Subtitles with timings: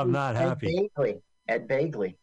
[0.00, 0.90] I'm not Ed happy.
[0.96, 1.20] Begley.
[1.48, 2.16] Ed Begley.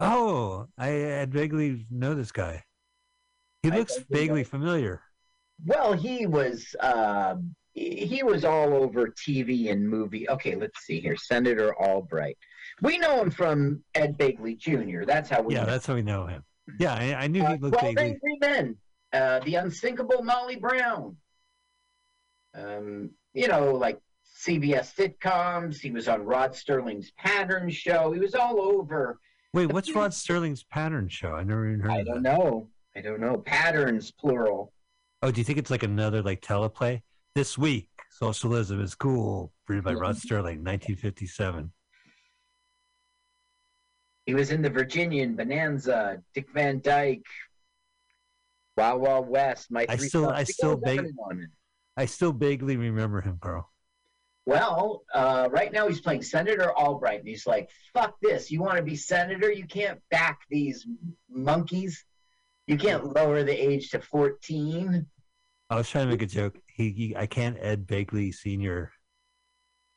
[0.00, 2.62] Oh, I, I vaguely know this guy.
[3.62, 5.00] He looks vaguely familiar.
[5.64, 7.36] Well, he was uh,
[7.72, 10.28] he was all over TV and movie.
[10.28, 11.16] Okay, let's see here.
[11.16, 12.36] Senator Albright.
[12.82, 15.04] We know him from Ed Begley Jr.
[15.04, 15.66] That's how we Yeah, know.
[15.70, 16.44] that's how we know him.
[16.78, 18.04] Yeah, I, I knew Uh, he looked 12 vaguely.
[18.12, 18.76] Angry Men.
[19.12, 21.16] Uh, the Unsinkable Molly Brown.
[22.54, 23.98] Um, you know, like
[24.46, 25.78] CBS sitcoms.
[25.78, 28.12] He was on Rod Serling's Pattern Show.
[28.12, 29.18] He was all over.
[29.52, 31.32] Wait, what's Rod Serling's pattern show?
[31.32, 32.38] I never even heard I of don't that.
[32.38, 32.68] know.
[32.94, 33.38] I don't know.
[33.38, 34.72] Patterns, plural.
[35.22, 37.00] Oh, do you think it's like another like teleplay?
[37.34, 41.72] This week, socialism is cool, written by Rod Serling, 1957.
[44.26, 47.24] He was in the Virginian, Bonanza, Dick Van Dyke,
[48.76, 49.70] Wild Wild West.
[49.70, 50.28] My I still-.
[50.28, 51.48] I still goes on beg- and on.
[51.96, 53.70] I still vaguely remember him, Carl.
[54.46, 58.50] Well, uh, right now he's playing Senator Albright, and he's like, "Fuck this!
[58.50, 59.50] You want to be senator?
[59.50, 60.86] You can't back these
[61.28, 62.04] monkeys.
[62.68, 65.04] You can't lower the age to 14."
[65.68, 66.58] I was trying to make a joke.
[66.66, 68.92] He, he I can't Ed Begley Senior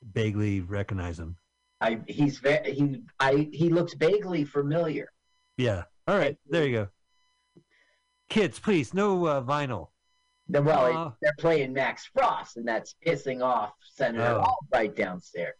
[0.02, 1.38] vaguely recognize him.
[1.80, 5.11] I he's ve- he I he looks vaguely familiar.
[5.58, 5.84] Yeah.
[6.08, 6.38] All right.
[6.50, 6.88] There you go.
[8.30, 9.89] Kids, please, no uh, vinyl.
[10.52, 11.05] Then, well, Aw.
[11.08, 14.42] Uh, they're playing Max Frost, and that's pissing off Senator Oh.
[14.42, 15.56] Albright downstairs.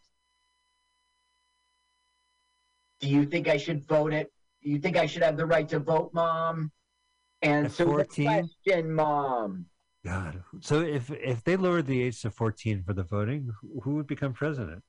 [2.98, 4.32] Do you think I should vote it?
[4.62, 6.70] Do you think I should have the right to vote, Mom?
[7.40, 8.26] And so the 14?
[8.26, 9.66] question, Mom.
[10.04, 10.42] God.
[10.60, 13.50] So if if they lowered the age to 14 for the voting,
[13.82, 14.82] who- would become president?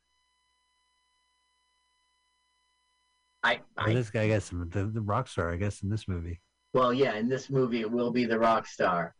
[3.43, 6.39] I, I this guy, I guess, the, the rock star, I guess, in this movie.
[6.73, 7.15] well, yeah.
[7.15, 9.15] In this movie, it will be the rock star.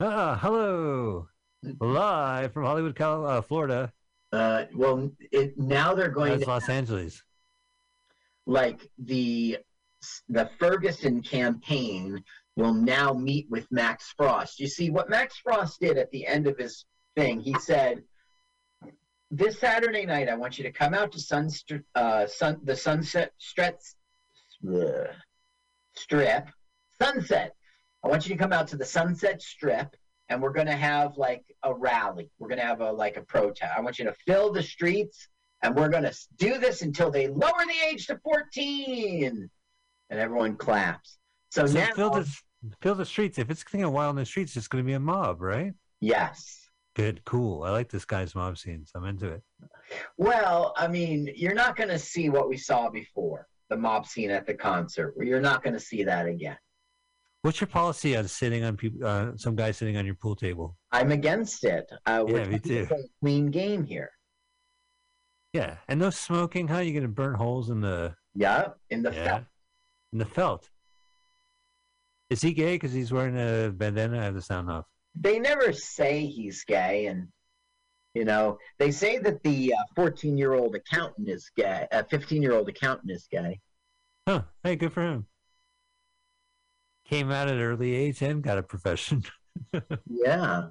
[0.00, 1.28] Ah, hello.
[1.80, 3.92] Live from Hollywood, Cal- uh, Florida.
[4.30, 7.22] Uh, well, it, now they're going That's to Los Angeles.
[8.44, 9.58] like the
[10.28, 12.22] the Ferguson campaign
[12.56, 14.60] will now meet with Max Frost.
[14.60, 16.84] You see what Max Frost did at the end of his
[17.16, 17.40] thing.
[17.40, 18.02] He said,
[19.30, 21.50] "This Saturday night, I want you to come out to Sun,
[21.94, 23.80] uh, Sun the Sunset Strip,
[24.68, 25.04] uh,
[25.94, 26.48] Strip,
[27.00, 27.55] Sunset.
[28.06, 29.94] I want you to come out to the Sunset Strip."
[30.28, 32.30] And we're gonna have like a rally.
[32.38, 33.72] We're gonna have a like a protest.
[33.76, 35.28] I want you to fill the streets
[35.62, 39.48] and we're going to do this until they lower the age to 14
[40.10, 41.18] and everyone claps
[41.50, 42.30] so, So now fill the
[42.80, 43.38] fill the streets.
[43.38, 45.72] If it's getting a while in the streets, it's going to be a mob, right?
[46.00, 46.62] yes
[46.94, 47.62] Good, cool.
[47.62, 48.90] I like this guy's mob scenes.
[48.94, 49.42] I'm into it.
[50.18, 54.30] well i mean you're not going to see what we saw before the mob scene
[54.30, 56.56] at the concert you're not going to see that again
[57.46, 59.06] What's your policy on sitting on people?
[59.06, 60.76] Uh, some guy sitting on your pool table?
[60.90, 62.88] i'm against it uh, Yeah, me too.
[62.90, 64.10] a clean game here
[65.52, 66.66] Yeah, and no smoking.
[66.66, 69.44] How you going to burn holes in the yeah in the yeah felt.
[70.12, 70.68] in the felt?
[72.30, 74.18] Is he gay because he's wearing a bandana?
[74.18, 74.86] I have the sound off.
[75.14, 77.28] they never say he's gay and
[78.14, 82.54] you know they say that the 14 year old accountant is gay a 15 year
[82.54, 83.60] old accountant is gay
[84.26, 84.42] Huh?
[84.64, 85.26] Hey, good for him.
[87.08, 89.24] Came out at an early age and got a profession.
[90.10, 90.68] yeah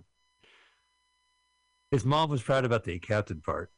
[1.91, 3.71] His mom was proud about the accountant part.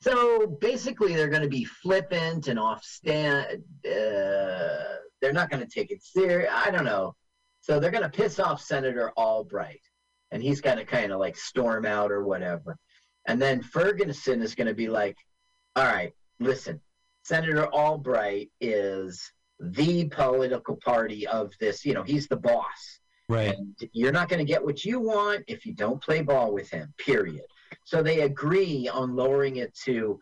[0.00, 3.64] So basically, they're going to be flippant and off stand.
[3.84, 6.50] Uh, they're not going to take it serious.
[6.52, 7.14] I don't know.
[7.60, 9.82] So they're going to piss off Senator Albright,
[10.30, 12.76] and he's going to kind of like storm out or whatever.
[13.26, 15.16] And then Ferguson is going to be like,
[15.74, 16.80] "All right, listen,
[17.24, 21.84] Senator Albright is the political party of this.
[21.84, 23.54] You know, he's the boss." Right.
[23.54, 26.70] And you're not going to get what you want if you don't play ball with
[26.70, 27.44] him, period.
[27.84, 30.20] So they agree on lowering it to,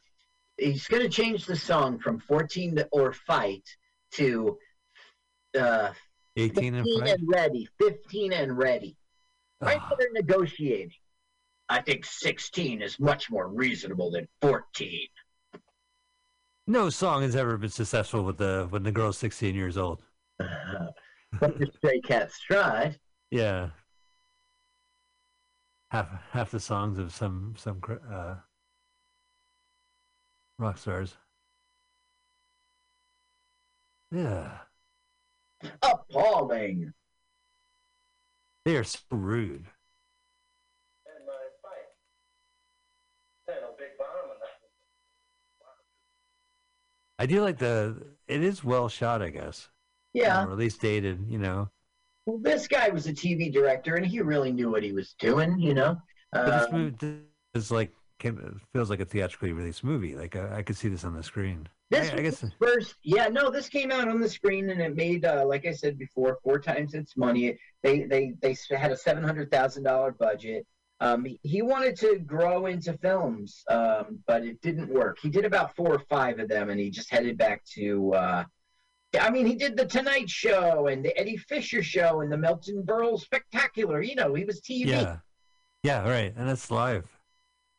[0.56, 3.62] he's going to change the song from 14 to, or fight
[4.12, 4.58] to
[5.56, 5.90] uh,
[6.36, 8.96] 18 and 15 and ready, 15 and ready.
[9.60, 10.90] Right Ah, they're negotiating.
[11.68, 15.08] I think 16 is much more reasonable than 14.
[16.66, 20.02] No song has ever been successful with the when the girl's 16 years old.
[20.38, 22.98] but the Stray Cats tried.
[23.30, 23.70] Yeah.
[25.90, 27.80] Half half the songs of some some
[28.12, 28.34] uh,
[30.58, 31.16] rock stars.
[34.12, 34.58] Yeah,
[35.82, 36.92] appalling.
[38.64, 39.66] they are so rude.
[47.18, 47.96] I do like the.
[48.28, 49.68] It is well shot, I guess.
[50.12, 50.44] Yeah.
[50.46, 51.26] Or at least dated.
[51.28, 51.68] You know.
[52.26, 55.58] Well, this guy was a TV director, and he really knew what he was doing.
[55.58, 55.96] You know,
[56.32, 57.20] But this Um, movie,
[57.54, 57.92] it's like
[58.72, 60.14] feels like a theatrically released movie.
[60.14, 61.68] Like I, I could see this on the screen.
[61.90, 64.80] This I, I guess the first, yeah, no, this came out on the screen and
[64.80, 67.56] it made, uh, like I said before, four times its money.
[67.82, 70.66] They they they had a seven hundred thousand dollar budget.
[71.00, 75.18] Um, he, wanted to grow into films, um, but it didn't work.
[75.20, 78.14] He did about four or five of them, and he just headed back to.
[78.14, 78.44] Uh,
[79.20, 82.82] I mean, he did the Tonight Show and the Eddie Fisher Show and the Milton
[82.82, 84.00] Berle Spectacular.
[84.00, 84.86] You know, he was TV.
[84.86, 85.18] yeah,
[85.82, 87.04] yeah, right, and it's live.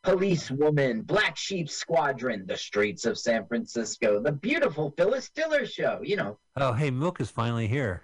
[0.04, 6.02] Police Woman, Black Sheep Squadron, The Streets of San Francisco, The Beautiful Phyllis Diller Show.
[6.04, 6.38] You know.
[6.56, 8.04] Oh, hey, milk is finally here.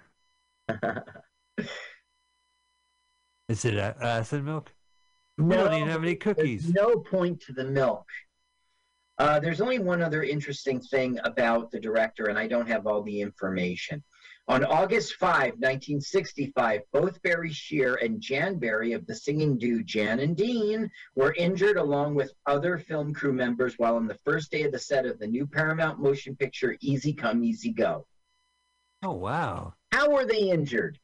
[3.48, 4.72] Is it a- acid milk?
[5.38, 6.72] We don't even have any cookies.
[6.72, 8.06] No point to the milk.
[9.18, 13.02] Uh, there's only one other interesting thing about the director, and I don't have all
[13.02, 14.02] the information.
[14.46, 20.20] On August 5, 1965, both Barry Shear and Jan Berry of the singing duo Jan
[20.20, 24.64] and Dean were injured along with other film crew members while on the first day
[24.64, 28.06] of the set of the new Paramount motion picture Easy Come, Easy Go.
[29.02, 29.72] Oh wow.
[29.92, 30.98] How were they injured?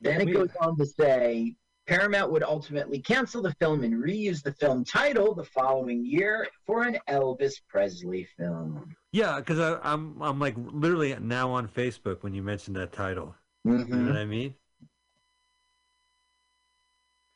[0.00, 1.56] Then it goes on to say
[1.90, 6.84] Paramount would ultimately cancel the film and reuse the film title the following year for
[6.84, 8.94] an Elvis Presley film.
[9.10, 13.34] Yeah, because I'm I'm like literally now on Facebook when you mentioned that title.
[13.64, 14.06] You know Mhm.
[14.06, 14.54] what I mean?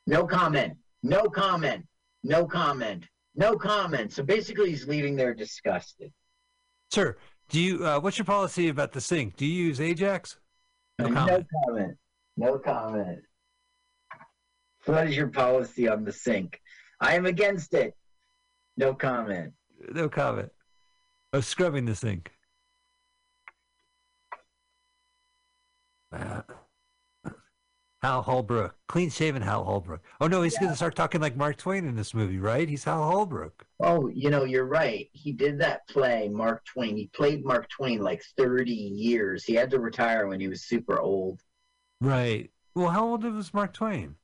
[0.06, 0.78] No comment.
[1.02, 1.84] No comment.
[2.22, 3.04] No comment.
[3.34, 4.12] No comment.
[4.12, 6.12] So basically, he's leaving there disgusted.
[6.92, 7.16] Sir,
[7.48, 7.84] do you?
[7.84, 9.34] Uh, what's your policy about the sink?
[9.36, 10.38] Do you use Ajax?
[11.00, 11.26] No comment.
[11.28, 11.98] No comment.
[12.36, 13.18] No comment.
[14.86, 16.60] What is your policy on the sink?
[17.00, 17.94] I am against it.
[18.76, 19.52] No comment.
[19.92, 20.50] No comment.
[21.32, 22.30] Of scrubbing the sink.
[26.12, 26.42] Uh,
[28.04, 30.02] Hal Holbrook, clean shaven Hal Holbrook.
[30.20, 32.68] Oh no, he's gonna start talking like Mark Twain in this movie, right?
[32.68, 33.64] He's Hal Holbrook.
[33.80, 35.08] Oh, you know, you're right.
[35.12, 36.98] He did that play, Mark Twain.
[36.98, 39.44] He played Mark Twain like 30 years.
[39.44, 41.40] He had to retire when he was super old.
[42.02, 42.50] Right.
[42.74, 44.16] Well, how old was Mark Twain?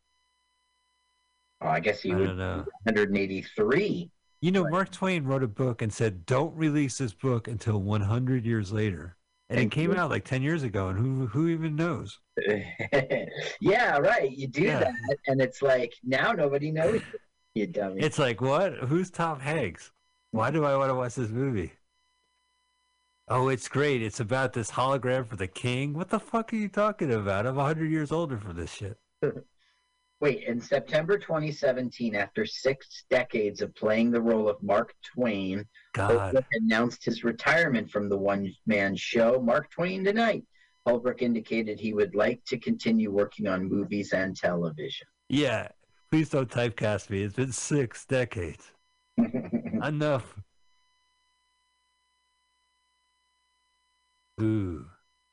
[1.62, 2.64] Oh, I guess he I don't know.
[2.84, 4.10] 183.
[4.42, 8.46] You know, Mark Twain wrote a book and said, "Don't release this book until 100
[8.46, 9.16] years later,"
[9.50, 9.98] and it came you.
[9.98, 10.88] out like 10 years ago.
[10.88, 12.18] And who who even knows?
[13.60, 14.30] yeah, right.
[14.30, 14.78] You do Yeah.
[14.80, 14.94] that,
[15.26, 17.18] and it's like now nobody knows you,
[17.54, 18.00] you dummy.
[18.00, 18.74] It's like, what?
[18.78, 19.90] Who's Tom Hanks?
[20.30, 21.72] Why do I want to watch this movie?
[23.28, 24.02] Oh, it's great.
[24.02, 25.92] It's about this hologram for the king.
[25.94, 27.46] What the fuck are you talking about?
[27.46, 28.98] I'm 100 years older for this shit.
[30.20, 35.64] Wait, in September 2017, after six decades of playing the role of Mark Twain,
[35.94, 36.10] God.
[36.10, 40.44] Holbrook announced his retirement from the one man show, Mark Twain Tonight.
[40.86, 45.06] Holbrook indicated he would like to continue working on movies and television.
[45.28, 45.68] Yeah.
[46.10, 47.22] Please don't typecast me.
[47.22, 48.72] It's been six decades.
[49.16, 50.34] Enough.
[54.40, 54.86] Ooh.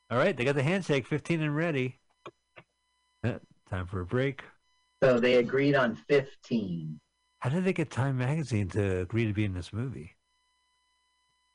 [0.10, 0.36] All right.
[0.38, 2.00] They got the handshake 15 and ready.
[3.24, 3.40] Eh,
[3.70, 4.44] time for a break.
[5.02, 7.00] So they agreed on 15.
[7.40, 10.16] How did they get Time Magazine to agree to be in this movie?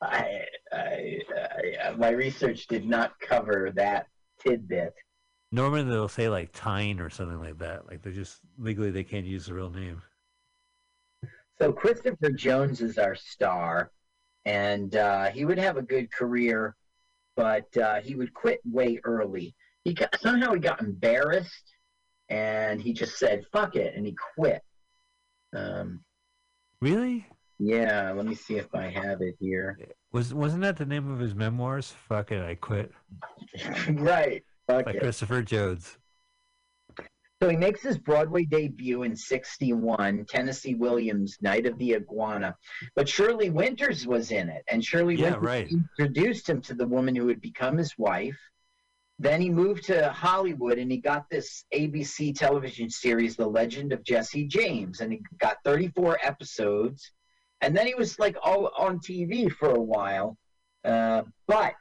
[0.01, 0.43] I,
[0.73, 1.19] I,
[1.85, 4.07] I, my research did not cover that
[4.41, 4.95] tidbit.
[5.51, 7.87] Normally they'll say like Tyne or something like that.
[7.87, 10.03] Like they just legally they can't use the real name.
[11.61, 13.93] So Christopher Jones is our star,
[14.45, 16.75] and uh, he would have a good career,
[17.37, 19.55] but uh, he would quit way early.
[19.85, 21.72] He got, somehow he got embarrassed,
[22.33, 24.63] and he just said "fuck it" and he quit.
[25.55, 26.03] Um,
[26.81, 27.27] Really?
[27.59, 29.79] yeah, let me see if I have it here.
[30.11, 31.91] Was wasn't that the name of his memoirs?
[32.09, 32.91] Fuck it, I quit.
[33.91, 35.01] right, fuck By it.
[35.01, 35.99] Christopher Jones.
[37.43, 42.57] So he makes his Broadway debut in 61, Tennessee Williams, Night of the Iguana.
[42.95, 45.69] But Shelley Winters was in it, and Shelley Yeah, Winters right.
[45.99, 48.39] introduced him to the woman who would become his wife.
[49.23, 54.03] Then he moved to Hollywood and he got this ABC television series, The Legend of
[54.03, 57.13] Jesse James, and he got 34 episodes.
[57.61, 60.37] And then he was like all on TV for a while.
[60.85, 61.75] Uh, but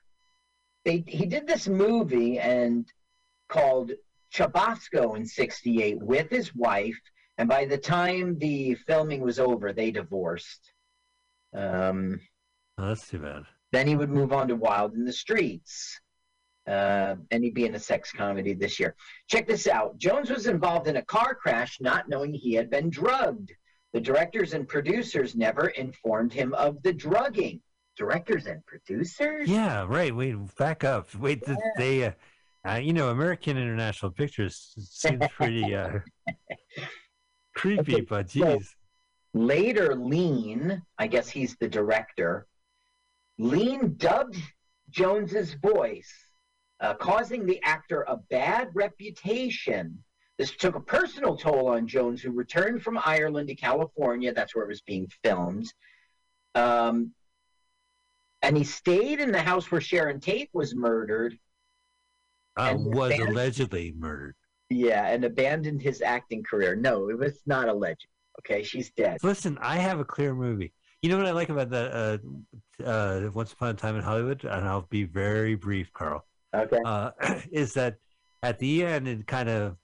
[0.85, 2.85] they, he did this movie and
[3.49, 3.91] called
[4.31, 6.99] Chubasco in 68 with his wife.
[7.39, 10.73] And by the time the filming was over, they divorced.
[11.55, 12.19] Um,
[12.77, 13.43] Oh, that's too bad.
[13.71, 15.99] then he would move on to Wild in the Streets.
[16.67, 18.95] Uh, and he'd be in a sex comedy this year.
[19.27, 19.97] Check this out.
[19.97, 23.51] Jones was involved in a car crash not knowing he had been drugged.
[23.93, 27.61] The directors and producers never informed him of the drugging.
[27.97, 29.49] Directors and producers?
[29.49, 30.15] Yeah, right.
[30.15, 31.13] Wait, back up.
[31.15, 32.11] Wait, did they, uh,
[32.67, 35.99] uh, you know, American International Pictures seems pretty uh,
[37.55, 38.75] creepy, Okay, but so- geez.
[39.33, 42.47] Later, Lean, I guess he's the director,
[43.39, 44.35] Lean dubbed
[44.89, 46.11] Jones's voice,
[46.81, 50.03] uh, causing the actor a bad reputation.
[50.37, 54.33] This took a personal toll on Jones, who returned from Ireland to California.
[54.33, 55.71] That's where it was being filmed.
[56.55, 57.11] Um,
[58.41, 61.37] and he stayed in the house where Sharon Tate was murdered.
[62.57, 64.35] Uh, And was allegedly murdered.
[64.69, 66.75] Yeah, and abandoned his acting career.
[66.75, 68.07] No, it was not alleged.
[68.39, 69.19] Okay, she's dead.
[69.21, 70.73] Listen, I have a clear movie.
[71.01, 71.91] You know what I like about that?
[72.81, 76.25] Uh, uh, Once Upon a Time in Hollywood, and I'll be very brief, Carl.
[76.53, 76.79] Okay.
[76.85, 77.11] Uh,
[77.51, 77.95] is that
[78.43, 79.77] at the end it kind of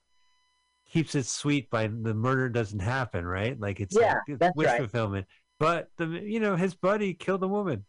[0.90, 3.58] keeps it sweet by the murder doesn't happen, right?
[3.60, 4.78] Like it's Yeah, like it's that's wish right.
[4.80, 5.26] fulfillment.
[5.58, 7.84] But the you know his buddy killed a woman.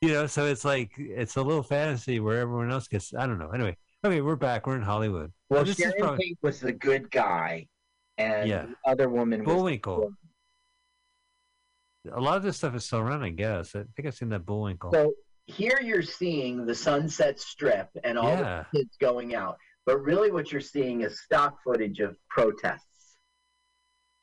[0.00, 3.14] You know, so it's like it's a little fantasy where everyone else gets.
[3.14, 3.50] I don't know.
[3.50, 4.66] Anyway, okay, we're back.
[4.66, 5.32] We're in Hollywood.
[5.48, 7.68] Well, this Sharon probably- Tate was the good guy,
[8.18, 8.66] and Yeah.
[8.66, 9.54] the other woman was.
[9.54, 10.12] Bullwinkle.
[12.12, 13.76] A lot of this stuff is still around, I guess.
[13.76, 14.90] I think I've seen that Bullwinkle.
[14.92, 15.12] So
[15.52, 18.64] here you're seeing the Sunset Strip and all Yeah.
[18.72, 19.56] the kids going out,
[19.86, 23.16] but really what you're seeing is stock footage of protests.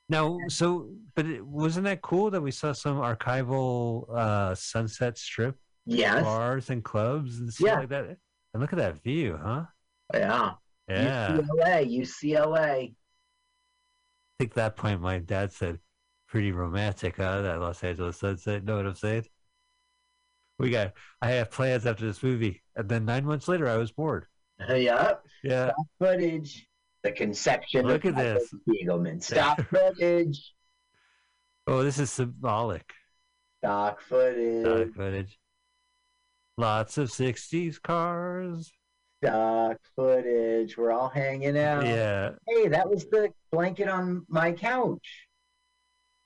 [0.09, 5.55] Now, so, but it, wasn't that cool that we saw some archival uh, Sunset Strip
[5.86, 6.24] Yes.
[6.24, 7.79] bars and clubs and stuff Yeah.
[7.79, 8.17] like that?
[8.53, 9.65] And look at that view, huh?
[10.13, 10.53] Yeah.
[10.88, 11.38] Yeah.
[11.38, 12.00] UCLA.
[12.00, 12.89] UCLA.
[12.89, 12.95] I
[14.39, 15.77] think that point my dad said,
[16.27, 17.41] pretty romantic, huh?
[17.43, 18.63] That Los Angeles sunset.
[18.63, 19.25] Know what I'm saying?
[20.60, 22.62] We got, I have plans after this movie.
[22.75, 24.25] And then nine months later, I was bored.
[24.68, 25.13] Yeah.
[25.44, 25.68] Yeah.
[25.68, 26.68] Stock footage.
[27.01, 28.54] The conception Look of at this.
[28.68, 29.24] Spiegelman.
[29.24, 30.54] Stock footage.
[31.66, 32.92] Oh, this is symbolic.
[33.63, 34.66] Stock footage.
[34.66, 35.39] Stock footage.
[36.58, 38.70] Lots of 60s cars.
[39.24, 40.78] Stock footage.
[40.78, 41.86] We're all hanging out.
[41.86, 42.32] Yeah.
[42.48, 45.25] Hey, that was the blanket on my couch.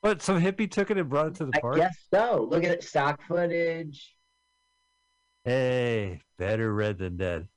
[0.01, 1.75] But some hippie took it and brought it to the park.
[1.75, 2.47] I guess so.
[2.49, 2.83] Look at it.
[2.83, 4.13] Stock footage.
[5.45, 7.47] Hey, better red than dead.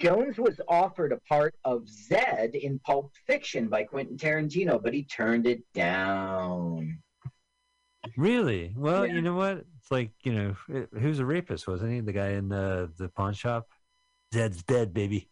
[0.00, 5.04] Jones was offered a part of Zed in Pulp Fiction by Quentin Tarantino, but he
[5.04, 6.98] turned it down.
[8.16, 8.74] Really?
[8.76, 9.14] Well, Yeah.
[9.14, 9.64] you know what?
[9.78, 12.00] It's like, you know, who's a rapist, wasn't he?
[12.00, 13.68] The guy in the, the pawn shop?
[14.32, 15.28] Zed's dead, baby.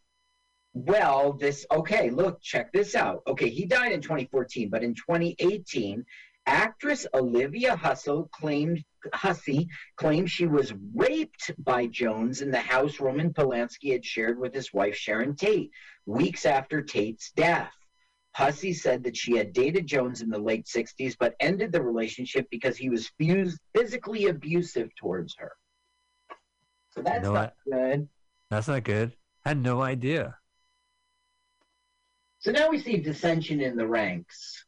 [0.75, 3.23] Well, this okay, look, check this out.
[3.27, 6.05] Okay, he died in 2014, but in 2018,
[6.47, 8.83] actress Olivia Hussle claimed
[9.13, 14.55] Hussey claimed she was raped by Jones in the house Roman Polanski had shared with
[14.55, 15.71] his wife Sharon Tate
[16.07, 17.73] weeks after Tate's death.
[18.35, 22.47] Hussey said that she had dated Jones in the late 60s, but ended the relationship
[22.51, 23.11] because he was
[23.75, 25.53] physically abusive towards her.
[26.95, 28.09] So that's know not good.
[28.51, 29.13] That's not good.
[29.45, 30.37] I had no idea.
[32.39, 34.65] So now we see dissension in the ranks,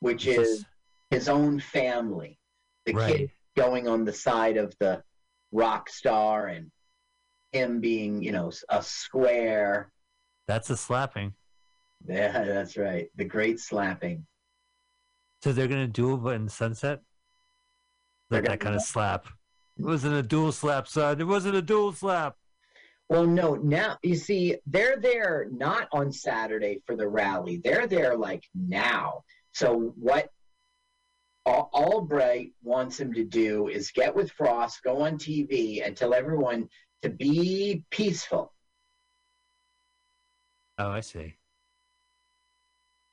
[0.00, 0.64] which is
[1.10, 2.38] his own family.
[2.86, 3.16] The right.
[3.16, 5.02] kid going on the side of the
[5.52, 6.70] rock star and
[7.52, 9.92] him being, you know, a square.
[10.46, 11.34] That's a slapping.
[12.06, 13.08] Yeah, that's right.
[13.16, 14.26] The great slapping.
[15.42, 17.00] So they're going to do duel in Sunset?
[18.30, 19.26] Like that kind of slap.
[19.78, 21.20] It wasn't a dual slap, son.
[21.20, 22.36] It wasn't a dual slap.
[23.08, 27.56] Well, no, now you see, they're there not on Saturday for the rally.
[27.56, 29.24] They're there like now.
[29.52, 30.30] So what
[31.46, 36.14] Al- Albright wants him to do is get with Frost, go on TV, and tell
[36.14, 36.68] everyone
[37.02, 38.52] to be peaceful.
[40.78, 41.36] Oh, I see.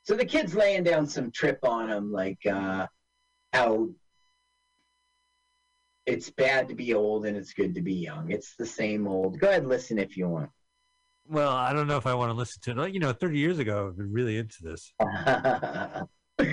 [0.03, 2.87] So the kid's laying down some trip on him, like uh,
[3.51, 3.89] how
[6.05, 8.31] it's bad to be old and it's good to be young.
[8.31, 9.39] It's the same old.
[9.39, 10.49] Go ahead, listen if you want.
[11.27, 12.93] Well, I don't know if I want to listen to it.
[12.93, 14.93] You know, 30 years ago, I've been really into this.
[16.39, 16.45] You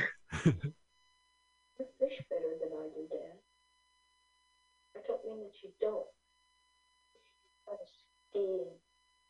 [1.99, 3.39] fish better than I do, Dad.
[4.97, 6.07] I don't mean that you don't.
[7.69, 7.93] I just
[8.31, 8.71] ski and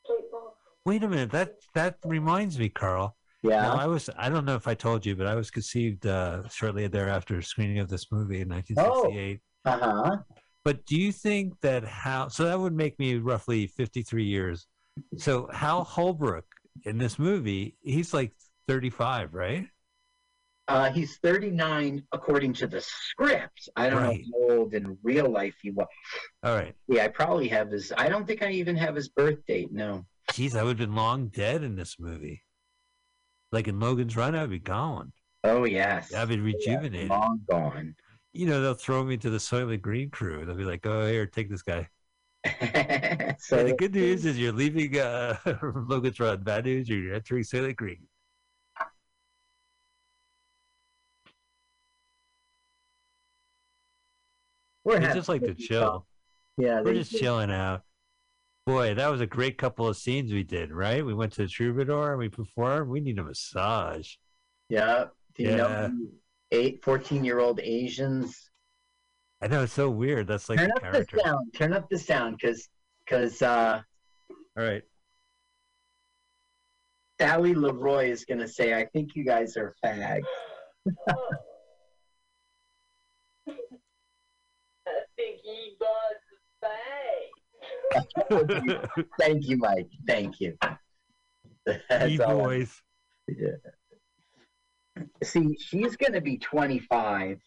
[0.06, 0.56] play ball.
[0.84, 1.30] Wait a minute.
[1.30, 3.16] That that reminds me, Carl.
[3.42, 3.62] yeah.
[3.62, 6.46] Now, I was, I don't know if I told you, but I was conceived uh,
[6.48, 9.40] shortly thereafter screening of this movie in 1968.
[9.64, 9.70] Oh.
[9.70, 10.16] Uh huh.
[10.64, 14.66] But do you think that how, so that would make me roughly 53 years.
[15.18, 16.46] So Hal Holbrook
[16.84, 18.32] in this movie, he's like
[18.68, 19.66] 35, right?
[20.66, 23.68] Uh, he's 39 according to the script.
[23.76, 24.24] I don't Right.
[24.26, 25.86] know how old in real life he was.
[26.42, 26.74] All right.
[26.88, 27.92] Yeah, I probably have his.
[27.98, 29.72] I don't think I even have his birth date.
[29.72, 30.06] No.
[30.32, 32.42] Jeez, I would have been long dead in this movie.
[33.52, 35.12] Like in Logan's Run, I'd be gone.
[35.44, 36.14] Oh yes.
[36.14, 37.10] I'd be Yeah, rejuvenated.
[37.10, 37.94] long gone.
[38.32, 40.44] You know, they'll throw me to the Soylent Green crew.
[40.46, 41.88] They'll be like, "Oh, here, take this guy."
[43.38, 45.36] so and the good news is you're leaving uh,
[45.88, 46.42] Logan's Run.
[46.42, 48.06] Bad news, you're entering Soylent Green.
[54.84, 56.06] We're having just like to chill.
[56.58, 57.18] Yeah, We're just do.
[57.18, 57.82] chilling out.
[58.66, 61.04] Boy, that was a great couple of scenes we did, right?
[61.04, 62.88] We went to the Troubadour and we performed.
[62.88, 64.14] We need a massage.
[64.68, 65.06] Yeah.
[65.34, 65.88] Do you know Yeah.
[66.52, 68.50] eight, 14 year old Asians?
[69.42, 70.26] I know it's so weird.
[70.26, 71.16] That's like Turn the up character.
[71.16, 71.52] the sound.
[71.54, 72.68] Turn up the sound because
[73.04, 73.82] because uh,
[74.30, 74.82] All right.
[77.20, 80.22] Sally Leroy is going to say, I think you guys are fags.
[89.18, 89.88] Thank you, Mike.
[90.06, 90.56] Thank you.
[91.88, 92.82] That's boys.
[95.22, 97.40] See, she's going to be 25,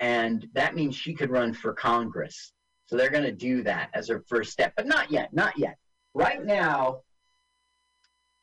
[0.00, 2.52] and that means she could run for Congress.
[2.86, 5.76] So they're going to do that as her first step, but not yet, not yet.
[6.14, 7.02] Right now,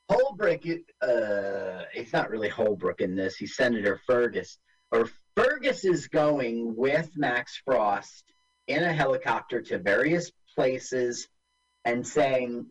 [0.09, 0.61] Holbrook,
[1.01, 3.35] uh, it's not really Holbrook in this.
[3.35, 4.57] He's Senator Fergus,
[4.91, 8.23] or Fergus is going with Max Frost
[8.67, 11.27] in a helicopter to various places
[11.85, 12.65] and saying,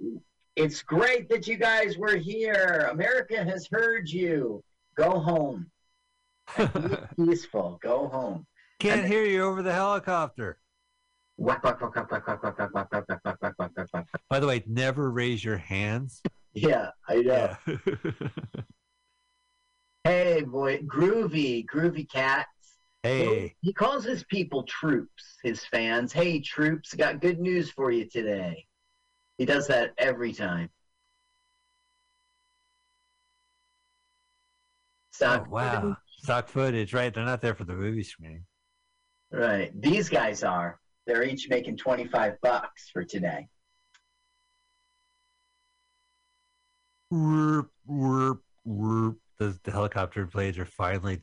[0.54, 2.88] It's great that you guys were here.
[2.90, 4.62] America has heard you.
[4.96, 5.70] Go home.
[7.16, 7.78] peaceful.
[7.82, 8.46] Go home.
[8.78, 10.58] Can't and hear you over the helicopter.
[14.30, 16.22] By the way, never raise your hands.
[16.54, 17.56] Yeah, I know.
[17.66, 17.76] Yeah.
[20.04, 22.48] hey, boy, groovy, groovy cats.
[23.02, 23.54] Hey.
[23.60, 26.12] He calls his people troops, his fans.
[26.12, 28.65] Hey, troops, got good news for you today.
[29.38, 30.70] He does that every time.
[35.12, 35.96] oh, Stock wow.
[36.22, 37.12] Stock footage, right?
[37.12, 38.44] They're not there for the movie screening.
[39.30, 39.70] Right.
[39.80, 40.78] These guys are.
[41.06, 43.48] They're each making 25 bucks for today.
[47.10, 49.18] Whoop, whoop, whoop.
[49.38, 51.20] The, the helicopter blades are finally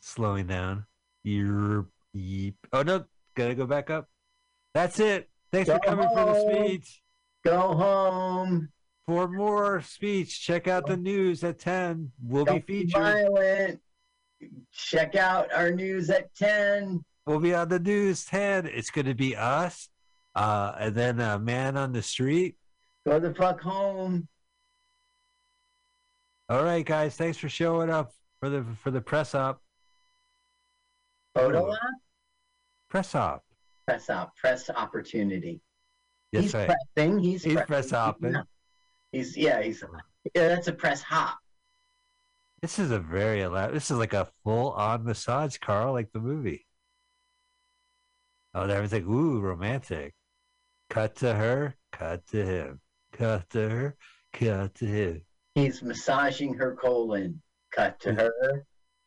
[0.00, 0.86] slowing down.
[1.24, 1.86] Yeep,
[2.16, 2.54] yeep.
[2.72, 4.08] Oh no, gotta go back up.
[4.74, 5.28] That's it.
[5.52, 7.02] Thanks for coming for the speech.
[7.44, 8.68] Go home.
[9.06, 12.12] For more speech, check out the news at 10.
[12.22, 13.02] We'll be Don't be featured.
[13.02, 13.80] violent.
[14.72, 17.04] Check out our news at 10.
[17.26, 18.66] We'll be on the news 10.
[18.66, 19.88] It's going to be us.
[20.34, 22.56] Uh, and then a man on the street.
[23.06, 24.28] Go the fuck home.
[26.48, 27.16] All right, guys.
[27.16, 29.60] Thanks for showing up for the for the press up.
[31.34, 31.72] Photo?
[32.88, 33.44] Press up.
[33.86, 34.36] Press up.
[34.36, 35.60] Press opportunity.
[36.32, 36.70] Yes, he's right.
[36.94, 37.18] pressing.
[37.18, 37.66] He's, He's pressing.
[37.66, 38.32] press hopping.
[38.32, 38.42] Yeah.
[39.12, 39.62] He's yeah.
[39.62, 39.82] He's
[40.34, 40.48] yeah.
[40.48, 41.38] That's a press hop.
[42.62, 43.74] This is a very elaborate.
[43.74, 46.66] This is like a full on massage, Carl, like the movie.
[48.54, 50.12] Oh, everyone's like, ooh, romantic.
[50.90, 52.80] Cut to her, cut to him.
[53.12, 53.96] Cut to her,
[54.32, 55.22] cut to him.
[55.54, 57.40] He's massaging her colon.
[57.72, 58.66] Cut to her.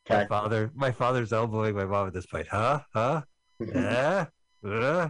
[0.10, 0.30] My Cut.
[0.30, 2.48] father, my father's elbowing my mom at this point.
[2.48, 2.82] Huh?
[2.94, 3.22] Huh?
[3.60, 4.26] Yeah?
[4.66, 5.10] Uh?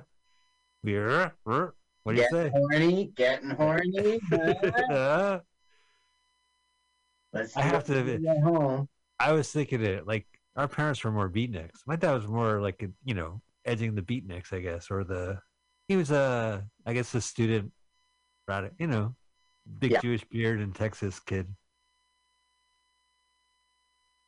[0.84, 1.30] Yeah?
[2.04, 2.50] What do you say?
[2.50, 3.12] horny.
[3.16, 4.20] Getting horny.
[4.30, 4.54] huh?
[4.92, 5.40] Uh?
[7.32, 8.88] Let's I have to home.
[9.20, 11.82] I was thinking it like our parents were more beatniks.
[11.88, 15.40] My dad was more like you know edging the beatniks, I guess, or the
[15.88, 17.72] he was a I guess a student,
[18.48, 18.72] right?
[18.78, 19.16] You know,
[19.80, 20.02] big Yeah.
[20.02, 21.48] Jewish beard in Texas kid.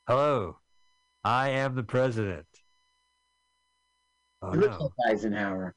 [0.08, 0.58] Hello,
[1.24, 2.48] I am the president.
[4.42, 4.86] Oh looks no!
[4.86, 5.76] like Eisenhower.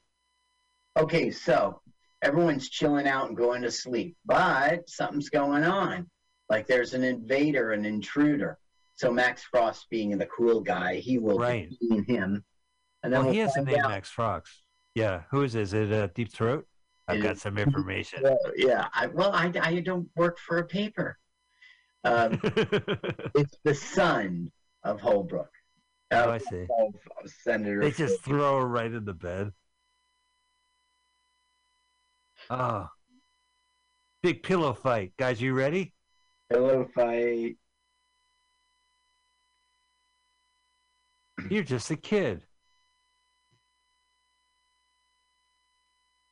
[0.99, 1.81] Okay, so
[2.23, 6.09] everyone's chilling out and going to sleep, but something's going on.
[6.49, 8.59] Like there's an invader, an intruder.
[8.97, 11.71] So Max Frost, being the cool guy, he will Right.
[12.09, 12.45] him,
[13.03, 13.91] and then Well, we'll he has the name out.
[13.91, 14.65] Max Frost.
[14.95, 15.63] Yeah, who is it?
[15.63, 16.67] Is it uh, Deep Throat?
[17.07, 18.25] I've It got some information.
[18.57, 21.19] Yeah, I, well, I, I don't work for a paper.
[22.05, 24.51] Um, it's the son
[24.83, 25.51] of Holbrook.
[26.11, 26.63] oh, I see.
[26.63, 27.81] of, of Senator.
[27.81, 29.53] They just throw her right in the bed.
[32.51, 32.89] Oh.
[34.23, 35.13] Big pillow fight.
[35.19, 35.95] Guys, you ready?
[36.51, 37.57] pillow fight.
[41.51, 42.43] You're just a kid.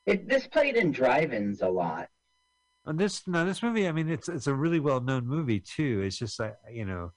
[0.05, 2.09] It, this played in drive-ins a lot.
[2.85, 6.01] And this no, this movie, I mean, it's it's a really well known movie too.
[6.05, 7.11] It's just like you know,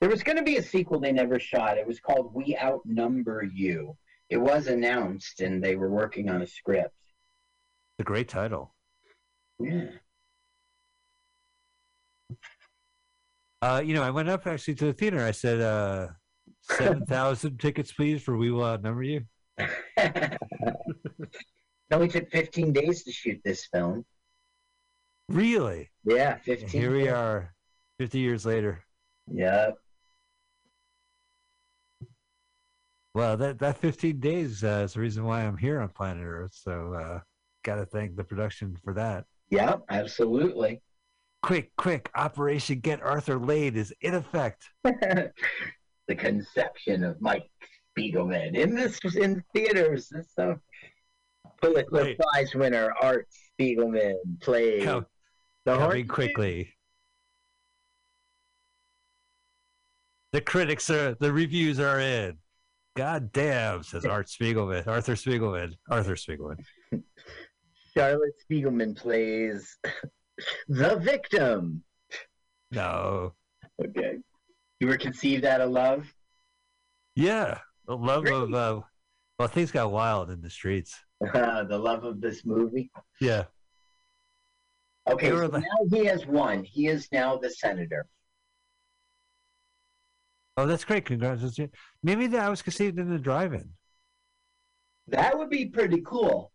[0.00, 1.78] There was going to be a sequel they never shot.
[1.78, 3.96] It was called We Outnumber You.
[4.28, 6.94] It was announced, and they were working on a script.
[7.98, 8.72] It's a great title.
[9.58, 9.86] Yeah.
[13.60, 15.24] Uh, you know, I went up actually to the theater.
[15.24, 16.08] I said, uh,
[16.60, 19.22] seven thousand tickets, please, for We Will Outnumber You.
[19.58, 20.38] it
[21.90, 24.04] only took 15 days to shoot this film.
[25.28, 25.90] Really?
[26.04, 26.68] Yeah, And 15.
[26.68, 27.52] here we are,
[27.98, 28.84] fifty years later.
[29.32, 29.76] Yep.
[33.14, 36.54] Well, that that 15 days uh, is the reason why I'm here on planet Earth.
[36.54, 37.20] So, uh,
[37.64, 39.24] got to thank the production for that.
[39.50, 40.82] Yeah, absolutely.
[41.42, 42.10] Quick, quick!
[42.14, 44.68] Operation Get Arthur Laid is in effect.
[44.84, 45.30] the
[46.16, 47.48] conception of Mike
[47.96, 50.08] Spiegelman in this in theaters.
[50.10, 50.58] This so
[51.60, 52.14] Pulitzer.
[52.32, 53.28] Prize winner Art
[53.60, 55.06] Spiegelman plays Com-
[55.64, 56.74] the coming quickly.
[60.32, 62.36] The critics are the reviews are in.
[62.96, 64.86] God damn, says Art Spiegelman.
[64.86, 65.74] Arthur Spiegelman.
[65.88, 66.58] Arthur Spiegelman.
[67.96, 69.76] Charlotte Spiegelman plays
[70.68, 71.82] the victim.
[72.70, 73.34] No.
[73.84, 74.16] Okay,
[74.80, 76.06] you were conceived out of love.
[77.14, 77.58] Yeah.
[77.86, 78.34] The love Great.
[78.34, 78.80] of uh
[79.38, 80.98] well things got wild in the streets.
[81.20, 82.90] the love of this movie.
[83.20, 83.44] Yeah.
[85.08, 85.66] Okay, so the- now
[85.98, 86.64] he has won.
[86.64, 88.06] He is now the senator.
[90.56, 91.06] Oh, that's great.
[91.06, 91.70] Congratulations.
[92.02, 93.70] Maybe that I was conceived in the drive-in.
[95.06, 96.50] That would be pretty cool.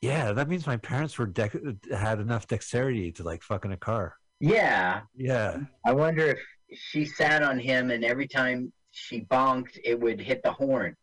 [0.00, 3.76] Yeah, that means my parents were dec- had enough dexterity to like fuck in a
[3.76, 4.14] car.
[4.40, 5.58] Yeah, Yeah.
[5.84, 6.38] I wonder if
[6.72, 10.94] she sat on him and every time she bonked, it would hit the horn.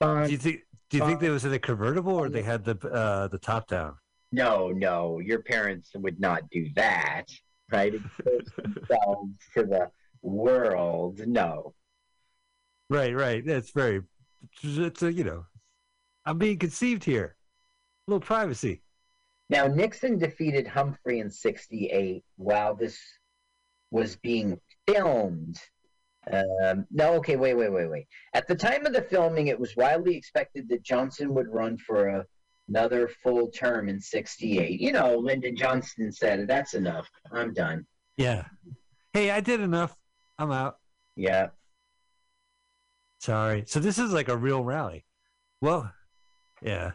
[0.00, 2.76] Do you think do you think they was in a convertible or they had the
[2.88, 3.96] uh the top down?
[4.32, 7.24] No, no, your parents would not do that,
[7.72, 7.94] right?
[7.94, 9.90] Expose themselves to the
[10.22, 11.26] world.
[11.26, 11.74] No.
[12.90, 13.44] Right, right.
[13.44, 14.02] That's very
[14.62, 15.46] it's a, you know,
[16.26, 17.36] I'm being conceived here.
[18.06, 18.82] A little privacy.
[19.50, 22.98] Now, Nixon defeated Humphrey in 68 while this
[23.90, 25.60] was being filmed.
[26.32, 28.06] Um, no, okay, wait, wait, wait, wait.
[28.32, 32.08] At the time of the filming, it was widely expected that Johnson would run for
[32.08, 32.26] a,
[32.68, 34.80] another full term in 68.
[34.80, 37.08] You know, Lyndon Johnson said, that's enough.
[37.30, 37.86] I'm done.
[38.16, 38.44] Yeah.
[39.12, 39.96] Hey, I did enough.
[40.38, 40.78] I'm out.
[41.16, 41.48] Yeah.
[43.20, 43.64] Sorry.
[43.66, 45.04] So this is like a real rally.
[45.60, 45.92] Well,
[46.62, 46.92] yeah.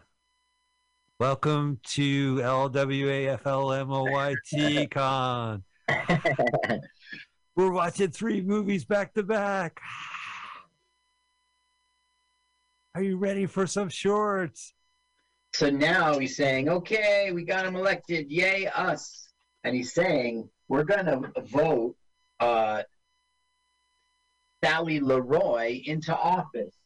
[1.20, 5.64] Welcome to LWAFLMOYT Con.
[7.58, 9.82] We're watching three movies back to back.
[12.96, 14.74] Are you ready for some shorts?
[15.54, 18.32] so now he's saying, okay, we got him elected.
[18.32, 19.28] Yay, us.
[19.66, 21.98] And he's saying, we're going to vote
[22.40, 22.84] uh,
[24.64, 26.78] Sally Leroy into office.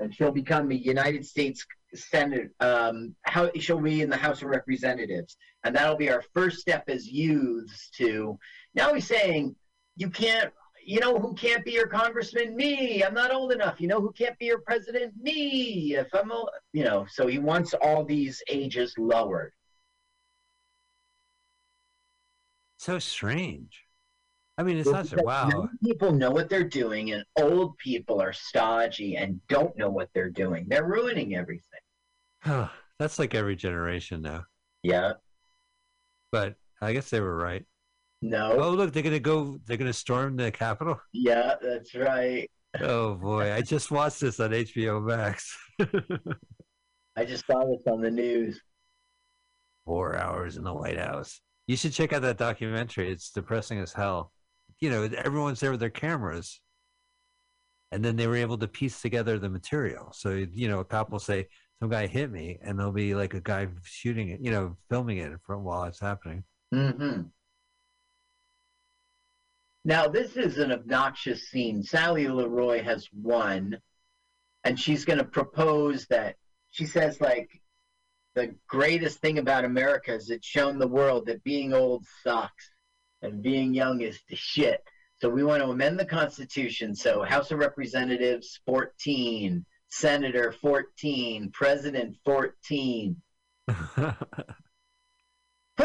[0.00, 1.64] And she'll become a United States
[1.96, 2.50] Senate.
[2.60, 6.84] Um, how she'll be in the House of Representatives, and that'll be our first step
[6.88, 8.38] as youths to.
[8.74, 9.56] Now he's saying,
[9.96, 10.52] you can't.
[10.84, 12.54] You know who can't be your congressman?
[12.54, 13.02] Me.
[13.02, 13.80] I'm not old enough.
[13.80, 15.14] You know who can't be your president?
[15.20, 15.96] Me.
[15.96, 17.06] If I'm, old, you know.
[17.10, 19.52] So he wants all these ages lowered.
[22.78, 23.86] So strange.
[24.58, 25.68] I mean, it's not Because wow.
[25.84, 30.30] People know what they're doing, and old people are stodgy and don't know what they're
[30.30, 30.66] doing.
[30.68, 31.80] They're ruining everything.
[32.98, 34.44] That's like every generation now.
[34.82, 35.12] Yeah.
[36.32, 37.64] But I guess they were right.
[38.22, 38.56] No.
[38.58, 39.58] Oh, look, they're gonna go.
[39.66, 40.98] They're gonna storm the Capitol.
[41.12, 42.50] Yeah, that's right.
[42.80, 45.56] Oh boy, I just watched this on HBO Max.
[47.16, 48.60] I just saw this on the news.
[49.84, 51.40] Four hours in the White House.
[51.66, 53.10] You should check out that documentary.
[53.10, 54.32] It's depressing as hell.
[54.80, 56.60] You know, everyone's there with their cameras,
[57.92, 60.12] and then they were able to piece together the material.
[60.12, 61.48] So you know, a cop will say,
[61.80, 65.18] "Some guy hit me," and there'll be like a guy shooting it, you know, filming
[65.18, 66.44] it from while it's happening.
[66.72, 67.22] hmm
[69.84, 71.82] Now, this is an obnoxious scene.
[71.82, 73.80] Sally Leroy has won,
[74.64, 76.36] and she's going to propose that
[76.70, 77.62] she says, like,
[78.34, 82.70] the greatest thing about America is it's shown the world that being old sucks
[83.22, 84.82] and being young is the shit.
[85.18, 86.94] So we want to amend the Constitution.
[86.94, 93.16] So House of Representatives 14, Senator 14, President 14.
[93.68, 94.16] Put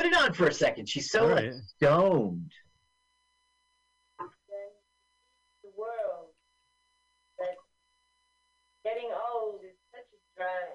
[0.06, 0.88] it on for a second.
[0.90, 2.52] She's so All like, stoned.
[4.20, 6.34] the world
[7.40, 7.56] that
[8.84, 10.74] getting old is such a drag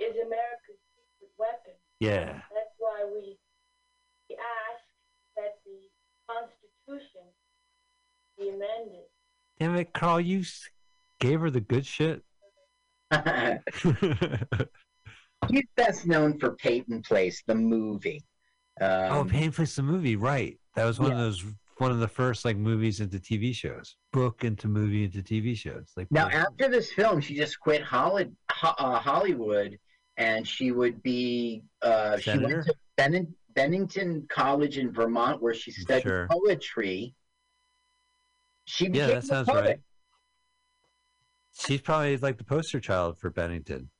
[0.00, 1.74] is America's secret weapon.
[2.00, 2.40] yeah.
[2.52, 3.38] That's why we
[4.28, 4.84] we ask
[5.36, 5.78] that the
[6.26, 7.26] Constitution
[8.38, 9.06] be amended.
[9.62, 10.20] Damn it, Carl!
[10.20, 10.42] You
[11.20, 12.20] gave her the good shit.
[15.50, 18.24] He's best known for Peyton Place, the movie.
[18.80, 20.58] Um, oh, Pain Place the movie, right?
[20.74, 21.18] That was one Yeah.
[21.18, 21.44] of those
[21.78, 25.92] one of the first like movies into TV shows, book into movie into TV shows.
[25.96, 29.78] Like Now, after this film, she just quit Holly, Ho- uh, Hollywood,
[30.16, 31.62] and she would be.
[31.82, 32.74] Uh, she went to
[33.54, 36.26] Bennington College in Vermont, where she studied Sure.
[36.28, 37.14] poetry.
[38.64, 39.64] She Yeah, that sounds poet.
[39.64, 39.80] right.
[41.58, 43.90] She's probably like the poster child for Bennington,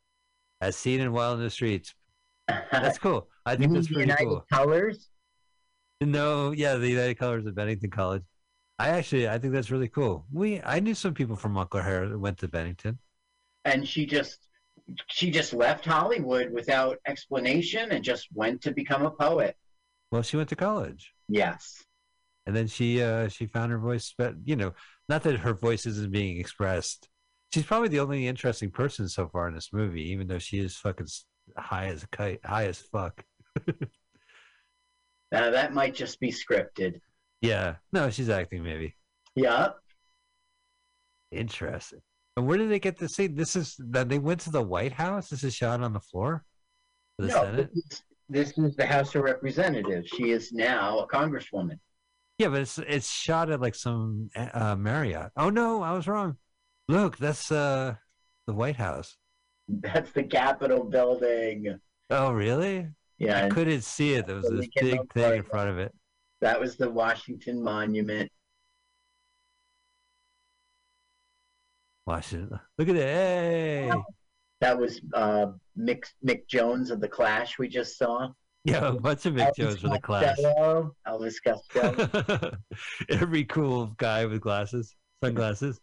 [0.60, 1.94] as seen in Wild in the Streets.
[2.48, 3.28] That's cool.
[3.46, 4.46] I think that's pretty United cool.
[4.52, 5.10] Colors?
[6.00, 8.22] No, yeah, the United Colors of Bennington College.
[8.78, 10.24] I actually, I think that's really cool.
[10.32, 12.98] We, I knew some people from Montclair that went to Bennington.
[13.64, 14.48] and she just
[15.08, 19.56] she just left Hollywood without explanation and just went to become a poet.
[20.10, 21.84] Well, she went to college, Yes.
[22.46, 24.14] And then she, uh, she found her voice.
[24.16, 24.72] But you know,
[25.08, 27.08] not that her voice isn't being expressed.
[27.52, 30.76] She's probably the only interesting person so far in this movie, even though she is
[30.76, 31.06] fucking
[31.56, 33.24] high as a kite, high as fuck.
[35.32, 37.00] Now that might just be scripted.
[37.40, 38.96] Yeah, no, she's acting maybe.
[39.34, 39.70] Yeah.
[41.30, 42.00] Interesting.
[42.36, 43.34] And where did they get this scene?
[43.34, 45.30] This is that they went to the White House.
[45.30, 46.44] This is shot on the floor
[47.18, 47.70] the No, Senate.
[47.74, 50.08] this is, this is the House of Representatives.
[50.08, 51.78] She is now a congresswoman.
[52.42, 55.30] Yeah, but it's it's shot at like some uh, Marriott.
[55.36, 56.38] Oh no, I was wrong.
[56.88, 57.94] Look, that's uh
[58.48, 59.16] the White House.
[59.68, 61.78] That's the Capitol building.
[62.10, 62.88] Oh really?
[63.18, 64.26] Yeah, I couldn't see it.
[64.26, 65.94] There was this big thing in front of it.
[66.40, 68.28] that was the Washington Monument.
[72.08, 72.58] Washington.
[72.76, 73.06] Look at it.
[73.06, 73.92] Hey.
[74.58, 78.30] That was uh, Mick Mick Jones of the Clash we just saw.
[78.64, 80.36] Yeah, a bunch of Mick Jones for the class.
[80.36, 82.52] Costello, Elvis Costello.
[83.08, 85.80] Every cool guy with glasses, sunglasses.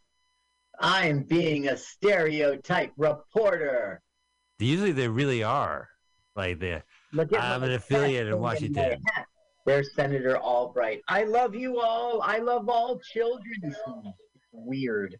[0.79, 4.01] I'm being a stereotype reporter.
[4.59, 5.89] Usually they really are.
[6.37, 6.83] Like they at
[7.37, 8.39] I'm an affiliate in.
[8.39, 9.01] Washington.
[9.65, 11.01] There's Senator Albright.
[11.09, 12.21] I love you all.
[12.21, 13.75] I love all children.
[14.53, 15.17] Weird.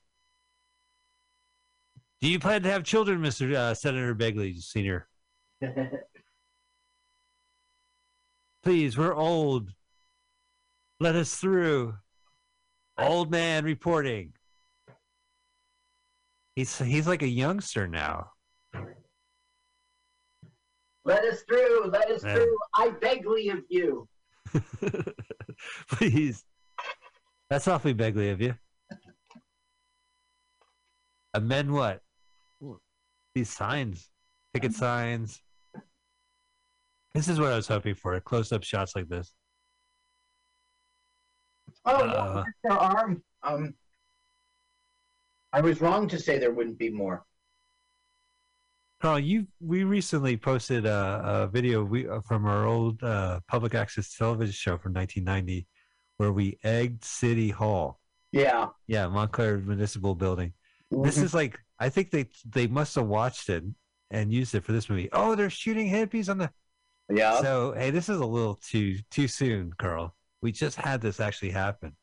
[2.22, 3.54] Do you plan to have children, Mr.
[3.54, 5.08] Uh, Senator Begley Sr.?
[8.64, 9.72] Please, we're old.
[11.00, 11.96] Let us through.
[12.98, 14.34] Old man reporting.
[16.56, 18.32] He's he's like a youngster now.
[21.06, 21.86] Let us through.
[21.86, 22.36] Let us Yeah.
[22.36, 22.58] through.
[22.76, 24.08] I begly of you.
[25.92, 26.44] Please.
[27.50, 28.56] That's awfully begly of you.
[31.34, 32.02] Amend what?
[33.34, 34.10] These signs,
[34.54, 35.42] ticket um, signs.
[37.14, 38.20] This is what I was hoping for.
[38.20, 39.34] Close up shots like this.
[41.86, 42.44] Oh, Uh.
[42.64, 43.16] there are.
[43.44, 43.74] Um,
[45.54, 47.26] I was wrong to say there wouldn't be more.
[49.02, 53.74] Carl, you we recently posted a, a video we, uh, from our old uh, public
[53.74, 55.66] access television show from 1990
[56.18, 58.02] where we egged City Hall.
[58.34, 58.68] Yeah.
[58.88, 60.52] Yeah, Montclair Municipal Building.
[60.92, 61.24] This Mhm.
[61.24, 63.64] is like I think they they must have watched it
[64.12, 65.08] and used it for this movie.
[65.14, 66.52] Oh, they're shooting hippies on the.
[67.10, 67.42] Yeah.
[67.42, 70.16] So hey, this is a little too too soon, Carl.
[70.42, 71.96] We just had this actually happen.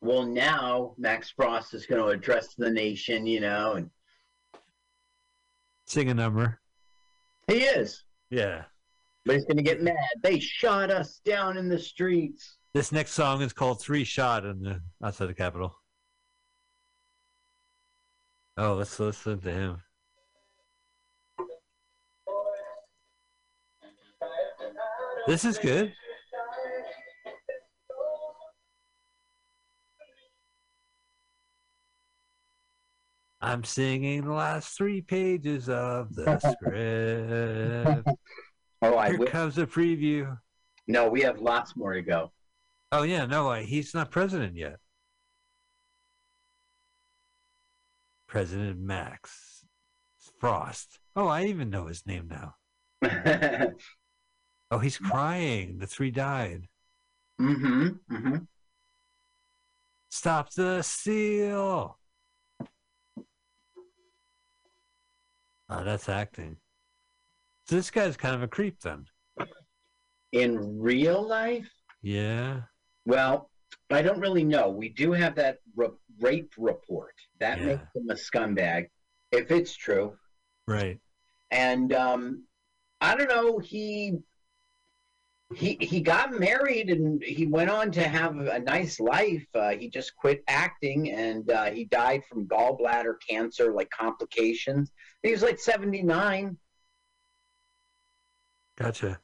[0.00, 3.90] Well, now Max Frost is going to address the nation, you know, and
[5.86, 6.60] Sing a number.
[7.46, 8.64] he is, Yeah.
[9.24, 9.96] but he's going to get mad.
[10.22, 12.58] They shot us down in the streets.
[12.74, 15.74] This next song is called Three Shot in the outside the Capitol.
[18.56, 19.78] Oh, let's listen to him.
[25.28, 25.92] This is good.
[33.42, 38.08] I'm singing the last three pages of the script.
[38.80, 39.28] Oh, I Here wish.
[39.28, 40.38] comes a preview.
[40.86, 42.32] No, we have lots more to go.
[42.90, 44.76] Oh yeah, no, he's not president yet.
[48.26, 49.66] President Max
[50.40, 51.00] Frost.
[51.14, 52.54] Oh, I even know his name now.
[54.70, 55.78] Oh, he's crying.
[55.78, 56.68] The three died.
[57.40, 57.88] mm-hmm.
[58.14, 58.36] Mm-hmm.
[60.10, 61.98] Stop the seal.
[65.70, 66.56] Oh, that's acting.
[67.66, 69.06] So this guy's kind of a creep then.
[70.32, 71.68] In real life,
[72.02, 72.62] Yeah.
[73.06, 73.50] well,
[73.90, 74.68] I don't really know.
[74.70, 77.14] We do have that r- rape report.
[77.40, 77.64] That Yeah.
[77.66, 78.88] makes him a scumbag,
[79.32, 80.16] if it's true.
[80.66, 81.00] Right.
[81.50, 82.44] and um,
[83.00, 83.58] I don't know.
[83.58, 84.18] He
[85.54, 89.46] he he got married and he went on to have a nice life.
[89.54, 94.92] Uh, he just quit acting and uh, he died from gallbladder cancer, like complications.
[95.22, 96.58] He was like seventy nine.
[98.76, 99.20] Gotcha.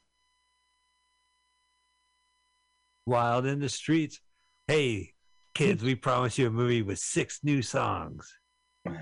[3.06, 4.20] Wild in the streets.
[4.66, 5.12] Hey,
[5.54, 8.32] kids, we promise you a movie with six new songs.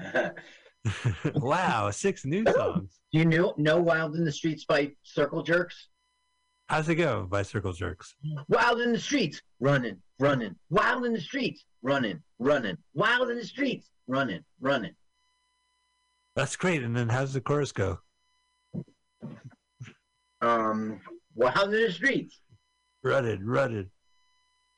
[1.35, 3.01] wow, six new songs.
[3.13, 5.89] Do you know know Wild in the Streets by Circle Jerks?
[6.69, 8.15] How's it go, Bicycle Jerks?
[8.49, 10.55] Wild in the streets, running, running.
[10.71, 12.79] Wild in the streets, running, running.
[12.95, 14.95] Wild in the streets, running, running.
[16.35, 16.83] That's great.
[16.83, 17.99] And then how's the chorus go?
[20.41, 21.01] Um,
[21.35, 22.41] wild in the streets,
[23.05, 23.91] Running, running,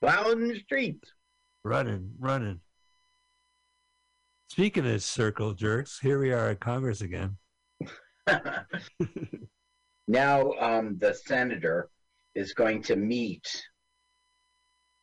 [0.02, 1.12] wild in the streets.
[1.62, 2.60] running, running.
[4.48, 7.36] Speaking of circle jerks, here we are at Congress again.
[10.06, 11.88] now, um, the senator
[12.34, 13.46] is going to meet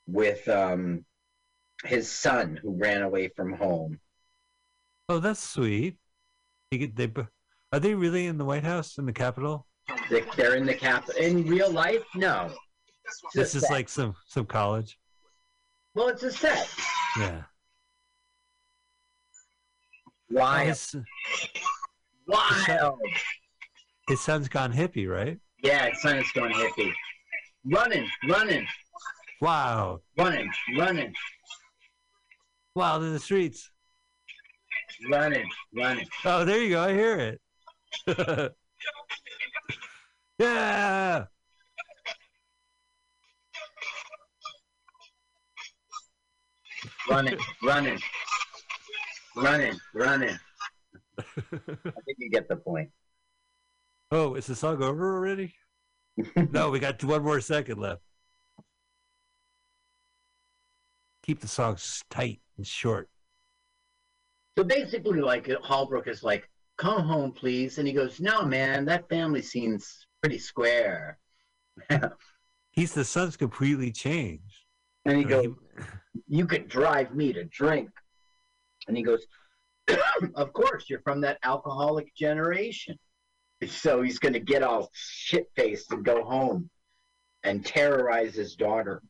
[0.08, 1.06] with um,
[1.86, 4.00] his son who ran away from home.
[5.10, 5.98] Oh, that's sweet.
[6.72, 7.12] They,
[7.74, 9.66] are they really in the White House in the Capitol?
[10.10, 11.10] They- They're in the cap.
[11.20, 12.54] In real life, no.
[13.06, 13.72] It's This is set.
[13.72, 14.98] like some some college.
[15.96, 16.70] well, it's a set.
[17.20, 17.42] Yeah.
[20.30, 20.96] Wild, His,
[22.26, 23.00] wild.
[24.12, 25.40] His son's gone hippie, right?
[25.64, 26.92] Yeah, his son is going hippie.
[27.72, 28.68] Running, running,
[29.40, 30.02] Wow.
[30.18, 31.14] running, running,
[32.76, 33.72] Wild in the streets.
[35.10, 36.06] running, running.
[36.26, 36.82] Oh, there you go.
[36.84, 37.38] I hear
[38.08, 38.54] it.
[40.40, 41.26] yeah.
[47.10, 48.00] running, running,
[49.38, 50.38] running, running.
[51.18, 51.24] I
[52.06, 52.90] think you get the point.
[54.12, 55.56] Oh, is the song over already?
[56.52, 58.02] no, we got one more second left.
[61.24, 63.10] Keep the songs tight and short.
[64.58, 69.08] So basically, like Holbrook is like, "Come home, please," and he goes, "No, man, that
[69.08, 71.18] family seems pretty square."
[72.72, 74.66] He's the son's completely changed.
[75.06, 75.48] And he goes,
[76.28, 77.90] "You could drive me to drink,"
[78.90, 79.26] and he goes,
[80.36, 83.00] "Of course, you're from that alcoholic generation."
[83.68, 86.70] So he's going to get all shit faced and go home
[87.44, 89.04] and terrorize his daughter.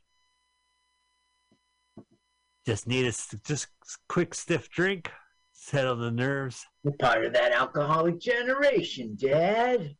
[2.65, 3.13] just need a
[3.45, 3.67] just
[4.07, 5.11] quick stiff drink,
[5.51, 6.65] settle the nerves.
[6.83, 9.95] You're part of that alcoholic generation, Dad.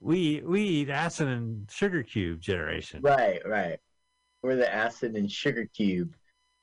[0.00, 3.00] We we eat acid and sugar cube generation.
[3.02, 3.78] Right, right.
[4.42, 6.14] We're the acid and sugar cube.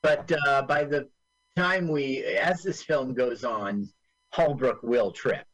[0.01, 1.09] But uh, by the
[1.55, 3.89] time we, as this film goes on,
[4.33, 5.45] Holbrook will trip.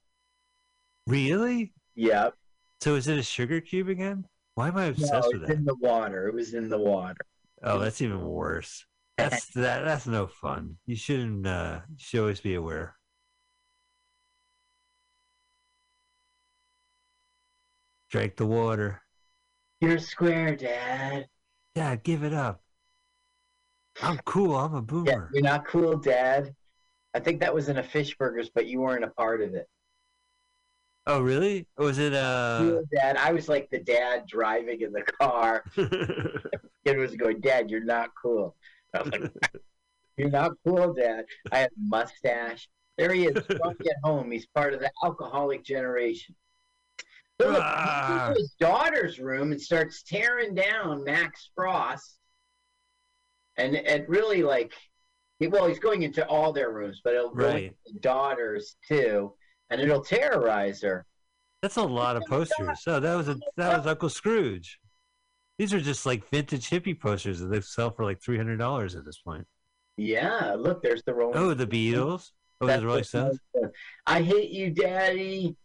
[1.05, 1.73] Really?
[1.95, 2.33] Yep.
[2.81, 4.25] So is it a sugar cube again?
[4.55, 5.57] Why am I obsessed No, with it's that?
[5.57, 6.27] in the water.
[6.27, 7.19] It was in the water.
[7.61, 8.85] Oh, that's even worse.
[9.17, 9.83] That's that.
[9.83, 10.77] That's no fun.
[10.85, 11.45] You shouldn't.
[11.45, 12.95] Uh, you should always be aware.
[18.09, 19.01] Drink the water.
[19.81, 21.27] You're square, Dad.
[21.75, 22.61] Dad, give it up.
[24.01, 24.55] I'm cool.
[24.55, 25.29] I'm a Yeah, boomer.
[25.33, 26.55] you're not cool, Dad.
[27.13, 29.67] I think that was in a fish burgers, but you weren't a part of it.
[31.07, 31.65] Oh, really?
[31.77, 32.13] Was it?
[32.13, 32.81] Uh.
[32.93, 33.17] Dad.
[33.17, 35.63] I was like the dad driving in the car.
[35.75, 38.55] Kid was going, Dad, you're not cool.
[38.93, 39.31] I was like,
[40.17, 41.25] You're not cool, Dad.
[41.51, 42.67] I have a mustache.
[42.97, 44.29] There he is, drunk at home.
[44.29, 46.35] He's part of the alcoholic generation.
[47.41, 48.27] So look, he Ah.
[48.27, 52.17] goes to his daughter's room and starts tearing down Max Frost.
[53.55, 54.88] And it really like, he-
[55.47, 57.75] well, he's going into all their rooms, but it'll go Right.
[57.87, 59.33] into daughters too,
[59.69, 61.05] and it'll terrorize her.
[61.61, 62.81] That's a lot of posters.
[62.83, 64.79] So that was a that was Uncle Scrooge.
[65.57, 68.95] These are just like vintage hippie posters that they sell for like three hundred dollars
[68.95, 69.45] at this point.
[69.97, 71.37] Yeah, look, there's the Rolling.
[71.37, 72.31] Oh, the Beatles.
[72.61, 73.39] Oh, That's the Rolling Stones.
[74.05, 75.55] I hate you, Daddy.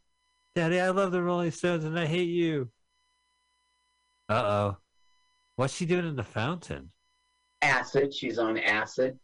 [0.56, 2.70] Daddy, I love the Rolling Stones and I hate you.
[4.28, 4.76] Uh oh.
[5.56, 6.90] What's she doing in the fountain?
[7.62, 8.12] acid.
[8.12, 9.18] She's on acid,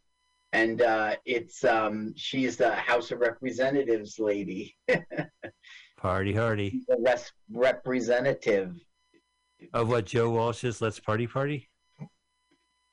[0.52, 4.76] and uh, it's um, she's the House of Representatives lady,
[5.96, 6.82] Party hardy.
[6.88, 8.74] the res- representative.
[9.74, 11.68] Of what Joe Walsh's Let's Party Party?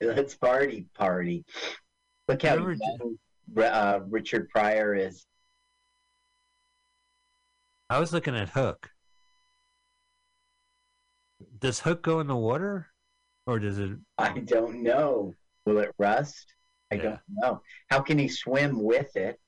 [0.02, 1.46] Let's party, party.
[2.28, 2.80] Look how Remember-
[3.58, 5.26] uh, Richard Pryor is.
[7.90, 8.90] I was looking at Hook.
[11.60, 12.88] Does Hook go in the water?
[13.46, 15.34] Or does it I don't know.
[15.66, 16.54] Will it rust?
[16.92, 17.02] I Yeah.
[17.02, 17.62] don't know.
[17.90, 19.40] How can he swim with it?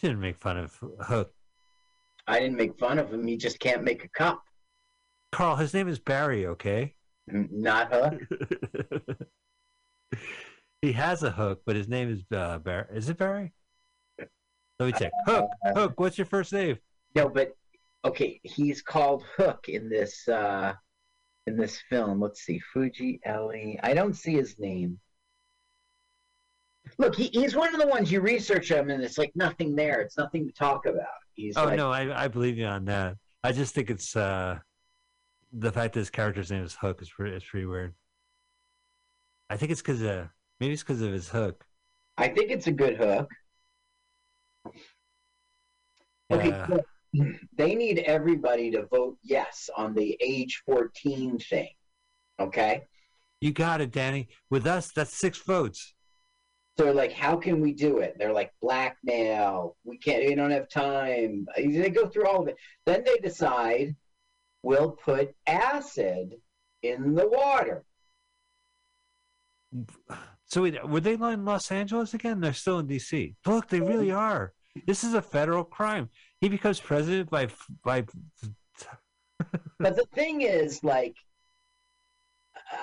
[0.00, 1.34] didn't make fun of Hook.
[2.28, 3.26] I didn't make fun of him.
[3.26, 4.42] He just can't make a cup.
[5.32, 6.94] Carl, his name is Barry, okay?
[7.26, 9.18] Not Hook.
[10.82, 12.86] he has a hook, but his name is uh, Barry.
[12.92, 13.52] Is it Barry?
[14.78, 15.12] Let me check.
[15.26, 15.50] Hook.
[15.66, 15.98] Uh, Hook.
[15.98, 16.78] What's your first name?
[17.16, 17.56] No, but
[18.04, 20.74] okay, he's called Hook in this uh
[21.48, 22.20] in this film.
[22.20, 23.80] Let's see, Fuji Ellie.
[23.82, 25.00] I don't see his name.
[26.96, 30.00] Look, he, he's one of the ones you research him, and it's like nothing there.
[30.00, 31.06] It's nothing to talk about.
[31.34, 33.16] He's Oh like, no, I I believe you on that.
[33.44, 34.58] I just think it's uh
[35.52, 37.94] the fact that his character's name is Hook is pretty is pretty weird.
[39.50, 40.26] I think it's because uh
[40.60, 41.64] maybe it's because of his hook.
[42.16, 43.30] I think it's a good hook.
[46.30, 46.80] Okay, so
[47.56, 51.70] they need everybody to vote yes on the age 14 thing.
[52.38, 52.84] Okay.
[53.40, 54.28] You got it, Danny.
[54.50, 55.94] With us, that's six votes.
[56.78, 58.14] So they're like, how can we do it?
[58.18, 59.76] They're like, blackmail.
[59.82, 61.46] We can't, we don't have time.
[61.56, 62.56] They go through all of it.
[62.86, 63.96] Then they decide
[64.62, 66.36] we'll put acid
[66.84, 67.84] in the water.
[70.44, 72.40] So wait, were they in Los Angeles again?
[72.40, 73.34] They're still in D.C.
[73.44, 74.52] Look, they really are.
[74.86, 76.08] This is a federal crime.
[76.40, 77.48] He becomes president by
[77.84, 78.04] by.
[79.80, 81.16] But the thing is, like,
[82.72, 82.76] uh,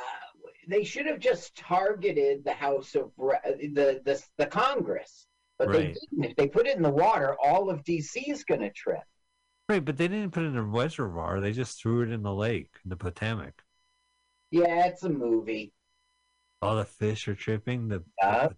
[0.67, 5.27] they should have just targeted the House of the the the Congress,
[5.59, 6.31] but they didn't.
[6.31, 9.03] If they put it in the water, all of DC is going to trip.
[9.67, 11.39] Right, but they didn't put it in a reservoir.
[11.39, 13.63] They just threw it in the lake, in the Potomac.
[14.51, 15.73] Yeah, it's a movie.
[16.61, 17.87] All the fish are tripping.
[17.87, 18.49] The Uh,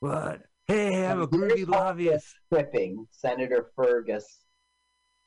[0.00, 0.42] what?
[0.66, 2.34] Hey, I'm a groovy lobbyist.
[2.52, 4.44] tripping, Senator Fergus.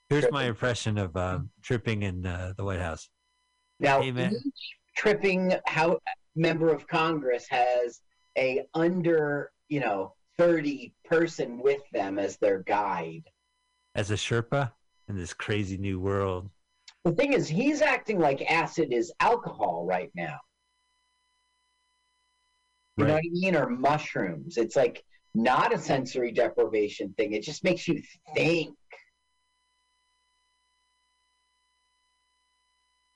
[0.10, 3.10] Here's my impression of um, tripping in uh, the White House.
[3.80, 6.00] Now, Hey, each tripping how
[6.36, 8.02] member of Congress has
[8.38, 13.24] a under, you know, 30 person with them as their guide.
[13.96, 14.72] As a Sherpa
[15.08, 16.50] in this crazy new world.
[17.04, 20.40] The thing is, he's acting like acid is alcohol right now.
[22.98, 23.56] You know what I mean?
[23.56, 24.58] Or mushrooms.
[24.58, 27.34] It's like not a sensory deprivation thing.
[27.34, 28.02] It just makes you
[28.36, 28.76] think.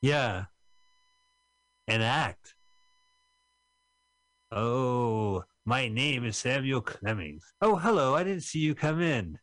[0.01, 0.45] Yeah.
[1.87, 2.55] And act.
[4.51, 7.43] Oh, my name is Samuel Clemens.
[7.61, 8.15] Oh, hello.
[8.15, 9.39] I didn't see you come in.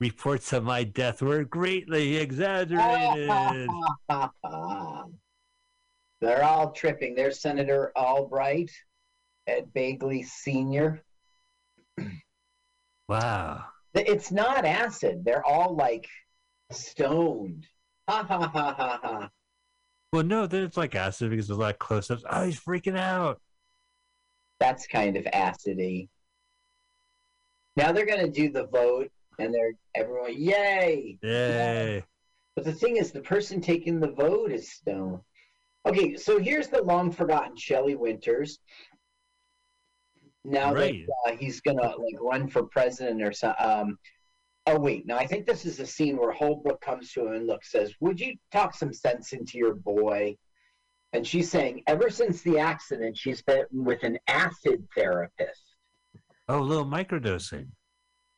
[0.00, 3.28] Reports of my death were greatly exaggerated.
[6.20, 7.14] They're all tripping.
[7.14, 8.70] There's Senator Albright,
[9.46, 11.02] Ed Begley Sr.
[13.08, 13.64] wow.
[13.94, 15.24] It's not acid.
[15.24, 16.06] They're all like
[16.70, 17.66] stoned.
[18.08, 19.30] Ha ha ha ha ha.
[20.12, 22.24] Well, no, then it's like acid because there's a lot of close ups.
[22.30, 23.40] Oh, he's freaking out.
[24.58, 26.08] That's kind of acidy.
[27.76, 31.18] Now they're gonna do the vote, and they're everyone, yay!
[31.22, 32.02] Yay.
[32.56, 35.20] But the thing is, the person taking the vote is stoned.
[35.86, 38.58] Okay, so here's the long forgotten Shelley Winters.
[40.44, 41.06] Now Right.
[41.26, 43.64] that uh, he's gonna like run for president or something.
[43.64, 43.98] Um,
[44.68, 47.46] oh wait, Now, I think this is a scene where Holbrook comes to him and
[47.46, 50.36] look says, "Would you talk some sense into your boy?"
[51.12, 55.74] And she's saying, ever since the accident, she's been with an acid therapist.
[56.48, 57.68] Oh, a little microdosing.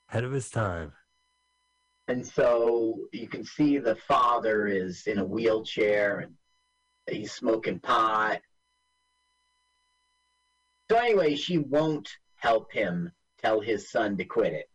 [0.09, 0.93] Ahead of his time.
[2.07, 6.35] And so you can see the father is in a wheelchair and
[7.09, 8.41] he's smoking pot.
[10.91, 14.69] So anyway, she won't help him tell his son to quit it.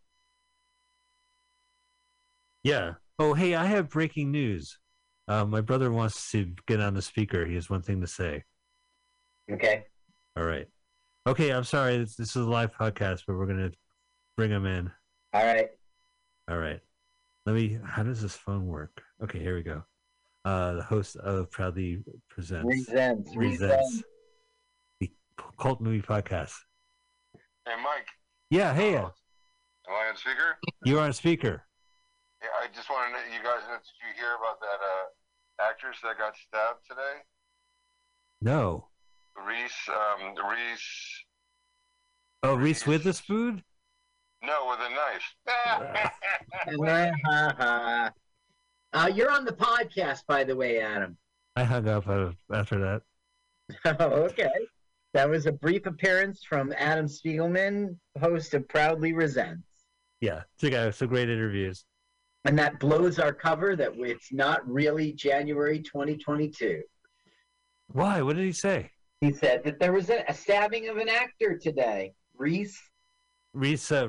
[2.65, 2.95] Yeah.
[3.19, 4.79] Oh, hey, I have breaking news.
[5.27, 7.45] Uh, my brother wants to get on the speaker.
[7.45, 8.43] He has one thing to say.
[9.51, 9.83] Okay.
[10.35, 10.67] All right.
[11.27, 11.99] Okay, I'm sorry.
[11.99, 13.71] This, this is a live podcast, but we're going to
[14.35, 14.91] bring him in.
[15.33, 15.69] All right.
[16.49, 16.79] All right.
[17.45, 17.77] Let me.
[17.85, 18.99] How does this phone work?
[19.23, 19.83] Okay, here we go.
[20.43, 23.31] Uh, the host of Proudly Presents Resents.
[23.35, 24.03] Presents
[24.99, 25.11] the
[25.59, 26.53] Cult Movie Podcast.
[27.67, 28.07] Hey, Mike.
[28.49, 29.11] Yeah, hey, uh, Am
[29.89, 30.57] I on speaker?
[30.83, 31.63] you're on speaker.
[32.45, 35.05] Yeah, I just want to know, you guys, know, did you hear about that uh,
[35.67, 37.23] actress that got stabbed today?
[38.39, 38.89] No.
[39.35, 41.23] Reese, um, Reese,
[42.43, 43.63] Oh, Reese Witherspoon?
[44.43, 45.35] no, with a knife.
[48.93, 51.17] uh, you're on the podcast, by the way, Adam.
[51.55, 53.01] I hung up uh, after that.
[53.99, 54.51] Oh, okay.
[55.15, 59.67] That was a brief appearance from Adam Spiegelman, host of Proudly Resents.
[60.21, 61.85] Yeah, check out some great interviews.
[62.45, 66.81] And that blows our cover that it's not really January 2022.
[67.87, 68.21] Why?
[68.21, 68.91] What did he say?
[69.21, 72.79] He said that there was a, a stabbing of an actor today, Reese,
[73.53, 74.07] Reese, uh,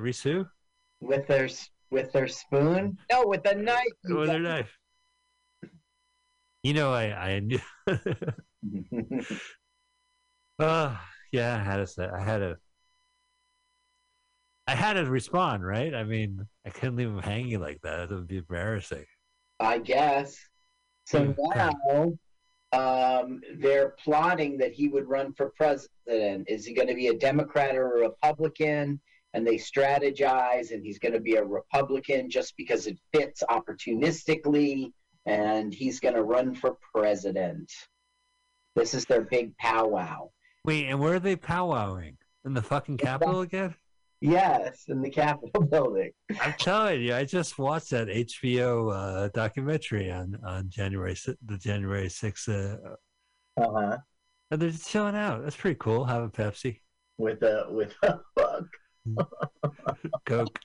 [1.01, 1.49] with their
[1.91, 2.99] with their spoon.
[3.11, 3.85] No, with a knife.
[4.05, 4.77] With her knife.
[6.63, 7.61] You know, I, I knew.
[10.59, 10.97] uh,
[11.33, 12.57] yeah, I had say, I had to,
[14.67, 15.95] I had to respond, right?
[15.95, 18.11] I mean, I couldn't leave him hanging like that.
[18.11, 19.05] It would be embarrassing.
[19.61, 20.39] I guess.
[21.05, 22.13] So Hmm, now
[22.73, 26.49] um, they're plotting that he would run for president.
[26.49, 29.01] Is he going to be a Democrat or a Republican?
[29.35, 34.93] And they strategize, and he's going to be a Republican just because it fits opportunistically,
[35.27, 37.71] and he's going to run for president.
[38.75, 40.31] This is their big powwow.
[40.65, 42.17] Wait, and where are they powwowing?
[42.45, 43.75] In the fucking Capitol again?
[44.21, 46.11] Yes, in the Capitol building.
[46.41, 52.09] I'm telling you, I just watched that HBO uh, documentary on on January the January
[52.09, 53.97] 6th, uh, Uh-huh.
[54.51, 55.43] and they're just chilling out.
[55.43, 56.05] That's pretty cool.
[56.05, 56.81] Having Pepsi,
[57.19, 58.67] With a with a hook.
[60.27, 60.59] Coke.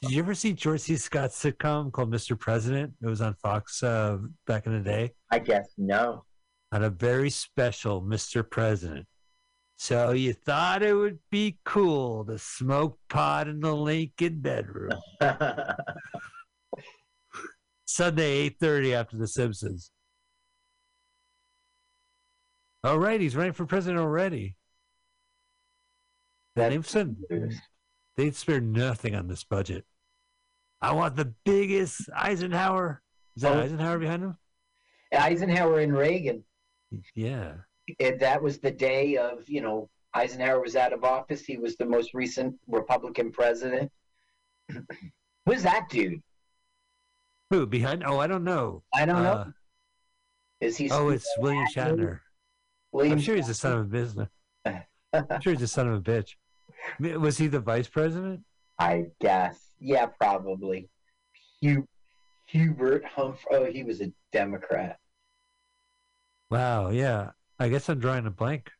[0.00, 0.96] Did you ever see George C.
[0.96, 2.38] Scott's sitcom called Mr.
[2.38, 2.92] President?
[3.02, 5.10] It was on Fox uh, back in the day.
[5.30, 6.24] I guess no.
[6.70, 8.48] On a very special Mr.
[8.48, 9.06] President.
[9.80, 14.90] So you thought it would be cool to smoke pot in the Lincoln bedroom.
[17.86, 19.92] Sunday, 8.30 after The Simpsons.
[22.82, 24.56] All right, he's running for president already.
[26.56, 27.60] That news.
[28.16, 29.84] they'd spare nothing on this budget.
[30.80, 33.00] I want the biggest Eisenhower.
[33.36, 33.60] Is that Oh.
[33.60, 34.36] Eisenhower behind him?
[35.16, 36.42] Eisenhower and Reagan.
[37.14, 37.52] Yeah.
[38.00, 41.44] And that was the day of, you know, Eisenhower was out of office.
[41.44, 43.90] He was the most recent Republican president.
[45.46, 46.20] Who's that dude?
[47.50, 48.04] Who behind?
[48.04, 48.82] Oh, I don't know.
[48.94, 49.52] I don't Uh, know.
[50.60, 50.90] Is he?
[50.90, 52.20] oh, it's William Shatner.
[52.92, 53.12] William.
[53.14, 54.28] I'm sure he's a son of a business.
[54.64, 56.34] I'm sure he's a son of a bitch.
[57.00, 58.40] Was he the vice president?
[58.78, 59.70] I guess.
[59.80, 60.88] Yeah, probably.
[61.60, 61.86] Hugh,
[62.46, 63.46] Hubert Humphrey.
[63.50, 64.98] Oh, he was a Democrat.
[66.50, 66.90] Wow.
[66.90, 67.30] Yeah.
[67.58, 68.70] I guess I'm drawing a blank.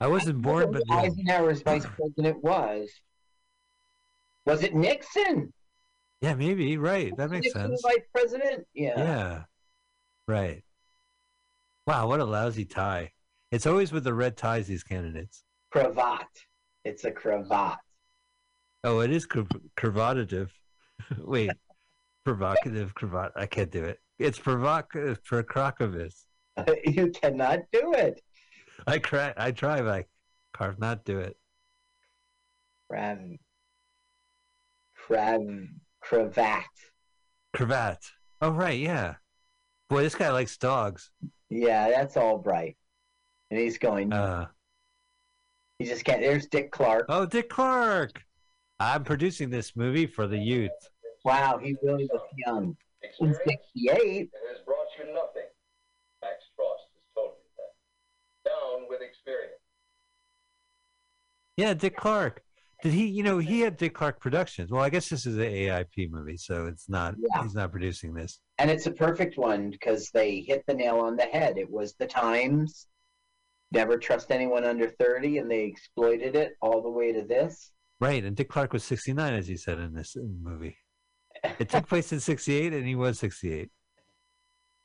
[0.00, 0.82] I wasn't born, but.
[0.90, 2.90] Eisenhower's vice president was.
[4.46, 5.52] Was it Nixon?
[6.22, 7.14] yeah, maybe right.
[7.16, 7.82] That makes Nixon sense.
[7.82, 8.66] Vice president?
[8.74, 8.94] Yeah.
[8.96, 9.42] Yeah.
[10.26, 10.64] Right.
[11.86, 13.12] Wow, what a lousy tie.
[13.50, 15.44] It's always with the red ties, these candidates.
[15.70, 16.28] Cravat.
[16.84, 17.78] It's a cravat.
[18.84, 20.52] Oh, it is crav- cravatative.
[21.18, 21.50] Wait,
[22.24, 23.32] provocative cravat.
[23.36, 23.98] I can't do it.
[24.18, 26.14] It's provocative, uh, provocative.
[26.84, 28.20] you cannot do it.
[28.86, 29.32] I cry.
[29.36, 30.04] I try, but I
[30.56, 31.36] can't do it.
[32.90, 33.38] Crav.
[35.06, 35.68] Crav.
[36.00, 36.64] Cravat.
[37.52, 37.98] Cravat.
[38.40, 38.78] Oh, right.
[38.78, 39.14] Yeah.
[39.88, 41.10] Boy, this guy likes dogs.
[41.48, 42.76] Yeah, that's Albright.
[43.50, 44.12] And he's going.
[44.12, 44.46] Uh,
[45.78, 46.20] he just can't.
[46.20, 47.06] There's Dick Clark.
[47.08, 48.22] oh, Dick Clark.
[48.78, 50.70] I'm producing this movie for the youth.
[51.24, 52.76] Wow, he really looks young.
[53.02, 53.92] He's Experience 68.
[53.92, 55.48] it has brought you nothing.
[56.22, 58.50] Max Frost has told me that.
[58.50, 59.60] Down with experience.
[61.60, 62.42] Yeah, Dick Clark.
[62.82, 63.06] Did he?
[63.06, 64.70] You know, he had Dick Clark Productions.
[64.70, 67.16] Well, I guess this is an AIP movie, so it's not.
[67.18, 67.42] Yeah.
[67.42, 68.40] He's not producing this.
[68.56, 71.58] And it's a perfect one because they hit the nail on the head.
[71.58, 72.86] It was the times.
[73.72, 77.72] Never trust anyone under 30, and they exploited it all the way to this.
[78.00, 80.78] Right, and Dick Clark was 69, as you said in this movie.
[81.58, 83.68] It took place in 68, and he was 68.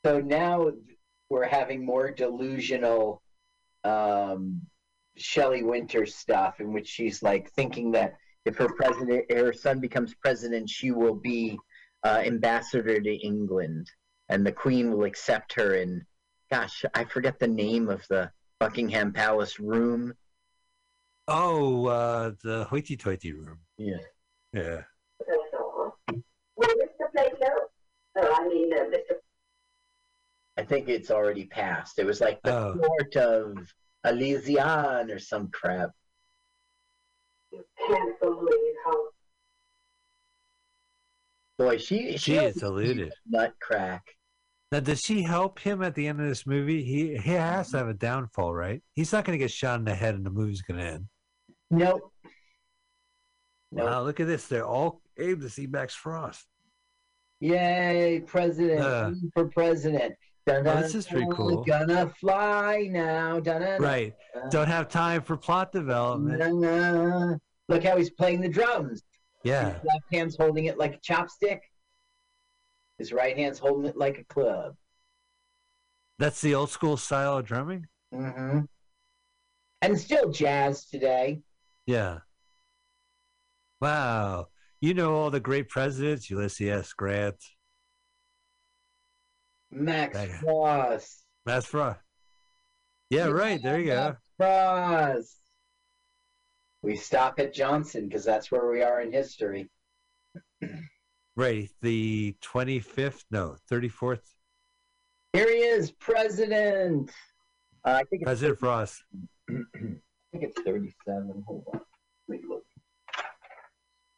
[0.04, 0.70] So now
[1.30, 3.22] we're having more delusional
[3.82, 4.60] um,
[5.16, 10.14] Shelley Winter stuff in which she's like thinking that if her president, her son becomes
[10.14, 11.58] president, she will be
[12.04, 13.90] uh, ambassador to England,
[14.28, 15.74] and the Queen will accept her.
[15.74, 16.02] And
[16.50, 20.14] gosh, I forget the name of the Buckingham Palace room.
[21.28, 23.58] Oh, uh, the hoity-toity room.
[23.78, 23.96] Yeah.
[24.52, 24.82] Yeah.
[25.18, 25.98] That's all.
[26.54, 27.10] Well, Mr.
[27.12, 27.52] Plato,
[28.16, 29.16] oh, I mean, uh, Mr.
[30.56, 31.98] I think it's already passed.
[31.98, 32.74] It was like the Oh.
[32.78, 33.74] court of
[34.06, 35.90] Elysian or some crap.
[37.52, 38.94] You can't believe how
[41.58, 43.12] Boy, she She is deluded.
[43.26, 44.04] nut crack.
[44.72, 46.82] Now, does she help him at the end of this movie?
[46.82, 48.82] He he has to have a downfall, right?
[48.94, 51.06] He's not going to get shot in the head, and the movie's going to end.
[51.70, 52.12] Nope.
[53.72, 53.86] Nope.
[53.88, 54.46] Wow, look at this!
[54.48, 56.46] They're all able to see Max Frost.
[57.40, 59.12] Yay, president Uh.
[59.34, 60.14] For president.
[60.46, 61.64] Dun, Oh, this is pretty cool.
[61.64, 63.40] Gonna fly now.
[63.40, 64.14] Dun, Right.
[64.50, 67.40] Don't have time for plot development.
[67.68, 69.02] Look how he's playing the drums.
[69.42, 69.74] Yeah.
[69.74, 71.60] His left hand's holding it like a chopstick.
[72.98, 74.76] His right hand's holding it like a club.
[76.18, 77.86] That's the old school style of drumming.
[78.14, 78.60] Mm-hmm.
[79.82, 81.42] And still jazz today.
[81.86, 82.20] Yeah.
[83.80, 84.46] Wow.
[84.80, 86.92] You know all the great presidents: Ulysses S.
[86.92, 87.36] Grant,
[89.76, 90.30] Max That.
[90.40, 91.24] Frost.
[91.44, 92.00] Max Frost.
[93.10, 93.62] Yeah, right.
[93.62, 93.96] There you go.
[93.96, 95.36] Max Frost.
[96.82, 99.68] We stop at Johnson because that's where we are in history.
[101.38, 101.68] Right.
[101.82, 104.22] The twenty fifth, no, thirty fourth.
[105.34, 107.10] Here he is, president.
[107.84, 109.04] Uh, I think it's President Frost.
[109.50, 109.54] I
[110.32, 111.44] think it's 37.
[111.46, 111.80] Hold on.
[112.26, 112.64] Let me look.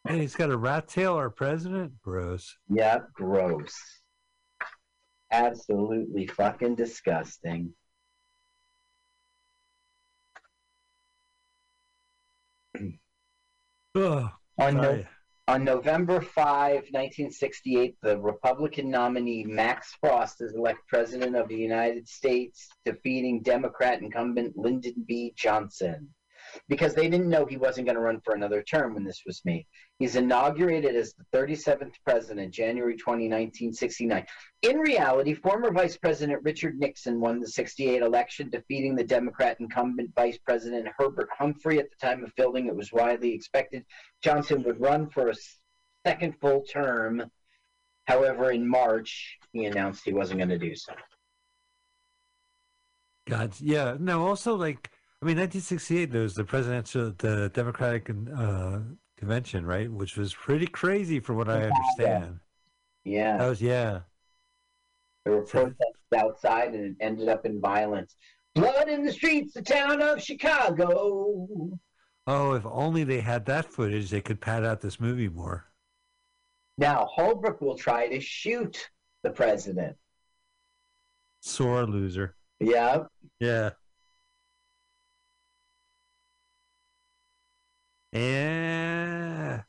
[0.07, 1.15] Hey, he's got a rat tail.
[1.15, 2.57] Our president, gross.
[2.69, 3.75] Yeah, gross.
[5.31, 7.75] Absolutely fucking disgusting.
[13.95, 15.05] Oh, On, no,
[15.49, 22.07] on November 5, 1968, the Republican nominee Max Frost is elected president of the United
[22.07, 25.33] States, defeating Democrat incumbent Lyndon B.
[25.37, 26.11] Johnson.
[26.69, 29.43] Because they didn't know he wasn't going to run for another term when this was
[29.45, 29.67] made.
[29.99, 34.27] He's inaugurated as the 37th president, January 20, 1969.
[34.63, 40.11] In reality, former Vice President Richard Nixon won the 68 election, defeating the Democrat incumbent
[40.15, 41.79] Vice President Herbert Humphrey.
[41.79, 43.85] At the time of filming, it was widely expected
[44.23, 45.35] Johnson would run for a
[46.07, 47.31] second full term.
[48.07, 50.95] However, in March, he announced he wasn't going to do so.
[53.29, 53.97] God, yeah.
[53.99, 54.91] No, also like
[55.21, 56.13] I mean, 1968.
[56.13, 58.79] There was the presidential, the Democratic uh,
[59.17, 59.91] convention, right?
[59.91, 62.39] Which was pretty crazy, from what I understand.
[63.05, 64.01] Yeah, That was yeah.
[65.25, 68.15] there were protests outside, and it ended up in violence.
[68.55, 71.47] Blood in the streets, the town of Chicago.
[72.27, 75.67] Oh, if only they had that footage, they could pad out this movie more.
[76.77, 78.89] Now, Holbrook will try to shoot
[79.25, 79.97] the president.
[81.41, 82.37] Sore loser.
[82.61, 83.05] Yeah,
[83.41, 83.71] Yeah.
[88.13, 89.63] Yeah.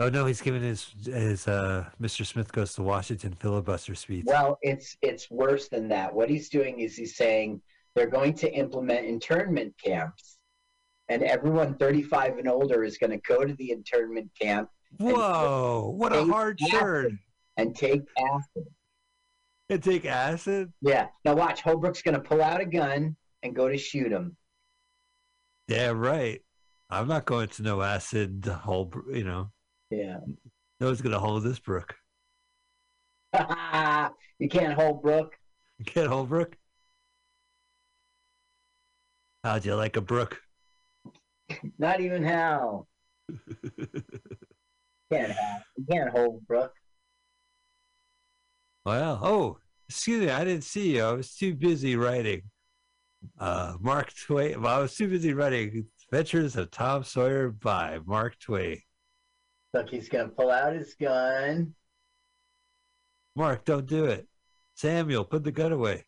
[0.00, 2.26] Oh no, he's giving his his uh Mr.
[2.26, 4.24] Smith goes to Washington filibuster speech.
[4.26, 6.12] Well, it's it's worse than that.
[6.12, 7.62] What he's doing is he's saying
[7.94, 10.38] they're going to implement internment camps,
[11.08, 16.14] and everyone 35 and older is going to go to the internment camp Whoa, what
[16.14, 17.18] a hard turn.
[17.56, 18.64] and take acid.
[19.70, 20.72] And take acid?
[20.82, 21.06] Yeah.
[21.24, 21.62] Now watch.
[21.62, 24.36] Holbrook's going to pull out a gun and go to shoot him.
[25.68, 26.42] Yeah, right.
[26.94, 29.50] I'm not going to no acid hole, you know.
[29.90, 30.18] Yeah.
[30.80, 31.94] No one's gonna hold this brook.
[34.38, 35.34] you can't hold Brook.
[35.78, 36.56] You can't hold brook?
[39.42, 40.40] How'd you like a brook?
[41.78, 42.86] Not even how.
[45.12, 45.62] Can't have.
[45.90, 46.72] Can't hold Brook.
[48.84, 51.02] Well, oh, excuse me, I didn't see you.
[51.02, 52.42] I was too busy writing.
[53.38, 54.60] Uh, Mark Twain.
[54.62, 58.80] Well, I was too busy writing Adventures of Tom Sawyer by Mark Twain.
[59.72, 61.74] Look, he's going to pull out his gun.
[63.34, 64.28] Mark, don't do it.
[64.74, 66.04] Samuel, put the gun away.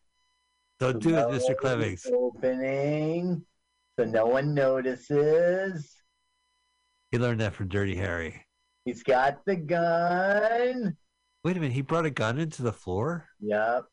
[0.78, 1.57] Don't do it, Mr.
[1.57, 2.07] Clemmings.
[2.12, 3.42] Opening,
[3.99, 5.97] so no one notices.
[7.11, 8.44] He learned that from Dirty Harry.
[8.84, 10.97] He's got the gun.
[11.42, 13.26] Wait a minute, he brought a gun into the floor?
[13.40, 13.86] Yep.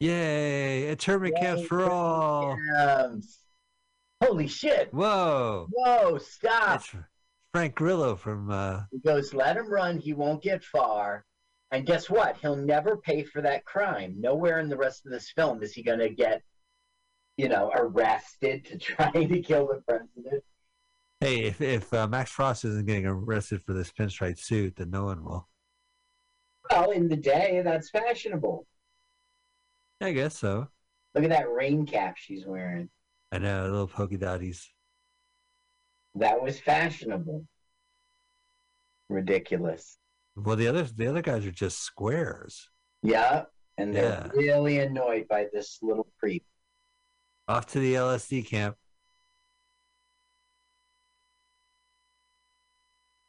[0.00, 0.88] Yay!
[0.88, 2.56] Internment camps for all.
[2.76, 3.38] Camps.
[4.22, 4.92] Holy shit.
[4.92, 5.66] Whoa!
[5.70, 6.82] Whoa, stop.
[6.82, 6.94] That's
[7.52, 9.98] Frank Grillo from uh, He goes, let him run.
[9.98, 11.24] He won't get far.
[11.70, 12.36] And guess what?
[12.38, 14.14] He'll never pay for that crime.
[14.18, 16.42] Nowhere in the rest of this film is he going to get,
[17.36, 20.44] you know, arrested to try to kill the president.
[21.20, 25.04] Hey, if if uh, Max Frost isn't getting arrested for this pinstripe suit, then no
[25.04, 25.48] one will.
[26.70, 28.66] Well, in the day, that's fashionable.
[30.00, 30.68] I guess so.
[31.14, 32.88] Look at that rain cap she's wearing.
[33.32, 34.68] I know, little polka dotties.
[36.14, 37.46] That was fashionable.
[39.08, 39.98] Ridiculous.
[40.36, 42.68] Well, the other the other guys are just squares.
[43.02, 43.44] Yeah.
[43.76, 44.28] And they're Yeah.
[44.34, 46.44] really annoyed by this little creep.
[47.48, 48.76] Off to the LSD camp.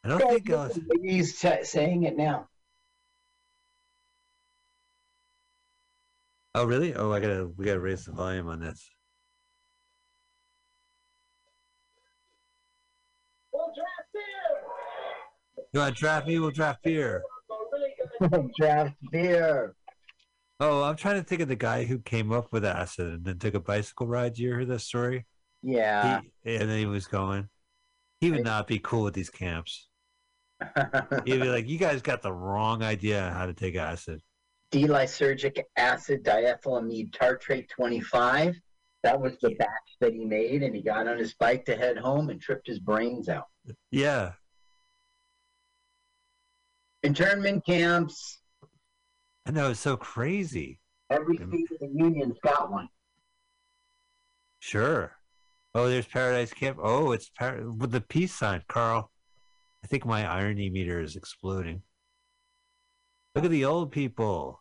[0.03, 0.82] I don't think LSD.
[1.03, 2.47] He's t- saying it now.
[6.56, 6.95] Oh, really?
[6.95, 8.89] Oh, I gotta we gotta raise the volume on this.
[13.52, 15.68] Well, draft beer!
[15.74, 16.39] You want to draft me?
[16.39, 17.22] We'll draft beer.
[17.47, 19.76] So really gonna Draft beer.
[20.60, 23.39] Oh, I'm trying to think of the guy who came up with acid and then
[23.39, 24.34] took a bicycle ride.
[24.34, 25.26] Do you hear this story?
[25.64, 26.22] Yeah.
[26.43, 27.47] He, and then he was going.
[28.20, 29.88] He would not be cool with these camps.
[31.26, 34.22] He'd be like, "You guys got the wrong idea on how to take acid."
[34.72, 38.55] D-lysergic acid diethylamide tartrate 25.
[39.03, 39.70] That was the batch
[40.01, 42.80] that he made, and he got on his bike to head home and tripped his
[42.80, 43.47] brains out.
[43.91, 44.34] Yeah,
[47.03, 48.39] Internment camps.
[49.45, 50.80] I know it's so crazy.
[51.09, 52.89] Every state of the union's got one.
[54.59, 55.13] Sure.
[55.74, 56.78] Oh, there's Paradise Camp.
[56.82, 59.11] Oh, it's par- with the peace sign, Carl.
[59.84, 61.84] I think my irony meter is exploding.
[63.34, 64.59] Look at the old people.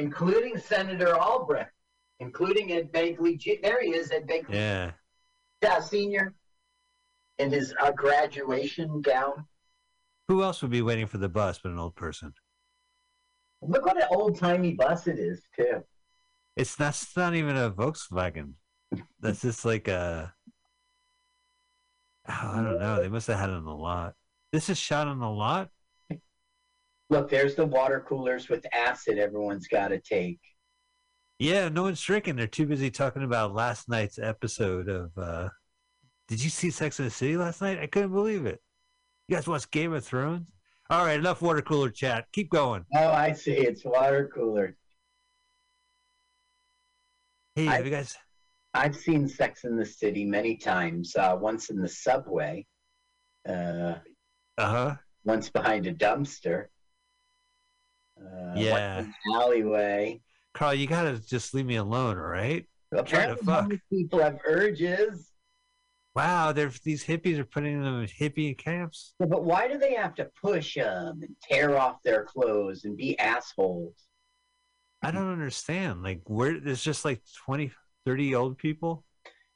[0.00, 1.72] Including Senator Albrecht,
[2.20, 3.38] including Ed Begley.
[3.62, 4.92] There he is, Ed Begley, Yeah.
[5.62, 6.34] yeah, senior,
[7.38, 9.44] in his uh, graduation gown.
[10.28, 12.32] Who else would be waiting for the bus but an old person?
[13.62, 15.84] Look what an old timey bus it is, too.
[16.56, 18.54] It's that's not even a Volkswagen.
[19.20, 20.32] That's just like a
[22.28, 23.00] Oh, I don't know.
[23.00, 24.14] They must have had it on the lot.
[24.52, 25.70] This is shot on the lot.
[27.10, 30.38] Look, there's the water coolers with acid everyone's got to take.
[31.38, 32.36] Yeah, no one's drinking.
[32.36, 35.10] They're too busy talking about last night's episode of.
[35.18, 35.48] uh
[36.28, 37.78] Did you see Sex in the City last night?
[37.80, 38.60] I couldn't believe it.
[39.26, 40.52] You guys watch Game of Thrones?
[40.88, 42.26] All right, enough water cooler chat.
[42.32, 42.84] Keep going.
[42.94, 43.52] Oh, I see.
[43.52, 44.76] It's water cooler.
[47.54, 48.16] Hey, I- have you guys?
[48.72, 51.16] I've seen Sex in the City many times.
[51.16, 52.66] Uh, once in the subway,
[53.48, 53.94] uh,
[54.58, 54.96] Uh huh.
[55.24, 56.66] once behind a dumpster.
[58.20, 59.04] Uh, Yeah.
[59.34, 60.20] Alleyway.
[60.54, 62.66] Carl, you gotta just leave me alone, all right?
[62.92, 63.70] Apparently, fuck.
[63.90, 65.30] people have urges.
[66.16, 69.14] Wow, they're, these hippies are putting them in hippie camps.
[69.20, 72.96] Yeah, But why do they have to push them and tear off their clothes and
[72.96, 73.94] be assholes?
[75.02, 76.02] I don't understand.
[76.02, 77.70] Like, where there's just like 20,
[78.04, 79.04] 30 old people.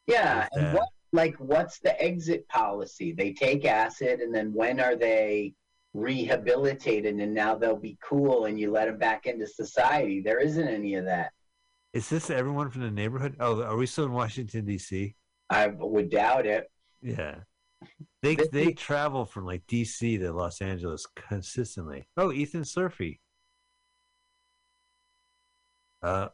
[0.06, 3.12] Yeah, and what like what's the exit policy?
[3.12, 5.54] They take acid, and then when are they
[5.94, 7.14] rehabilitated?
[7.14, 10.20] And now they'll be cool, and you let them back into society.
[10.20, 11.32] There isn't any of that.
[11.94, 13.36] Is this everyone from the neighborhood?
[13.38, 15.14] Oh, are we still in Washington D.C.?
[15.48, 16.70] I would doubt it.
[17.00, 17.36] Yeah,
[18.20, 20.18] they they travel from like D.C.
[20.18, 22.08] to Los Angeles consistently.
[22.16, 23.20] Oh, Ethan Surfy.
[26.02, 26.28] Uh,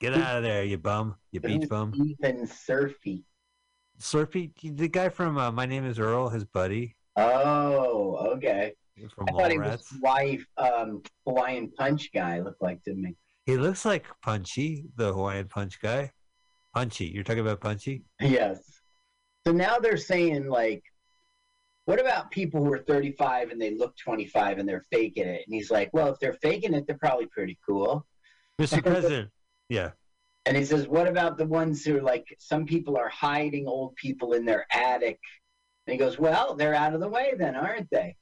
[0.00, 1.92] get out of there, you bum, you beach bum.
[1.94, 3.24] Ethan Surfy.
[3.98, 8.74] Surfy, the guy from uh, My Name Is Earl, his buddy Oh, okay.
[9.14, 12.40] from I thought he was wife, um, Hawaiian Punch guy.
[12.40, 13.16] Looked like to me.
[13.46, 16.12] He looks like Punchy, the Hawaiian Punch guy.
[16.74, 18.04] Punchy, you're talking about Punchy?
[18.20, 18.62] Yes.
[19.46, 20.82] So now they're saying like,
[21.86, 25.42] what about people who are 35 and they look 25 and they're faking it?
[25.46, 28.06] And he's like, well, if they're faking it, they're probably pretty cool.
[28.60, 28.82] Mr.
[28.82, 29.30] President.
[29.70, 29.92] Yeah.
[30.44, 33.96] And he says, what about the ones who are like, some people are hiding old
[33.96, 35.18] people in their attic?
[35.88, 38.14] And he goes, well, they're out of the way then, aren't they?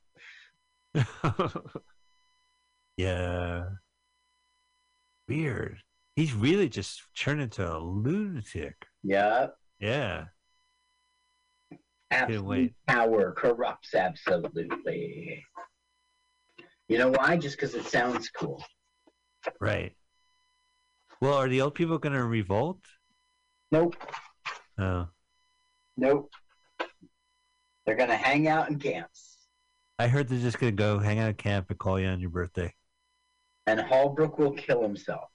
[2.97, 3.65] yeah.
[5.27, 5.79] Weird.
[6.15, 8.87] He's really just turned into a lunatic.
[9.03, 9.49] Yeah.
[9.81, 10.27] Yeah.
[12.13, 15.43] Absolute power corrupts absolutely.
[16.89, 17.37] You know why?
[17.37, 18.65] Just because it sounds cool.
[19.61, 19.97] Right.
[21.21, 22.79] Well, are the old people going to revolt?
[23.73, 23.97] Nope.
[24.79, 25.09] Oh.
[25.97, 26.31] Nope.
[27.87, 29.39] They're going to hang out in camps.
[29.99, 32.21] I heard they're just going to go hang out at camp and call you on
[32.21, 32.75] your birthday.
[33.67, 35.31] And Holbrook will kill himself.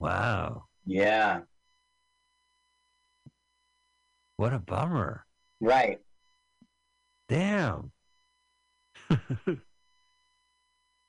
[0.00, 0.64] Wow.
[0.84, 1.40] Yeah.
[4.36, 5.24] What a bummer.
[5.60, 6.00] Right.
[7.28, 7.92] Damn.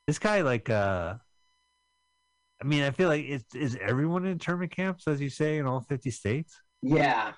[0.08, 1.16] this guy, like, uh,
[2.62, 5.66] I mean, I feel like it's is everyone in internment camps, as you say, in
[5.66, 6.62] all fifty states?
[6.82, 7.34] Yeah.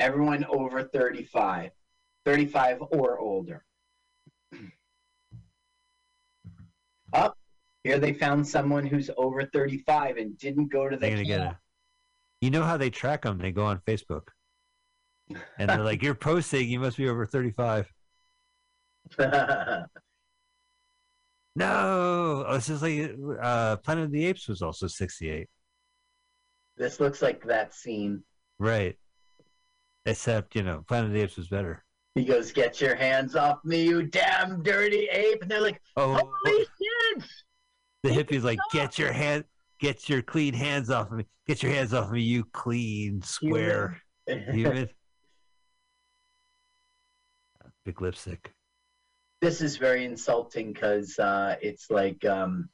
[0.00, 1.70] Everyone over 35.
[2.24, 3.64] 35 or older.
[7.12, 7.36] Up.
[7.84, 11.40] Here they found someone who's over 35 and didn't go to the They're gonna get
[11.40, 11.52] camp.
[11.52, 12.44] it.
[12.44, 13.38] You know how they track them?
[13.38, 14.28] They go on Facebook,
[15.58, 16.68] and they're like, "You're posting.
[16.68, 17.90] You must be over 35."
[21.56, 25.48] No, oh, this is like uh, Planet of the Apes was also 68,
[26.76, 28.22] this looks like that scene.
[28.60, 28.96] right?
[30.06, 31.84] Except you know, Planet of the Apes was better.
[32.14, 35.42] He goes, Get your hands off me, you damn dirty ape.
[35.42, 37.24] And they're like, Oh, Holy shit!
[38.02, 39.44] the hippie's like, "Get your hand,
[39.78, 41.26] get your clean hands off of me.
[41.46, 44.88] Get your hands off of me, you clean square human."
[47.84, 48.52] Big lipstick.
[49.40, 52.68] this is very insulting because uh, it's like um,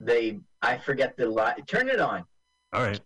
[0.00, 1.62] they, I forget the line.
[1.66, 2.24] Turn it on.
[2.72, 3.00] All right.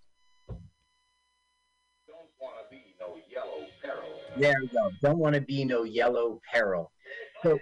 [4.39, 4.91] There we go.
[5.03, 6.93] Don't want to be no yellow peril.
[7.43, 7.59] So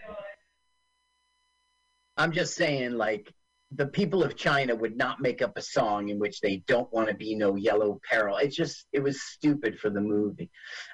[2.16, 3.32] I'm just saying, like,
[3.72, 7.08] the people of China would not make up a song in which they don't want
[7.08, 8.36] to be no yellow peril.
[8.36, 10.50] It's just, it was stupid for the movie.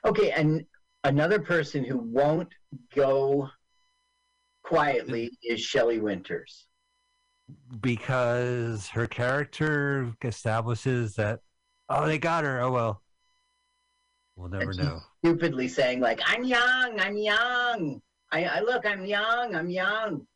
[0.07, 0.65] Okay, and
[1.05, 2.49] another person who won't
[2.95, 3.49] go
[4.63, 6.67] quietly is Shelley Winters.
[7.81, 11.41] because her character establishes that
[11.89, 13.03] oh they got her oh well
[14.37, 18.01] we'll never know Stupidly saying, like, I'm young, I'm young.
[18.33, 20.27] I, I look, I'm young, I'm young.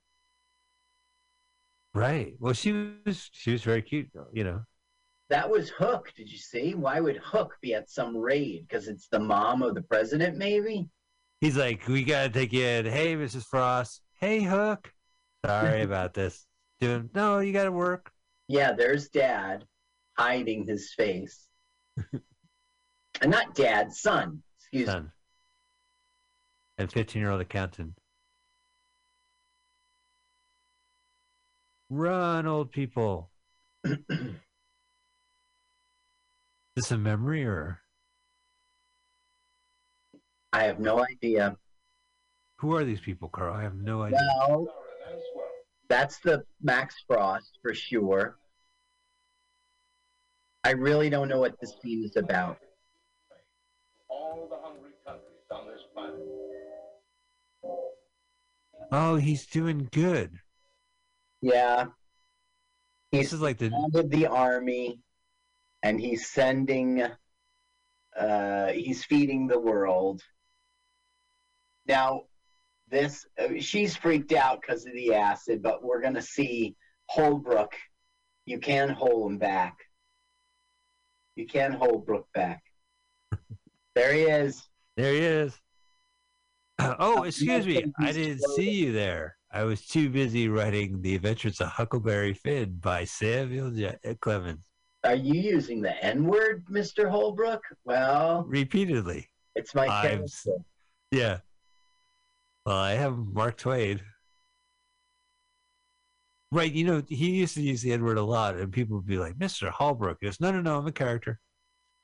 [1.95, 2.73] right well she
[3.07, 4.63] was she was very cute you know
[5.31, 6.13] That was Hook.
[6.17, 6.75] Did you see?
[6.75, 8.67] Why would Hook be at some raid?
[8.69, 10.89] Because it's the mom of the president, maybe?
[11.41, 14.93] he's like we gotta take you in hey mrs frost hey hook
[15.45, 16.47] sorry about this
[16.81, 18.11] doing no you gotta work
[18.49, 19.67] Yeah, there's dad
[20.19, 21.47] hiding his face.
[23.21, 24.44] And not dad, son.
[24.75, 24.93] Excuse me.
[24.93, 25.13] son,
[26.79, 27.93] and 15 year old accountant.
[31.89, 33.31] Run, old people.
[33.85, 33.99] Is
[36.75, 37.79] this a memory or
[40.53, 41.57] I have no idea.
[42.57, 43.55] who are these people, Carl?
[43.55, 44.19] I have no idea.
[44.49, 44.67] Well,
[45.89, 48.39] that's the Max Frost for sure.
[50.65, 52.59] I really don't know what this scene is about.
[58.97, 60.39] Oh, he's doing good.
[61.43, 61.87] Yeah.
[63.11, 65.01] This He's is like the founded the army
[65.83, 67.03] and he's sending
[68.17, 70.23] uh he's feeding the world.
[71.89, 72.27] Now
[72.89, 76.77] this uh, she's freaked out because of the acid, but we're going to see
[77.07, 77.75] Holbrook.
[78.47, 79.77] You can hold him back.
[81.35, 82.63] You can hold Brooke back.
[83.97, 84.63] there he is.
[84.97, 85.61] there he is.
[86.99, 87.85] Oh, excuse me.
[87.99, 89.37] I didn't see you there.
[89.53, 94.67] I was too busy writing The Adventures of Huckleberry Finn by Samuel J- uh, Clemens
[95.05, 97.09] Are you using the N word, Mr.
[97.09, 97.63] Holbrook?
[97.85, 99.29] Well, repeatedly.
[99.55, 100.53] it's my character.
[101.11, 101.39] Yeah.
[102.67, 104.01] Well, I have Mark Twain.
[106.51, 109.07] Right, you know, he used to use the N word a lot, and people would
[109.07, 109.71] be like, Mr.
[109.71, 110.19] Holbrook.
[110.21, 111.39] He goes, No, no, no, I'm a character.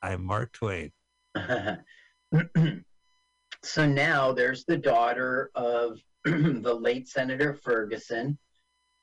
[0.02, 0.92] I'm Mark Twain.
[3.62, 8.38] so now there's the daughter of the late Senator Ferguson.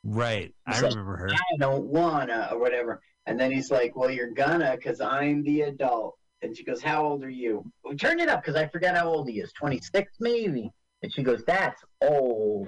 [0.04, 0.54] Right.
[0.66, 1.30] I So- remember her.
[1.32, 3.02] I don't wanna, or whatever.
[3.26, 6.16] And then he's like, Well, you're gonna, because I'm the adult.
[6.42, 7.64] And she goes, How old are you?
[7.84, 9.52] Well, turn it up, because I forget how old he is.
[9.54, 10.72] 26, maybe.
[11.04, 12.68] And she goes, That's old.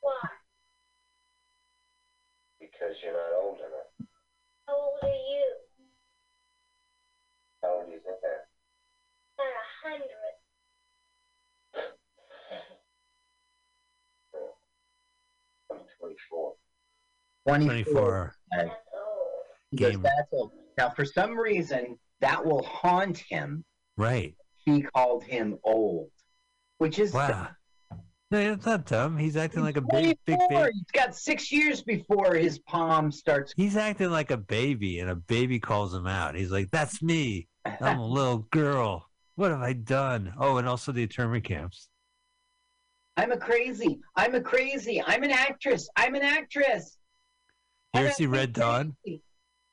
[0.00, 0.28] Why?
[2.58, 3.41] Because you're not old
[15.70, 16.52] A 24.
[17.46, 17.84] 24.
[17.92, 18.34] 24.
[18.50, 18.74] That's old.
[19.70, 20.50] He goes, Game.
[20.78, 23.64] Now, for some reason, that will haunt him.
[23.96, 24.34] Right.
[24.64, 26.10] He called him old,
[26.78, 27.48] which is Wow.
[28.30, 29.18] No, it's not dumb.
[29.18, 30.48] He's acting like a big, big 24.
[30.48, 30.70] baby.
[30.72, 33.52] He's got six years before his palm starts.
[33.54, 36.34] He's acting like a baby, and a baby calls him out.
[36.34, 37.48] He's like, "That's me.
[37.66, 39.06] I'm a little girl.
[39.42, 41.88] What have I done?" Oh, and also the internment camps.
[43.16, 43.98] I'm a crazy.
[44.14, 45.02] I'm a crazy.
[45.04, 45.88] I'm an actress.
[45.96, 46.96] I'm an actress.
[47.92, 48.94] You ever see Red Dawn?
[49.02, 49.20] crazy.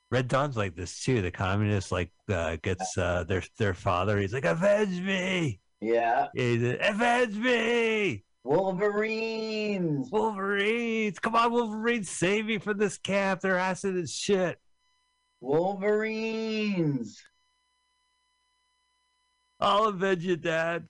[0.10, 1.22] Red Dawn's like this too.
[1.22, 4.18] The communist like uh, gets uh, their their father.
[4.18, 5.60] He's like, "Avenge me!
[5.82, 6.30] Yeah.
[6.34, 10.10] He's like, Avenge me!" Wolverines.
[10.12, 13.42] Wolverines, come on, Wolverines, save me from this camp.
[13.42, 14.58] They're acid as shit.
[15.42, 17.22] Wolverines.
[19.60, 20.88] I'll avenge you, Dad.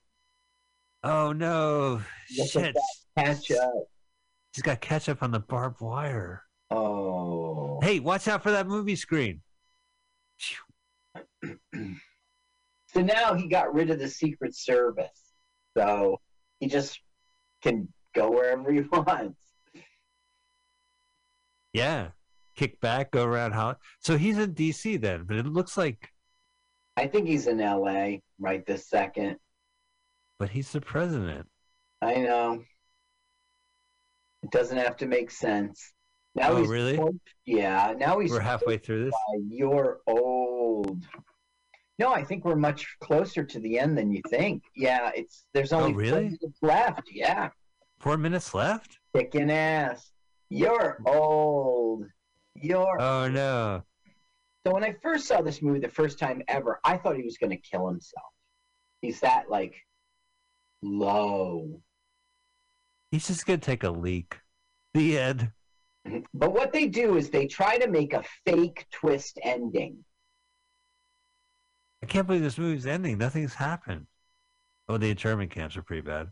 [1.03, 2.75] Oh no, shit!
[3.17, 3.73] Catch up.
[4.53, 6.43] He's got ketchup on the barbed wire.
[6.71, 7.79] Oh.
[7.81, 9.41] Hey, watch out for that movie screen.
[12.91, 15.33] So now he got rid of the Secret Service.
[15.77, 16.19] So
[16.59, 16.99] he just
[17.61, 19.39] can go wherever he wants.
[21.71, 22.09] Yeah,
[22.55, 23.51] kick back, go around.
[23.51, 23.75] How?
[23.99, 24.97] So he's in D.C.
[24.97, 26.09] then, but it looks like,
[26.97, 29.37] I think he's in LA right this second.
[30.37, 31.47] but he's the president.
[32.01, 32.63] I know.
[34.43, 35.93] It doesn't have to make sense.
[36.35, 36.99] Now Oh, he's really?
[37.45, 39.13] Yeah, now he's We're halfway through this.
[39.49, 41.03] You're old.
[41.97, 44.63] No, I think we're much closer to the end than you think.
[44.75, 46.23] Yeah, it's there's oh, only Oh, four really?
[46.25, 47.09] minutes left.
[47.11, 47.49] Yeah,
[47.99, 48.99] Four minutes left.
[49.13, 50.11] kicking ass.
[50.49, 52.05] You're old.
[52.55, 53.83] You're Oh no.
[54.65, 57.37] So when I first saw this movie the first time ever, I thought he was
[57.37, 58.25] going to kill himself.
[59.01, 59.75] He's that like
[60.81, 61.81] low.
[63.11, 64.37] He's just gonna take a leak.
[64.93, 65.51] The end.
[66.07, 66.19] Mm-hmm.
[66.33, 70.03] But what they do is they try to make a fake twist ending.
[72.01, 73.17] I can't believe this movie's ending.
[73.17, 74.07] Nothing's happened.
[74.87, 76.29] Oh, the internment camps are pretty bad.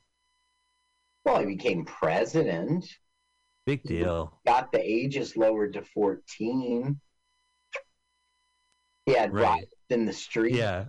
[1.25, 2.87] Well, he became president.
[3.65, 4.39] Big deal.
[4.45, 6.99] got the ages lowered to 14.
[9.07, 9.67] Had Right.
[9.89, 10.53] in the street.
[10.55, 10.85] Yeah,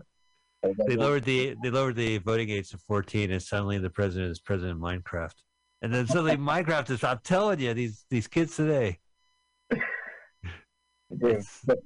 [0.63, 4.41] they lowered the they lowered the voting age to 14, and suddenly the president is
[4.41, 5.35] president of Minecraft.
[5.83, 7.05] And then suddenly Minecraft is.
[7.05, 8.99] I'm telling you, these these kids today.
[9.71, 11.77] the, the,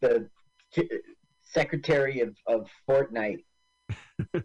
[0.00, 0.28] the
[1.42, 3.44] secretary of, of Fortnite.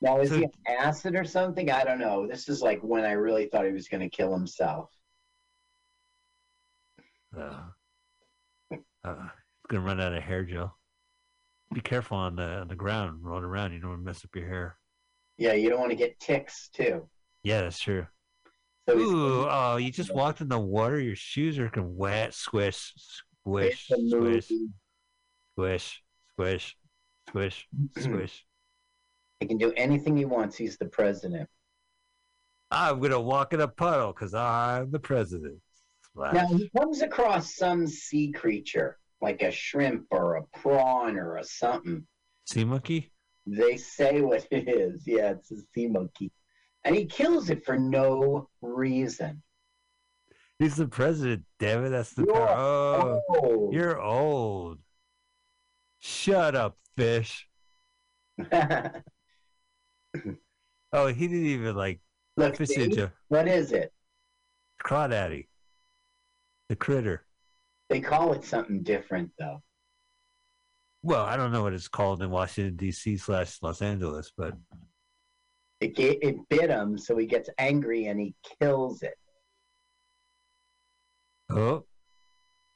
[0.00, 1.70] now, is So- he on acid or something?
[1.70, 2.26] I don't know.
[2.28, 4.90] This is like when I really thought he was going to kill himself.
[7.36, 7.62] Uh,
[9.04, 9.28] uh,
[9.68, 10.76] gonna run out of hair gel.
[11.72, 13.72] Be careful on the on the ground, rolling around.
[13.72, 14.76] You don't want to mess up your hair.
[15.38, 17.08] Yeah, you don't want to get ticks too.
[17.42, 18.06] Yeah, that's true.
[18.88, 21.00] So Ooh, oh, you just walked in the water.
[21.00, 22.34] Your shoes are getting wet.
[22.34, 22.92] Squish,
[23.42, 24.52] squish, it's squish,
[25.54, 26.02] squish,
[26.36, 26.76] squish,
[27.28, 28.46] squish, squish.
[29.40, 30.56] He can do anything he wants.
[30.56, 31.48] He's the president.
[32.70, 35.58] I'm gonna walk in a puddle because I'm the president.
[36.14, 36.34] Splash.
[36.34, 41.44] Now he comes across some sea creature, like a shrimp or a prawn or a
[41.44, 42.06] something.
[42.46, 43.10] Sea monkey?
[43.46, 45.02] They say what it is.
[45.06, 46.30] Yeah, it's a sea monkey.
[46.84, 49.42] And he kills it for no reason.
[50.58, 51.42] He's the president.
[51.58, 52.56] Damn it, that's the You're power.
[52.56, 54.78] Oh, Oh, you're old.
[56.00, 57.48] Shut up, fish.
[60.96, 61.98] Oh, he didn't even like
[62.36, 63.92] Look, fish see, what is it?
[64.80, 65.48] Crawdaddy.
[66.68, 67.24] The critter.
[67.90, 69.62] They call it something different, though.
[71.02, 73.18] Well, I don't know what it's called in Washington D.C.
[73.18, 74.54] slash Los Angeles, but
[75.80, 79.14] It, ga- it bit him, so he gets angry and he kills it.
[81.50, 81.84] oh,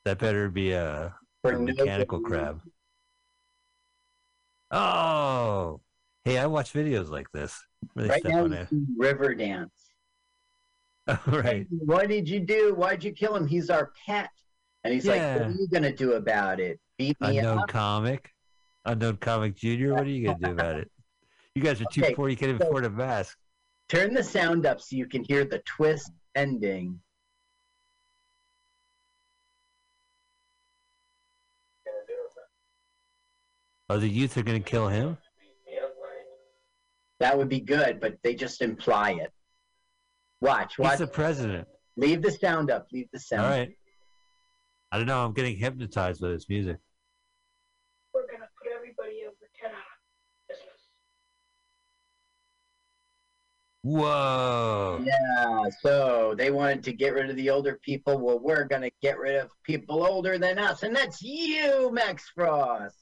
[0.05, 1.15] that better be a,
[1.45, 2.61] a mechanical crab.
[4.71, 5.81] Oh,
[6.25, 7.59] hey, I watch videos like this.
[7.97, 8.67] They Right step now,
[8.99, 9.88] River Dance.
[11.27, 11.67] right.
[11.71, 12.75] What did you do?
[12.75, 13.47] Why'd you kill him?
[13.47, 14.31] He's our pet.
[14.85, 16.79] And he's like, What are you going to do about it?
[16.99, 17.69] Beat me Unknown up?
[17.69, 18.31] comic.
[18.85, 19.95] Unknown comic junior.
[19.95, 20.91] What are you gonna do about it?
[21.55, 22.29] You guys are too Okay, poor.
[22.29, 23.37] You can't even so- afford a mask.
[23.89, 26.99] Turn the sound up so you can hear the twist ending.
[33.91, 35.17] Oh, the youth are gonna kill him.
[37.21, 39.33] That would be good, but they just imply it.
[40.41, 40.93] Watch, watch.
[40.93, 41.67] He's the president.
[41.97, 42.87] Leave the sound up.
[42.93, 43.45] Leave the sound.
[43.45, 43.71] All right.
[44.93, 45.25] I don't know.
[45.25, 46.79] I'm getting hypnotized by this music.
[48.15, 50.81] We're gonna put everybody over ten out of business.
[53.83, 55.03] Whoa.
[55.05, 58.19] Yeah, so they wanted to get rid of the older people.
[58.19, 62.29] Well, we're going to get rid of people older than us, and that's you, Max
[62.35, 62.97] Frost.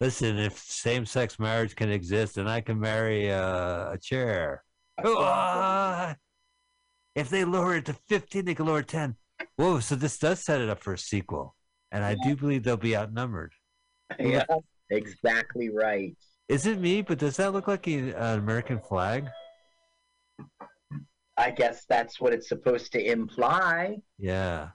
[0.00, 4.64] Listen, if same-sex marriage can exist, and I can marry uh, a chair.
[7.14, 9.16] If they lower it to 15, they can lower 10.
[9.56, 11.54] Whoa, so this does set it up for a sequel.
[11.90, 13.52] And I do believe they'll be outnumbered.
[14.18, 14.44] yeah,
[14.90, 16.16] exactly right.
[16.48, 17.02] Is it me?
[17.02, 19.26] But does that look like an American flag?
[21.36, 23.96] I guess that's what it's supposed to imply.
[24.18, 24.68] Yeah.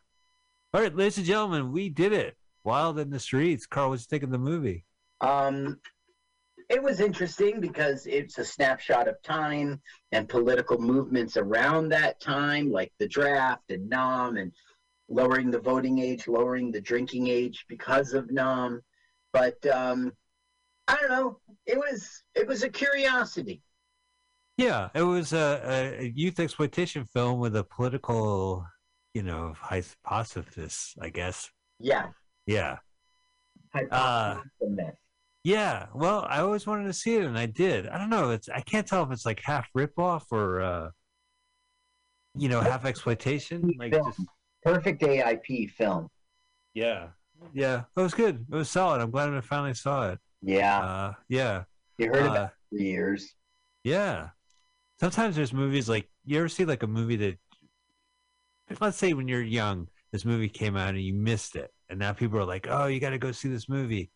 [0.74, 2.36] All right, ladies and gentlemen, we did it.
[2.64, 3.66] Wild in the streets.
[3.66, 4.86] Carl was taking the movie.
[5.22, 5.80] Um,
[6.70, 12.72] it was interesting because it's a snapshot of time and political movements around that time,
[12.72, 14.51] like the draft and NOM and
[15.07, 18.82] lowering the voting age, lowering the drinking age because of NOM.
[19.32, 20.11] But um,
[20.88, 21.39] I don't know.
[21.65, 23.61] It was it was a curiosity.
[24.57, 28.65] Yeah, it was a, a youth exploitation film with a political,
[29.13, 31.49] you know, hypothesis, I guess.
[31.80, 32.07] Yeah.
[32.47, 32.78] Yeah.
[33.91, 34.95] Uh, Hypothesis.
[35.44, 37.88] Yeah, well, I always wanted to see it, and I did.
[37.88, 38.32] I don't know.
[38.32, 40.90] It's I can't tell if it's like half ripoff or, uh,
[42.36, 43.74] you know, half exploitation.
[43.80, 44.20] Like, just
[44.64, 46.10] Perfect AIP film.
[46.74, 47.10] yeah,
[47.54, 47.84] yeah.
[47.96, 48.46] It was good.
[48.52, 49.00] It was solid.
[49.00, 50.20] I'm glad I finally saw it.
[50.42, 50.80] Yeah.
[50.80, 51.64] Uh, yeah,
[51.98, 53.34] you heard uh, about it for years.
[53.84, 54.30] yeah.
[55.00, 57.38] Sometimes there's movies like you ever see like a movie that,
[58.82, 62.12] let's say when you're young, this movie came out and you missed it, and now
[62.14, 64.10] people are like, oh, you got to go see this movie.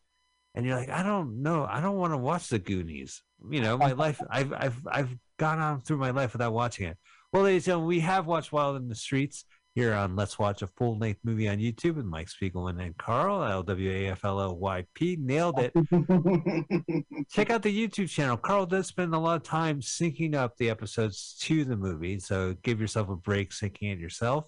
[0.55, 3.21] And you're like, I don't know, I don't want to watch the Goonies.
[3.49, 6.97] You know, my life, I've, I've, I've gone on through my life without watching it.
[7.31, 10.61] Well, ladies and gentlemen, we have watched Wild in the Streets here on Let's Watch
[10.61, 14.25] a Full Length Movie on YouTube with Mike Spiegelman and Carl L W A F
[14.25, 15.17] L O Y P.
[15.19, 15.71] Nailed it.
[17.31, 18.35] Check out the YouTube channel.
[18.35, 22.55] Carl does spend a lot of time syncing up the episodes to the movie, so
[22.63, 24.45] give yourself a break syncing it yourself.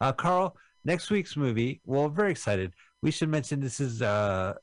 [0.00, 0.54] Uh, Carl,
[0.84, 2.74] next week's movie, well, very excited.
[3.02, 4.54] We should mention this is uh,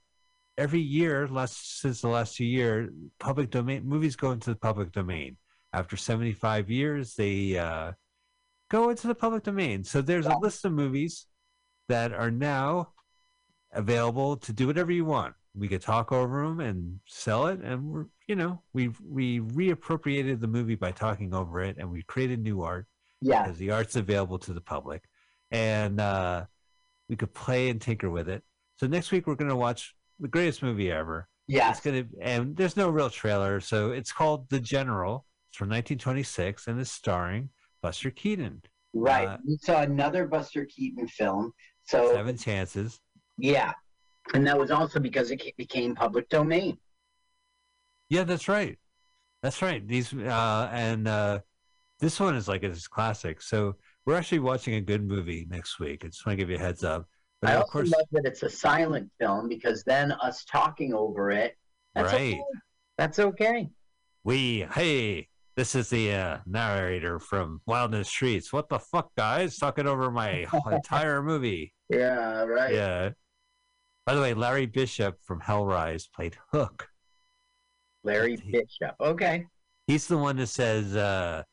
[0.58, 2.90] every year, last since the last two years,
[3.20, 5.38] public domain movies go into the public domain.
[5.74, 7.94] After 75 years, they uh,
[8.70, 9.84] go into the public domain.
[9.84, 11.26] So there's a list of movies
[11.90, 12.90] that are now
[13.72, 15.34] available to do whatever you want.
[15.56, 20.40] We could talk over them and sell it, and we're you know we we reappropriated
[20.40, 22.88] the movie by talking over it, and we created new art
[23.22, 23.44] yeah.
[23.44, 25.04] because the art's available to the public,
[25.52, 26.46] and uh,
[27.08, 28.44] we could play and tinker with it.
[28.78, 29.94] So next week we're gonna watch
[30.24, 31.28] the greatest movie ever.
[31.48, 31.70] Yeah.
[31.70, 35.26] It's gonna and there's no real trailer, so it's called The General.
[35.50, 37.50] It's from 1926 and it's starring
[37.82, 38.62] Buster Keaton.
[38.94, 39.28] Right.
[39.28, 41.52] Uh, we saw another Buster Keaton film.
[41.84, 43.02] So Seven Chances.
[43.38, 43.74] yeah,
[44.34, 46.78] and that was also because it became public domain.
[48.10, 48.78] Yeah, that's right.
[49.42, 49.86] That's right.
[49.86, 51.40] These uh, and uh,
[52.00, 53.42] this one is like it's classic.
[53.42, 56.06] So we're actually watching a good movie next week.
[56.06, 57.06] I just want to give you a heads up.
[57.44, 60.94] But I of also course, love that it's a silent film because then us talking
[60.94, 61.58] over it.
[61.94, 62.34] That's right.
[62.34, 62.44] Okay.
[62.98, 63.70] That's okay.
[64.24, 68.54] We hey, this is the uh, narrator from Wildness Streets.
[68.54, 69.58] What the fuck, guys?
[69.58, 71.74] Talking over my entire movie.
[71.90, 72.44] Yeah.
[72.44, 72.74] Right.
[72.74, 73.10] Yeah.
[74.06, 76.88] By the way, Larry Bishop from Hell Ride played Hook.
[78.04, 78.96] Larry He- Bishop.
[79.00, 79.46] Okay.
[79.88, 81.44] He's the one that says uh,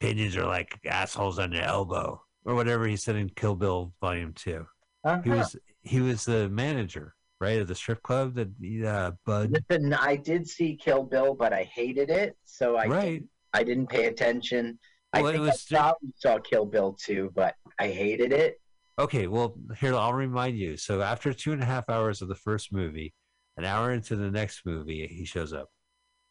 [0.00, 4.32] opinions are like assholes on your elbow or whatever he said in Kill Bill Volume
[4.32, 4.66] Two.
[5.04, 5.22] Uh-huh.
[5.22, 8.48] He was he was the manager, right, of the strip club that
[8.86, 9.52] uh, Bud.
[9.70, 13.24] Listen, I did see Kill Bill, but I hated it, so I right.
[13.54, 14.78] I didn't pay attention.
[15.12, 18.60] I Well, it think was I probably saw Kill Bill too, but I hated it.
[18.98, 19.26] Okay.
[19.28, 20.76] Well, here I'll remind you.
[20.76, 23.14] So after two and a half hours of the first movie,
[23.56, 25.68] an hour into the next movie, he shows up.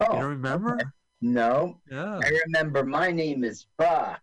[0.01, 0.74] Oh you don't remember?
[0.76, 0.84] okay.
[1.22, 2.20] no, Yeah.
[2.24, 2.84] I remember.
[2.86, 4.22] My name is Buck.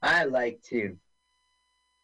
[0.00, 0.96] I like to.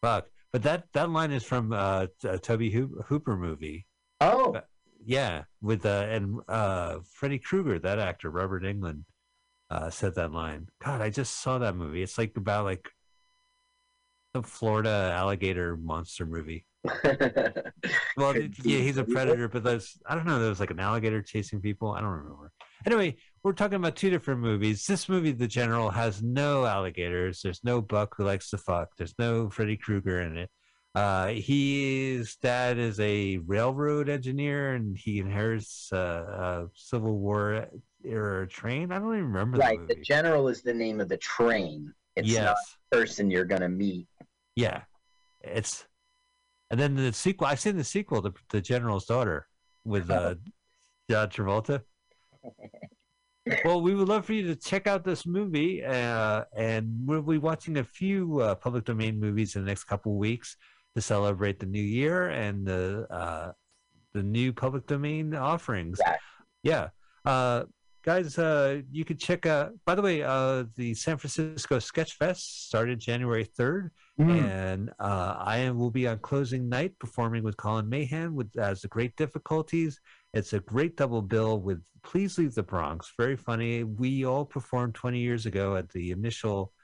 [0.02, 0.26] Fuck.
[0.56, 3.84] But that that line is from uh, a Tobe Hooper movie.
[4.22, 4.58] Oh,
[5.04, 9.02] Yeah, with uh, and uh, Freddy Krueger, that actor, Robert Englund,
[9.68, 10.70] uh, said that line.
[10.82, 12.02] God, I just saw that movie.
[12.02, 12.88] It's like about like
[14.34, 16.64] some Florida alligator monster movie.
[18.16, 20.38] Well, Could it- be yeah, he's a predator, but there's I don't know.
[20.38, 21.92] There was like an alligator chasing people.
[21.92, 22.50] I don't remember.
[22.86, 23.16] Anyway,
[23.46, 24.84] we're talking about two different movies.
[24.88, 27.42] This movie, The General, has no alligators.
[27.42, 28.96] There's no Buck who likes to fuck.
[28.96, 30.50] There's no Freddy Krueger in it.
[30.96, 37.68] Uh, his dad is a railroad engineer, and he inherits uh, a Civil War
[38.04, 38.90] era train.
[38.90, 39.78] I don't even remember right.
[39.86, 40.00] the The.
[40.02, 41.94] General is the name of the train.
[42.16, 42.56] It's yes, not
[42.90, 44.08] the person you're gonna meet.
[44.56, 44.82] yeah,
[45.40, 45.86] it's.
[46.72, 47.46] And then the sequel.
[47.46, 49.46] I've seen the sequel, The, the General's Daughter,
[49.84, 50.34] with uh,
[51.08, 51.82] John Travolta.
[53.64, 57.38] well, we would love for you to check out this movie, uh, and we'll be
[57.38, 60.56] watching a few uh, public domain movies in the next couple of weeks
[60.94, 63.52] to celebrate the new year and the uh,
[64.14, 66.00] the new public domain offerings.
[66.04, 66.18] Right.
[66.62, 66.88] Yeah,
[67.24, 67.64] uh,
[68.02, 69.72] guys, uh, you could check out.
[69.84, 73.90] By the way, uh, the San Francisco Sketch Fest started January third.
[74.18, 78.80] And uh, I am, will be on closing night performing with Colin Mahan with as
[78.80, 80.00] the Great Difficulties.
[80.36, 83.10] It's a great double bill with Please Leave the Bronx.
[83.16, 83.84] Very funny.
[83.84, 86.74] We all performed 20 years ago at the initial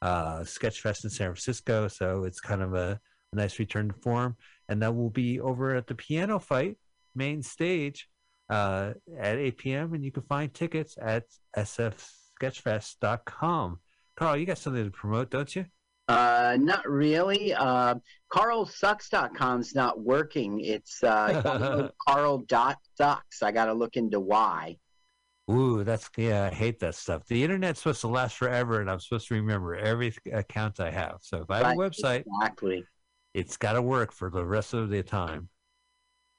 [0.00, 3.00] uh, Sketch Fest in San Francisco, so it's kind of a,
[3.32, 4.36] a nice return to form.
[4.68, 6.78] And that will be over at the Piano Fight
[7.16, 8.08] main stage
[8.48, 9.92] uh, at 8 p.m.
[9.92, 11.24] And you can find tickets at
[11.56, 13.80] sfsketchfest.com.
[14.14, 15.66] Carl, you got something to promote, don't you?
[16.10, 17.54] Uh, not really.
[17.54, 17.94] Uh,
[18.32, 20.60] CarlSucks.com's not working.
[20.60, 23.42] It's uh, Carl.sucks.
[23.42, 24.76] I got to look into why.
[25.50, 26.48] Ooh, that's yeah.
[26.50, 27.26] I hate that stuff.
[27.26, 31.18] The internet's supposed to last forever, and I'm supposed to remember every account I have.
[31.22, 32.84] So if I have a website, Exactly.
[33.34, 35.48] it's got to work for the rest of the time.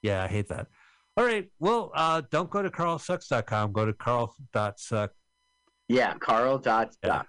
[0.01, 0.67] Yeah, I hate that.
[1.17, 1.49] All right.
[1.59, 3.73] Well, uh, don't go to carlsucks.com.
[3.73, 5.11] Go to carl.suck.
[5.89, 6.97] Yeah, Carl.sucks.
[7.03, 7.23] Yeah.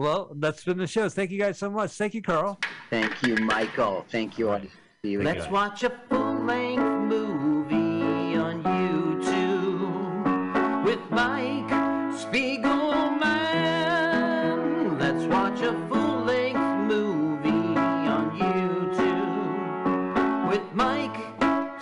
[0.00, 1.10] Well, that's been the show.
[1.10, 1.90] Thank you guys so much.
[1.90, 2.58] Thank you, Carl.
[2.88, 4.06] Thank you, Michael.
[4.08, 4.48] Thank you.
[4.48, 4.70] Thank
[5.02, 5.22] you.
[5.22, 9.84] Let's Let's watch a full-length movie on YouTube
[10.86, 11.68] with Mike
[12.16, 13.20] Spiegelman.
[14.98, 16.58] Let's watch a full-length
[16.88, 17.76] movie
[18.08, 19.68] on YouTube
[20.48, 21.18] with Mike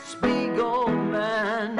[0.00, 1.78] Spiegelman.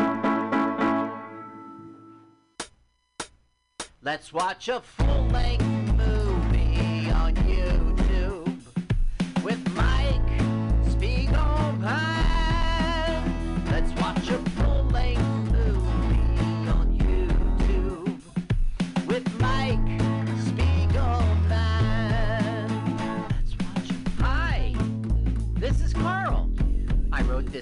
[4.03, 5.68] Let's watch a full-length movie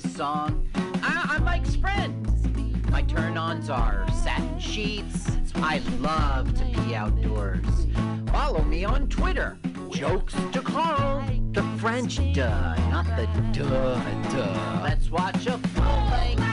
[0.03, 0.69] this song.
[1.03, 2.13] I- I'm Mike's friend.
[2.91, 5.39] My turn-ons are satin sheets.
[5.55, 7.87] I love to be outdoors.
[8.31, 9.57] Follow me on Twitter.
[9.91, 11.25] Jokes to Carl.
[11.53, 13.99] The French duh, not the duh
[14.35, 14.81] duh.
[14.83, 16.46] Let's watch a full-length movie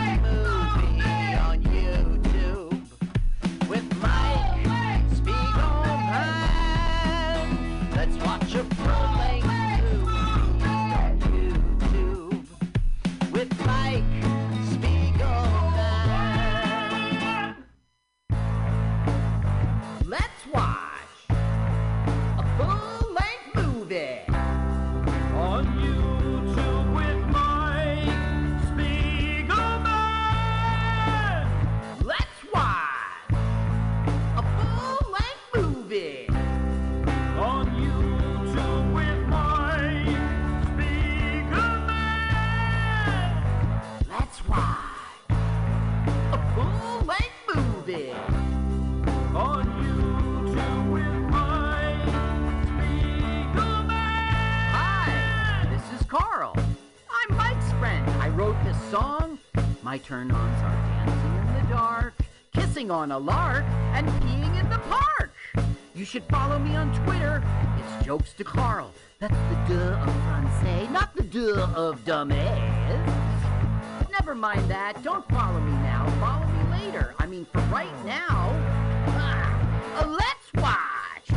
[62.92, 65.34] on a lark, and peeing in the park.
[65.96, 67.44] You should follow me on Twitter.
[67.78, 68.92] It's Jokes to Carl.
[69.20, 73.32] That's the duh of Francais, not the duh of dumbass.
[74.12, 75.02] Never mind that.
[75.04, 76.10] Don't follow me now.
[76.20, 77.14] Follow me later.
[77.20, 78.50] I mean, for right now,
[79.08, 81.30] ah, let's watch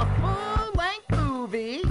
[0.00, 1.87] a full-length movie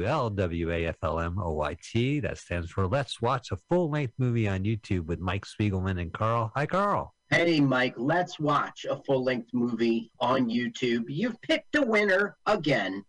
[0.00, 2.22] Welcome to LWAFLMOYT.
[2.22, 6.10] That stands for Let's Watch a Full Length Movie on YouTube with Mike Spiegelman and
[6.10, 6.50] Carl.
[6.56, 7.14] Hi, Carl.
[7.28, 11.04] Hey, Mike, let's watch a full length movie on YouTube.
[11.08, 13.04] You've picked a winner again.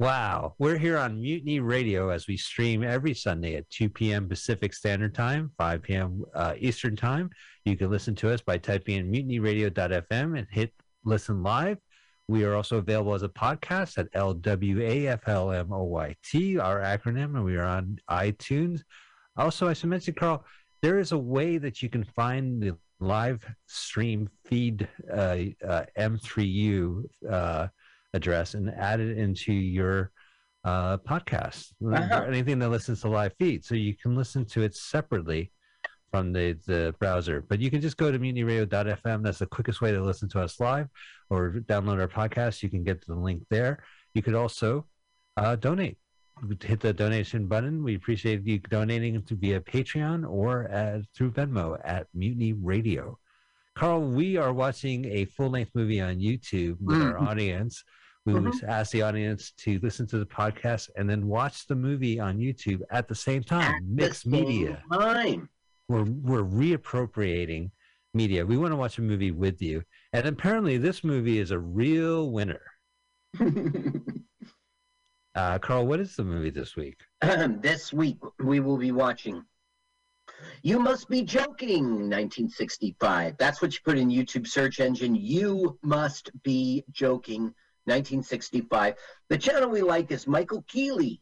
[0.00, 0.54] Wow.
[0.58, 4.26] We're here on Mutiny Radio as we stream every Sunday at 2 p.m.
[4.26, 6.24] Pacific Standard Time, 5 p.m.
[6.34, 7.28] Uh, Eastern Time.
[7.66, 10.72] You can listen to us by typing in mutinyradio.fm and hit
[11.04, 11.78] listen live.
[12.26, 15.18] We are also available as a podcast at LWAFLMOYT,
[16.58, 18.80] our acronym, and we are on iTunes.
[19.36, 20.42] Also, as I should mention, Carl,
[20.80, 25.36] there is a way that you can find the live stream feed uh,
[25.66, 27.68] uh, M3U uh,
[28.14, 30.10] address and add it into your
[30.64, 31.72] uh, podcast.
[31.86, 32.24] Uh-huh.
[32.26, 35.52] Anything that listens to live feed, so you can listen to it separately
[36.14, 37.40] from the, the browser.
[37.48, 39.24] But you can just go to mutinyradio.fm.
[39.24, 40.86] That's the quickest way to listen to us live
[41.28, 42.62] or download our podcast.
[42.62, 43.82] You can get the link there.
[44.14, 44.86] You could also
[45.36, 45.96] uh, donate.
[46.62, 47.82] Hit the donation button.
[47.82, 53.18] We appreciate you donating to via Patreon or uh, through Venmo at Mutiny Radio.
[53.74, 57.26] Carl, we are watching a full length movie on YouTube with our Mhm.
[57.28, 57.82] audience.
[58.24, 58.62] We Mhm.
[58.68, 62.82] ask the audience to listen to the podcast and then watch the movie on YouTube
[62.90, 63.74] at the same time.
[63.74, 65.48] At Mixed media Time.
[65.88, 67.70] We're we're reappropriating
[68.12, 68.46] media.
[68.46, 69.82] We want to watch a movie with you,
[70.12, 72.62] and apparently this movie is a real winner.
[75.34, 77.00] Uh, Carl, what is the movie this week?
[77.20, 79.44] this week we will be watching
[80.62, 83.36] You Must Be Joking 1965.
[83.36, 85.16] That's what you put in YouTube search engine.
[85.16, 87.52] You Must Be Joking
[87.86, 88.94] 1965.
[89.28, 91.20] The channel we like is Michael Keeley.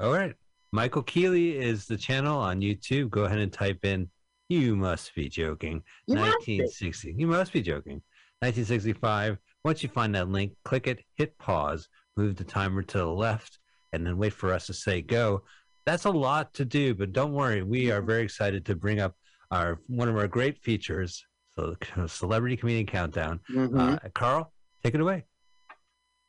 [0.00, 0.34] All right,
[0.72, 3.10] Michael Keeley is the channel on YouTube.
[3.10, 4.08] Go ahead and type in
[4.48, 6.58] "You Must Be Joking" You must be.
[6.60, 7.14] 1960.
[7.18, 8.02] You must be joking.
[8.40, 9.38] 1965.
[9.64, 13.58] Once you find that link, click it, hit pause, move the timer to the left,
[13.92, 15.42] and then wait for us to say go.
[15.86, 17.62] That's a lot to do, but don't worry.
[17.62, 19.14] We are very excited to bring up
[19.50, 21.24] our one of our great features,
[21.58, 23.40] so the Celebrity Comedian Countdown.
[23.50, 23.96] Mhm.
[24.04, 24.52] Uh, Carl,
[24.84, 25.24] take it away.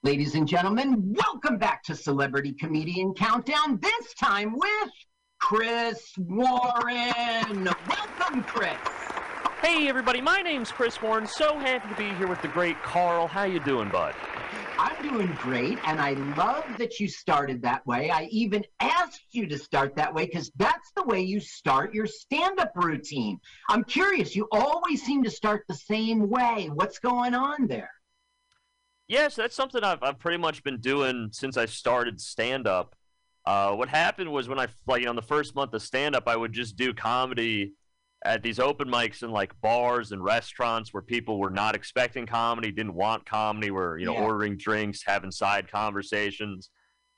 [0.04, 3.78] Ladies and gentlemen, welcome back to Celebrity Comedian Countdown.
[3.80, 4.92] This time with
[5.40, 7.70] Chris Warren.
[7.88, 8.80] Welcome, Chris.
[9.62, 11.28] Hey everybody, my name's Chris Warren.
[11.28, 13.28] So happy to be here with the great Carl.
[13.28, 14.16] How you doing, bud?
[14.80, 18.10] I'm doing great, and I love that you started that way.
[18.10, 22.08] I even asked you to start that way because that's the way you start your
[22.08, 23.38] stand up routine.
[23.70, 26.72] I'm curious, you always seem to start the same way.
[26.74, 27.92] What's going on there?
[29.12, 32.96] Yes, that's something I've, I've pretty much been doing since I started stand up.
[33.46, 36.16] Uh, what happened was when I like you know, in the first month of stand
[36.16, 37.74] up, I would just do comedy
[38.24, 42.72] at these open mics in like bars and restaurants where people were not expecting comedy,
[42.72, 44.24] didn't want comedy, were you know Yeah.
[44.24, 46.70] ordering drinks, having side conversations,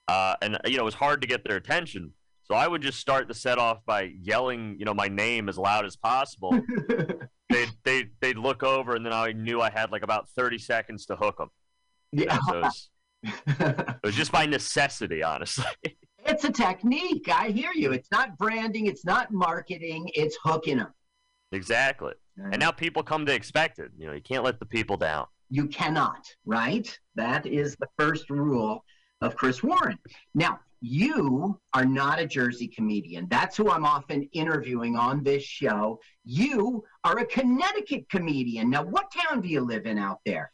[0.08, 2.12] uh, and you know it was hard to get their attention.
[2.42, 5.60] So I would just start the set off by yelling, you know, my name as
[5.60, 6.60] loud as possible.
[7.50, 11.06] they'd, they'd, they'd look over, and then I knew I had like about 30 seconds
[11.06, 11.50] to hook them.
[12.14, 12.38] Yeah.
[12.48, 12.90] So it was,
[13.24, 15.66] it was just by necessity, honestly.
[16.26, 17.30] it's a technique.
[17.30, 17.92] I hear you.
[17.92, 20.94] It's not branding, it's not marketing, it's hooking them.
[21.52, 22.14] exactly.
[22.38, 23.92] And now people come to expect it.
[23.98, 25.28] You know, you can't let the people down.
[25.50, 26.98] You cannot, right?
[27.16, 28.84] That is the first rule
[29.22, 30.00] of Chris Warren.
[30.34, 33.28] Now, you are not a Jersey comedian.
[33.30, 36.00] That's who I'm often interviewing on this show.
[36.26, 38.70] You are a Connecticut comedian.
[38.70, 40.52] Now, what town do you live in out there?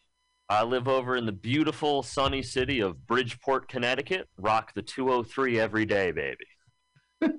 [0.51, 4.27] I live over in the beautiful, sunny city of Bridgeport, Connecticut.
[4.38, 6.45] Rock the 203 every day, baby.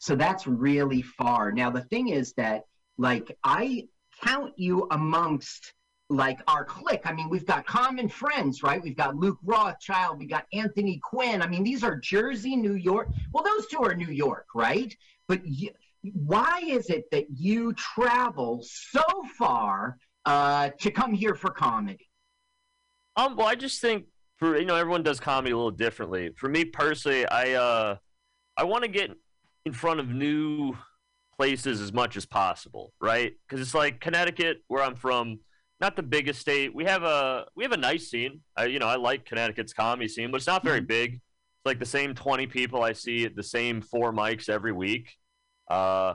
[0.00, 1.52] so that's really far.
[1.52, 2.62] Now, the thing is that,
[2.98, 3.86] like, I
[4.22, 5.74] count you amongst
[6.10, 7.02] like our clique.
[7.04, 8.82] I mean, we've got common friends, right?
[8.82, 11.40] We've got Luke Rothschild, we got Anthony Quinn.
[11.40, 13.08] I mean, these are Jersey, New York.
[13.32, 14.94] Well, those two are New York, right?
[15.28, 15.40] But
[16.02, 19.02] why is it that you travel so
[19.38, 19.96] far
[20.26, 22.08] uh, to come here for comedy?
[23.16, 24.06] Um, well, I just think
[24.38, 26.30] for you know everyone does comedy a little differently.
[26.36, 27.96] For me personally, I uh,
[28.56, 29.10] I want to get
[29.64, 30.76] in front of new
[31.36, 33.32] places as much as possible, right?
[33.46, 35.40] Because it's like Connecticut, where I'm from.
[35.80, 36.74] not the biggest state.
[36.74, 38.40] We have a we have a nice scene.
[38.56, 41.14] I, you know, I like Connecticut's comedy scene, but it's not very big.
[41.14, 45.12] It's like the same twenty people I see at the same four mics every week.
[45.70, 46.14] Uh,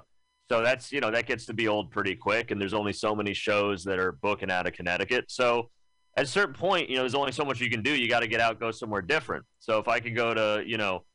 [0.50, 3.16] so that's you know that gets to be old pretty quick, and there's only so
[3.16, 5.26] many shows that are booking out of Connecticut.
[5.30, 5.70] So
[6.20, 7.96] at a certain point, you know, there's only so much you can do.
[7.96, 9.46] You got to get out, go somewhere different.
[9.60, 11.06] So if I could go to, you know,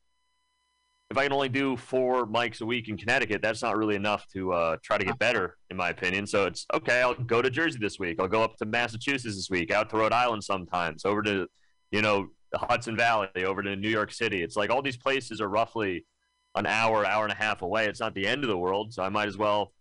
[1.10, 4.26] if I can only do four mics a week in Connecticut, that's not really enough
[4.28, 6.26] to uh, try to get better, in my opinion.
[6.26, 7.02] So it's okay.
[7.02, 8.16] I'll go to Jersey this week.
[8.18, 11.48] I'll go up to Massachusetts this week, out to Rhode Island sometimes, over to,
[11.90, 14.42] you know, the Hudson Valley, over to New York City.
[14.42, 16.06] It's like all these places are roughly
[16.54, 17.88] an hour, hour and a half away.
[17.88, 18.94] It's not the end of the world.
[18.94, 19.74] So I might as well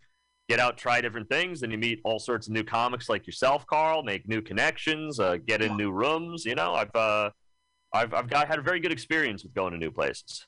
[0.49, 3.65] get out, try different things, and you meet all sorts of new comics like yourself,
[3.65, 4.03] Carl.
[4.03, 6.45] Make new connections, uh, get in new rooms.
[6.45, 7.29] You know, I've uh,
[7.93, 10.45] I've I've got had a very good experience with going to new places.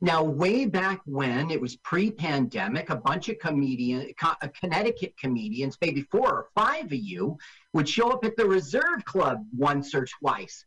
[0.00, 5.78] Now, way back when it was pre-pandemic, a bunch of comedian, co- uh, Connecticut comedians,
[5.80, 7.38] maybe four or five of you,
[7.72, 10.66] would show up at the Reserve Club once or twice,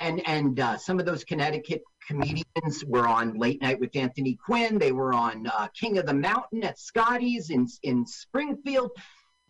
[0.00, 4.78] and and, uh, some of those Connecticut comedians were on Late Night with Anthony Quinn.
[4.78, 8.90] They were on uh, King of the Mountain at Scotty's in in Springfield.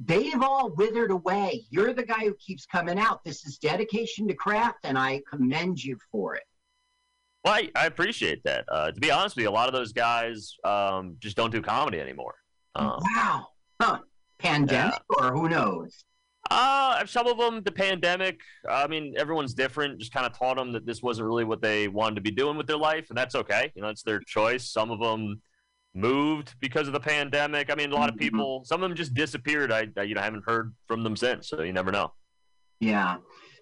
[0.00, 1.64] They've all withered away.
[1.70, 3.24] You're the guy who keeps coming out.
[3.24, 6.42] This is dedication to craft, and I commend you for it.
[7.44, 8.64] Well, I, I appreciate that.
[8.68, 11.62] Uh, to be honest with you, a lot of those guys um, just don't do
[11.62, 12.34] comedy anymore.
[12.74, 13.46] Um, wow.
[13.80, 13.98] Huh.
[14.38, 16.04] Pandemic or who knows?
[16.50, 18.40] Uh, some of them, the pandemic.
[18.68, 19.98] I mean, everyone's different.
[19.98, 22.56] Just kind of taught them that this wasn't really what they wanted to be doing
[22.56, 23.72] with their life, and that's okay.
[23.74, 24.70] You know, it's their choice.
[24.70, 25.40] Some of them
[25.94, 27.70] moved because of the pandemic.
[27.70, 28.20] I mean, a lot of Mhm.
[28.20, 28.64] people.
[28.64, 29.72] Some of them just disappeared.
[29.72, 32.12] I, I you know haven't heard from them since, so you never know.
[32.80, 33.16] Yeah.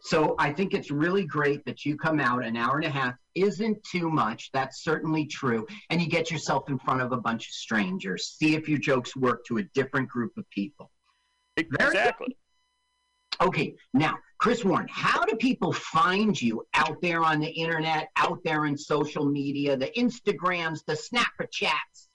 [0.04, 3.14] So I think it's really great that you come out an hour and a half
[3.36, 4.50] isn't too much.
[4.52, 5.64] That's certainly true.
[5.90, 8.34] And you get yourself in front of a bunch of strangers.
[8.36, 10.90] See if your jokes work to a different group of people.
[11.56, 12.36] Exactly.
[13.40, 18.38] Okay, now, Chris Warren, how do people find you out there on the internet, out
[18.44, 22.08] there in social media, the Instagrams, the Snapchats?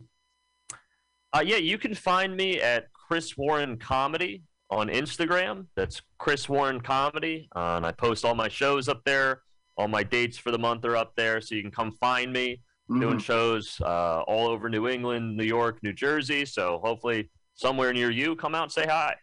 [1.33, 5.65] Uh, yeah, you can find me at Chris Warren Comedy on Instagram.
[5.75, 7.49] That's Chris Warren Comedy.
[7.55, 9.41] Uh, and I post all my shows up there.
[9.77, 12.61] All my dates for the month are up there, so you can come find me
[12.99, 13.23] doing Mhm.
[13.23, 16.45] shows uh, all over New England, New York, New Jersey.
[16.45, 19.15] So hopefully somewhere near you, come out and say hi.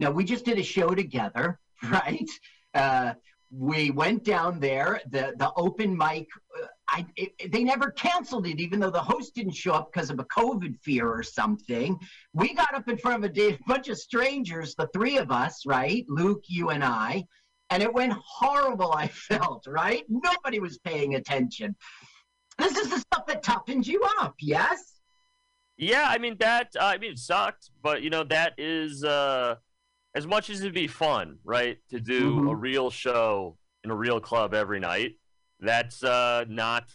[0.00, 2.28] Now, we just did a show together, right?
[2.74, 3.14] Uh,
[3.50, 6.26] we went down there, the, the open mic.
[6.58, 10.10] Uh, I, it, they never canceled it, even though the host didn't show up because
[10.10, 11.98] of a COVID fear or something.
[12.32, 15.64] We got up in front of a da- bunch of strangers, the three of us,
[15.66, 16.04] right?
[16.08, 17.26] Luke, you, and I.
[17.68, 20.04] And it went horrible, I felt, right?
[20.08, 21.76] Nobody was paying attention.
[22.58, 25.00] This is the stuff that toughens you up, yes?
[25.76, 26.72] Yeah, I mean that.
[26.78, 29.56] Uh, I mean it sucked, but you know that is uh,
[30.14, 32.50] as much as it'd be fun, right, to do Mhm.
[32.50, 35.18] a real show in a real club every night.
[35.60, 36.94] That's uh, not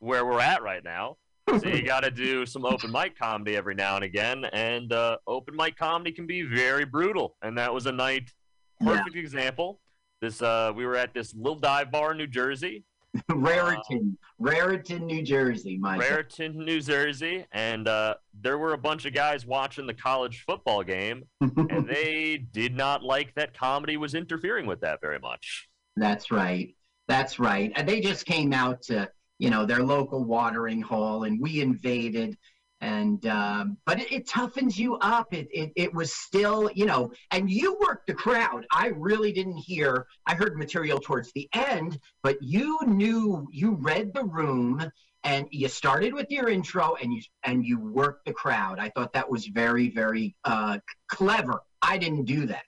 [0.00, 1.16] where we're at right now.
[1.48, 5.16] So you got to do some open mic comedy every now and again, and uh,
[5.26, 7.36] open mic comedy can be very brutal.
[7.42, 8.32] And that was a night,
[8.80, 8.96] Yeah.
[8.98, 9.80] perfect example.
[10.20, 12.84] This uh, we were at this little dive bar in New Jersey,
[13.30, 19.14] Raritan, Raritan, New Jersey, my Raritan, New Jersey, and uh, there were a bunch of
[19.14, 24.66] guys watching the college football game, and they did not like that comedy was interfering
[24.66, 25.68] with that very much.
[25.96, 26.74] That's right.
[27.08, 27.72] That's right.
[27.74, 32.36] And they just came out to, you know, their local watering hole and we invaded.
[32.80, 35.34] And, um, but it, it toughens you up.
[35.34, 38.66] It, it, it was still, you know, and you worked the crowd.
[38.72, 44.14] I really didn't hear, I heard material towards the end, but you knew, you read
[44.14, 44.90] the room
[45.24, 48.78] and you started with your intro and you, and you worked the crowd.
[48.78, 50.78] I thought that was very, very, uh,
[51.08, 51.62] clever.
[51.82, 52.64] I didn't do that.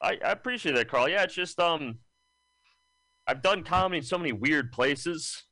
[0.00, 1.08] I, I appreciate that, Carl.
[1.08, 1.98] Yeah, it's just um,
[3.26, 5.44] I've done comedy in so many weird places.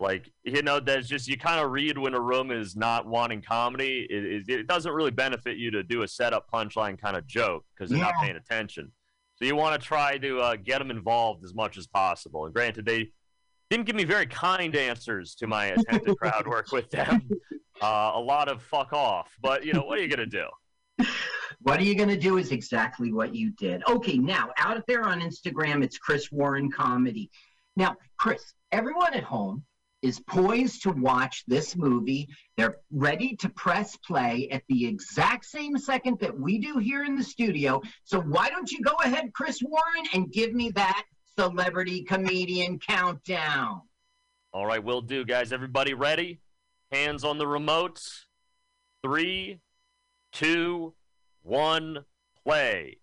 [0.00, 3.42] Like you know, there's just you kind of read when a room is not wanting
[3.42, 4.06] comedy.
[4.08, 7.64] It, it, it doesn't really benefit you to do a setup punchline kind of joke
[7.74, 8.90] because they're not paying attention.
[9.36, 12.46] So you want to try to uh, get them involved as much as possible.
[12.46, 13.12] And granted, they
[13.68, 17.28] didn't give me very kind answers to my attempted crowd work with them.
[17.82, 19.34] Uh, a lot of fuck off.
[19.40, 20.44] But you know, what are you gonna do?
[21.62, 23.82] What are you going to do is exactly what you did.
[23.88, 27.30] Okay, now out there on Instagram, it's Chris Warren Comedy.
[27.76, 29.64] Now, Chris, everyone at home
[30.02, 32.28] is poised to watch this movie.
[32.56, 37.16] They're ready to press play at the exact same second that we do here in
[37.16, 37.82] the studio.
[38.04, 41.04] So why don't you go ahead, Chris Warren, and give me that
[41.38, 43.82] celebrity comedian countdown?
[44.52, 45.52] All right, will do, guys.
[45.52, 46.40] Everybody ready?
[46.90, 48.24] Hands on the remotes.
[49.02, 49.60] Three,
[50.32, 50.94] two,
[51.42, 52.04] one,
[52.44, 52.98] play.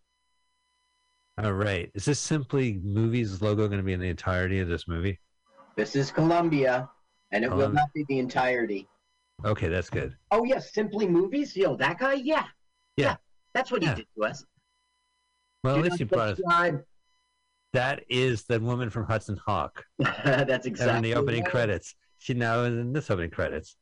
[1.41, 1.91] All right.
[1.94, 5.19] Is this simply movies logo going to be in the entirety of this movie?
[5.77, 6.89] This is Columbia,
[7.31, 8.87] and it will not be the entirety.
[9.45, 10.15] Okay, that's good.
[10.31, 11.55] Oh yes, simply movies.
[11.55, 12.13] Yo, that guy.
[12.15, 12.45] Yeah.
[12.97, 13.15] Yeah.
[13.53, 13.89] That's what Yeah.
[13.91, 14.43] he did to us.
[15.63, 16.73] Well, Do at least you brought us.
[17.73, 19.85] That is the woman from Hudson Hawk.
[19.99, 21.51] That's And exactly in the opening right.
[21.51, 21.93] credits.
[22.17, 23.75] She now is in this opening credits.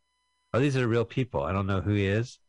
[0.54, 1.44] Oh, these are real people.
[1.44, 2.40] I don't know who he is.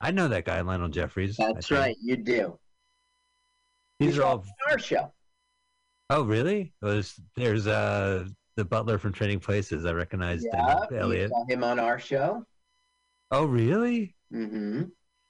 [0.00, 1.36] I know that guy, Lionel Jeffries.
[1.36, 1.96] That's right.
[2.00, 2.58] You do.
[3.98, 4.44] These He's are all.
[4.70, 5.12] our show.
[6.08, 6.72] Oh, really?
[6.80, 8.26] There's there's uh
[8.56, 9.84] the butler from Trading Places.
[9.84, 11.22] I recognize Yeah, David Elliott.
[11.30, 12.44] you saw him on our show.
[13.30, 14.14] Oh, really?
[14.32, 14.84] Mm-hmm.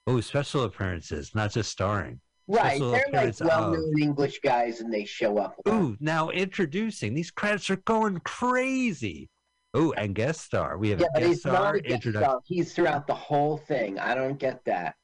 [0.06, 2.20] Oh, special appearances, not just starring.
[2.48, 5.56] Right, Special they're like well-known English guys, and they show up.
[5.68, 9.28] Ooh, now introducing these credits are going crazy.
[9.74, 10.78] Oh, and guest star.
[10.78, 12.30] We have yeah, a guest he's not star a guest introduction.
[12.30, 12.40] star.
[12.46, 13.98] He's throughout the whole thing.
[13.98, 14.94] I don't get that.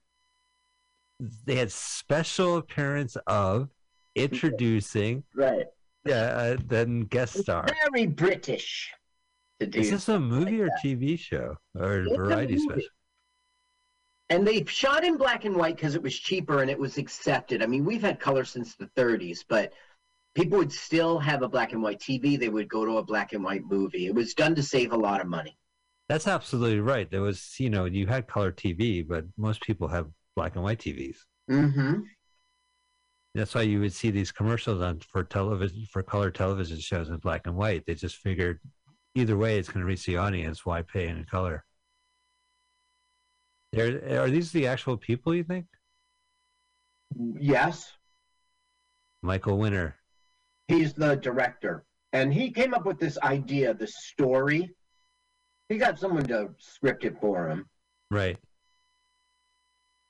[1.44, 3.69] They had special appearance of
[4.15, 5.66] introducing, Right.
[6.05, 7.66] Yeah, uh, then guest It's star.
[7.91, 8.91] very British
[9.61, 9.81] to do.
[9.81, 10.81] Is this a movie or that.
[10.85, 12.89] TV show or It's a variety special?
[14.31, 17.62] And they shot in black and white because it was cheaper and it was accepted.
[17.62, 19.74] I mean, we've had color since the 30s, but
[20.35, 22.39] people would still have a black and white TV.
[22.39, 24.07] They would go to a black and white movie.
[24.07, 25.59] It was done to save a lot of money.
[26.09, 27.11] That's absolutely right.
[27.11, 30.79] There was, you know, you had color TV, but most people have black and white
[30.79, 31.16] TVs.
[31.51, 32.01] Mm-hmm.
[33.35, 37.17] That's why you would see these commercials on for television for color television shows in
[37.17, 37.87] black and white.
[37.87, 38.61] They just figured
[39.15, 40.67] either way it's going to reach the audience.
[40.67, 41.65] Why pay in color?
[43.73, 45.65] There are these the actual people you think?
[47.39, 47.93] Yes,
[49.23, 49.97] Michael Winner.
[50.69, 51.85] he's the director.
[52.13, 54.71] And he came up with this idea, the story.
[55.71, 57.67] He got someone to script it for him.
[58.11, 58.37] Right.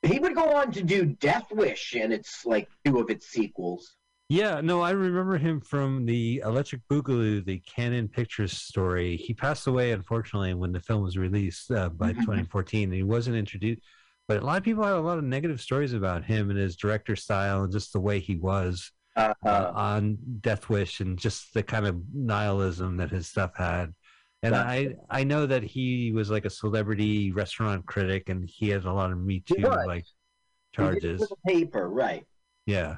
[0.02, 3.94] He would go on to do Death Wish and it's like two of its sequels.
[4.28, 9.16] Yeah, no, I remember him from the Electric Boogaloo, the Cannon Pictures story.
[9.16, 12.24] He passed away, unfortunately, when the film was released uh, by Mhm.
[12.24, 12.90] 2014.
[12.90, 13.82] He wasn't introduced,
[14.26, 16.76] but a lot of people had a lot of negative stories about him and his
[16.76, 21.52] director style and just the way he was Uh, uh, on Death Wish and just
[21.52, 23.92] the kind of nihilism that his stuff had.
[24.44, 28.84] And I, I know that he was like a celebrity restaurant critic, and he had
[28.84, 30.04] a lot of Me Too like
[30.76, 31.32] he did it charges.
[31.46, 32.26] paper, right.
[32.66, 32.96] Yeah,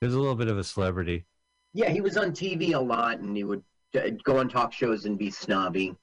[0.00, 1.24] he was a little bit of a celebrity.
[1.72, 3.62] Yeah, he was on TV a lot, and he would
[3.94, 5.94] uh, go on talk shows and be snobby.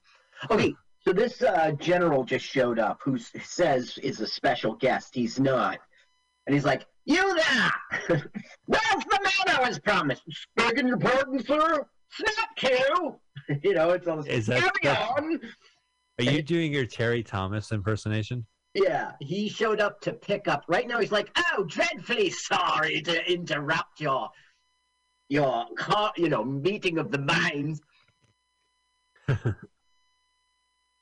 [0.49, 5.14] Okay, so this uh, general just showed up, who says is a special guest.
[5.14, 5.80] He's not,
[6.47, 7.72] and he's like, "You there?
[8.65, 10.23] Where's the man I was promised?
[10.55, 11.85] Begging your pardon, sir.
[12.15, 13.15] Snap to."
[13.64, 14.27] you know, it's all this.
[14.27, 15.40] Is that- Carry that's- on.
[16.19, 18.45] Are you doing your Terry Thomas impersonation?
[18.76, 20.64] Yeah, he showed up to pick up.
[20.68, 24.30] Right now, he's like, "Oh, dreadfully sorry to interrupt your
[25.30, 27.81] your car, you know, meeting of the minds."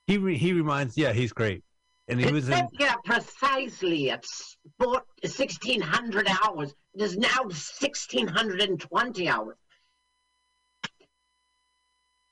[0.08, 1.64] He re- he reminds, yeah, he's great,
[2.10, 2.68] and he was in.
[2.78, 6.74] here precisely at sport 1600 hours.
[6.94, 9.56] It is now 1620 hours.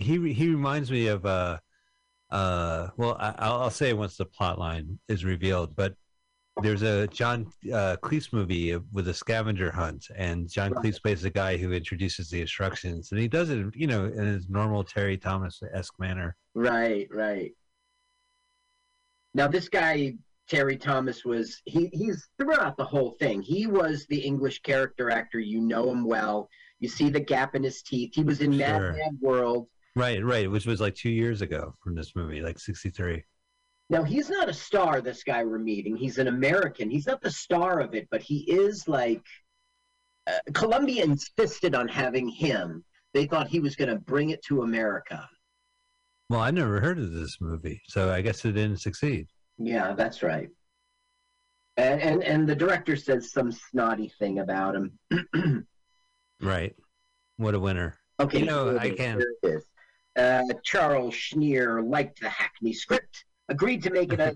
[0.10, 1.60] He he reminds me of uh
[2.31, 5.94] uh well I, I'll, I'll say once the plot line is revealed, but
[6.64, 10.84] there's a John uh, Cleese movie with a scavenger hunt, and John Right.
[10.84, 14.26] Cleese plays the guy who introduces the instructions, and he does it, you know, in
[14.26, 16.36] his normal Terry Thomas esque manner.
[16.56, 17.52] Right, right.
[19.36, 20.15] Now this guy
[20.49, 23.44] Terry Thomas was he he's throughout the whole thing.
[23.44, 25.40] He was the English character actor.
[25.40, 26.49] You know him well.
[26.80, 28.11] You see the gap in his teeth.
[28.15, 28.94] He was in Mad Sure.
[28.94, 29.68] Mad World.
[29.95, 33.24] Right, right, which was like two years ago from this movie, like '63.
[33.90, 35.02] Now he's not a star.
[35.02, 35.95] This guy we're meeting.
[35.98, 36.90] He's an American.
[36.90, 39.24] He's not the star of it, but he is like.
[40.28, 42.84] Uh, Columbia insisted on having him.
[43.16, 45.28] They thought he was going to bring it to America.
[46.30, 49.26] Well, I never heard of this movie, so I guess it didn't succeed.
[49.57, 50.49] Yeah, that's right.
[51.78, 55.66] And and, and the director says some snotty thing about him.
[56.41, 56.74] Right.
[57.38, 57.98] What a winner.
[58.20, 59.66] okay, You know, I can- here it is.
[60.20, 64.34] Uh, Charles Schneer liked the Hackney script, agreed to make it a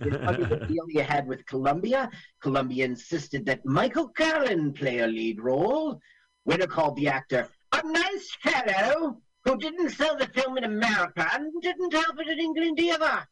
[0.68, 2.10] deal he had with Columbia.
[2.42, 6.00] Columbia insisted that Michael Callan play a lead role.
[6.46, 11.52] Winner called the actor a nice fellow who didn't sell the film in America and
[11.62, 13.28] didn't help it in England either.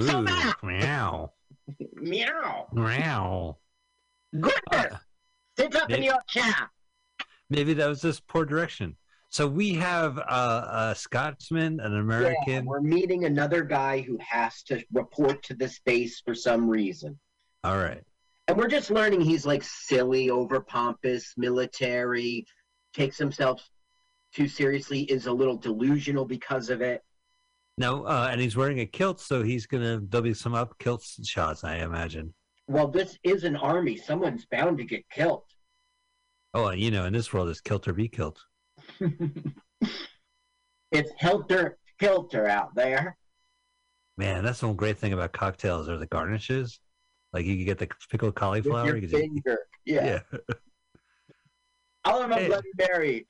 [0.00, 0.54] So Ooh, bad.
[0.62, 1.32] meow,
[1.94, 2.66] Meow.
[2.72, 3.56] meow.
[4.32, 4.60] Goodness.
[4.92, 4.96] Uh,
[5.56, 6.70] Sit up in your chair.
[7.48, 8.96] maybe that was just poor direction.
[9.36, 12.42] So we have uh, a Scotsman, an American.
[12.46, 17.18] Yeah, we're meeting another guy who has to report to this base for some reason.
[17.62, 18.02] All right.
[18.48, 22.46] And And we're just learning he's like silly, over pompous, military,
[22.94, 23.62] takes himself
[24.32, 27.04] too seriously, is a little delusional because of it.
[27.76, 31.04] No, uh, and he's wearing a kilt, so he's gonna there'll be some up kilt
[31.24, 32.32] shots, I imagine.
[32.68, 33.98] Well, this is an army.
[33.98, 35.44] Someone's bound to get killed.
[36.54, 38.40] Oh, you know, in this world, it's kilt or be kilt.
[40.92, 43.16] it's helter skelter out there.
[44.18, 46.80] Man, that's the one great thing about cocktails are the garnishes.
[47.32, 48.94] Like you can get the pickled cauliflower.
[48.94, 49.58] With your you finger.
[49.84, 50.20] Yeah.
[50.32, 50.38] yeah.
[52.04, 52.46] I'll have a Hey.
[52.48, 53.26] Bloody Mary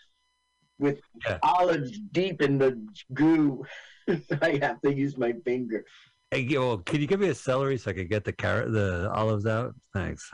[0.79, 1.39] with Yeah.
[1.43, 2.81] olives deep in the
[3.15, 3.65] goo.
[4.43, 5.85] I have to use my finger.
[6.31, 9.11] Hey, well, can you give me a celery so I can get the carrot, the
[9.13, 9.75] olives out?
[9.95, 10.31] Thanks.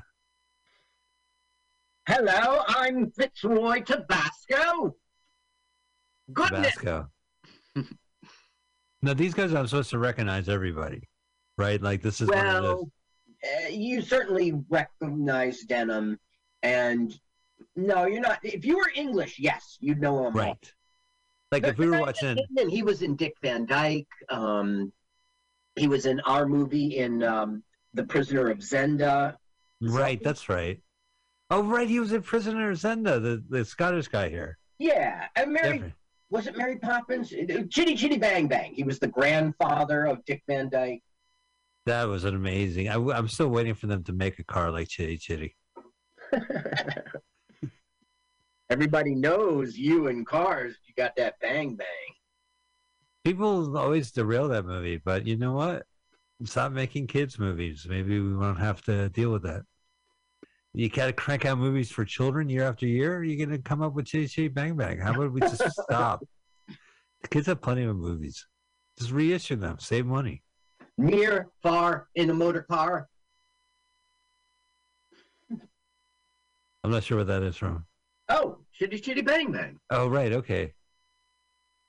[2.08, 4.96] Hello, I'm Fitzroy Tabasco.
[6.32, 6.76] Goodness.
[9.04, 11.08] Now these guys, I'm supposed to recognize everybody,
[11.58, 11.82] right?
[11.82, 12.74] Like this is one of those.
[12.76, 12.92] Well,
[13.44, 16.20] uh, you certainly recognize Denham,
[16.62, 17.12] and
[17.74, 18.38] no, you're not.
[18.44, 20.36] If you were English, yes, you'd know him.
[20.36, 20.42] all.
[20.42, 20.72] Right.
[21.50, 24.06] Like if we were watching, And he was in Dick Van Dyke.
[24.30, 24.92] Um,
[25.76, 27.62] he was in our movie in um,
[27.94, 29.36] The Prisoner of Zenda.
[29.80, 30.22] right?
[30.22, 30.80] That's right.
[31.50, 31.88] Oh, right.
[31.88, 34.58] He was in Prisoner of Zenda, the, the Scottish guy here.
[34.78, 35.94] Yeah, and Mary Different.
[36.32, 37.28] Was it Mary Poppins?
[37.28, 38.72] Chitty Chitty Bang Bang.
[38.72, 41.02] He was the grandfather of Dick Van Dyke.
[41.84, 42.88] That was an amazing.
[42.88, 45.54] I, am still waiting for them to make a car like Chitty Chitty.
[48.70, 50.74] Everybody knows you in cars.
[50.86, 51.86] You got that bang bang.
[53.24, 55.84] People always derail that movie, but you know what?
[56.44, 57.86] Stop making kids movies.
[57.88, 59.62] Maybe we won't have to deal with that.
[60.74, 63.22] You gotta crank out movies for children year after year.
[63.22, 64.98] You're gonna come up with Chitty Chitty Bang Bang.
[64.98, 66.24] How about we just stop?
[66.66, 68.46] The kids have plenty of movies.
[68.98, 69.76] Just reissue them.
[69.78, 70.42] Save money.
[70.96, 73.08] Near, far, in a motor car.
[76.84, 77.84] I'm not sure what that is from.
[78.28, 79.78] Oh, Chitty Chitty Bang Bang.
[79.90, 80.32] Oh, right.
[80.32, 80.72] Okay.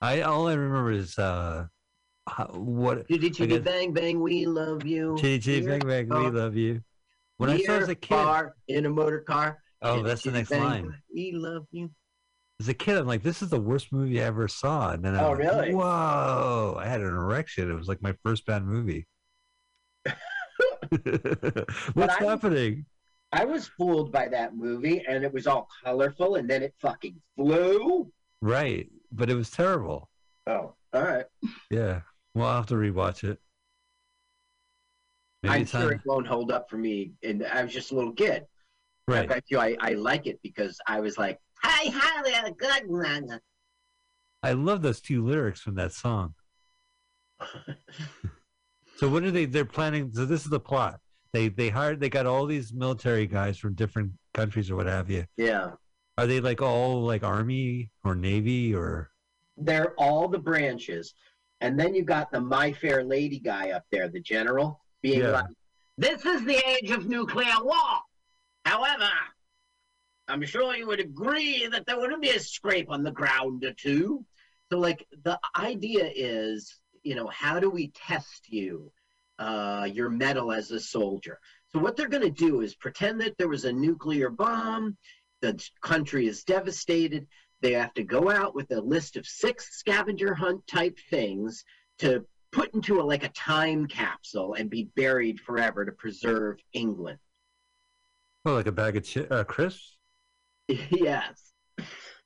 [0.02, 1.68] I all I remember is uh,
[2.28, 5.16] how, what Chitty Chitty guess- Bang Bang, we love you.
[5.18, 6.24] Chitty Chitty Near, Bang Bang.
[6.24, 6.82] We love you.
[7.48, 9.60] When I saw as a kid, far, in a motor car.
[9.82, 10.94] oh, that's the next Bang line.
[11.14, 11.90] We love you.
[12.60, 14.92] As a kid, I'm like, this is the worst movie I ever saw.
[14.92, 15.74] And then I'm Oh, like, really?
[15.74, 16.78] Whoa!
[16.80, 17.70] I had an erection.
[17.70, 19.08] It was like my first bad movie.
[21.94, 22.86] What's I- happening?
[23.32, 27.20] I was fooled by that movie, and it was all colorful, and then it fucking
[27.36, 28.12] flew.
[28.42, 30.08] Right, but it was terrible.
[30.46, 31.26] Oh, all right.
[31.72, 32.02] Yeah,
[32.36, 33.40] we'll have to rewatch it.
[35.44, 37.12] Maybe I'm sure it won't hold up for me.
[37.22, 38.44] And I was just a little kid.
[39.10, 39.28] I Right.
[39.30, 43.40] bet you I, I like it because I was like, "Hi, hi, good one."
[44.42, 46.36] I love those two lyrics from that song.
[48.98, 49.46] So what are they?
[49.46, 50.12] They're planning.
[50.14, 51.00] So this is the plot.
[51.34, 52.00] They they hired.
[52.00, 55.26] They got all these military guys from different countries or what have you.
[55.36, 55.72] Yeah,
[56.18, 59.10] Are they like all like army or navy or?
[59.58, 61.16] they're all the branches,
[61.60, 65.32] and then you got the My Fair Lady guy up there, the general, being Yeah.
[65.32, 65.46] like,
[65.98, 68.02] "This is the age of nuclear war."
[68.66, 69.12] However,
[70.28, 73.74] I'm sure you would agree that there wouldn't be a scrape on the ground or
[73.74, 74.26] two.
[74.72, 78.92] So, like, the idea is, you know, how do we test you,
[79.38, 81.40] uh, your metal as a soldier?
[81.72, 84.98] So, what they're going to do is pretend that there was a nuclear bomb,
[85.42, 87.28] the country is devastated.
[87.60, 91.66] They have to go out with a list of six scavenger hunt type things
[92.00, 97.20] to put into a, like a time capsule and be buried forever to preserve England.
[98.46, 99.98] Oh, like a bag of chi- uh, crisps.
[100.68, 101.52] yes.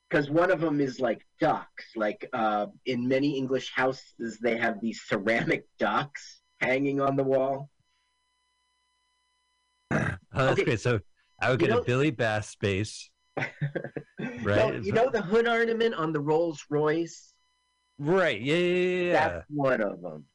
[0.10, 1.86] Because one of them is like ducks.
[1.96, 7.70] Like uh, in many English houses, they have these ceramic ducks hanging on the wall.
[9.92, 10.64] Oh, that's Okay.
[10.66, 10.80] great.
[10.80, 11.00] So
[11.42, 13.10] I would You get know- a Billy Bass space.
[14.20, 17.34] No, you know the hood ornament on the Rolls Royce?
[18.00, 18.40] Right.
[18.42, 19.12] Yeah, yeah, yeah.
[19.14, 20.26] That's one of them.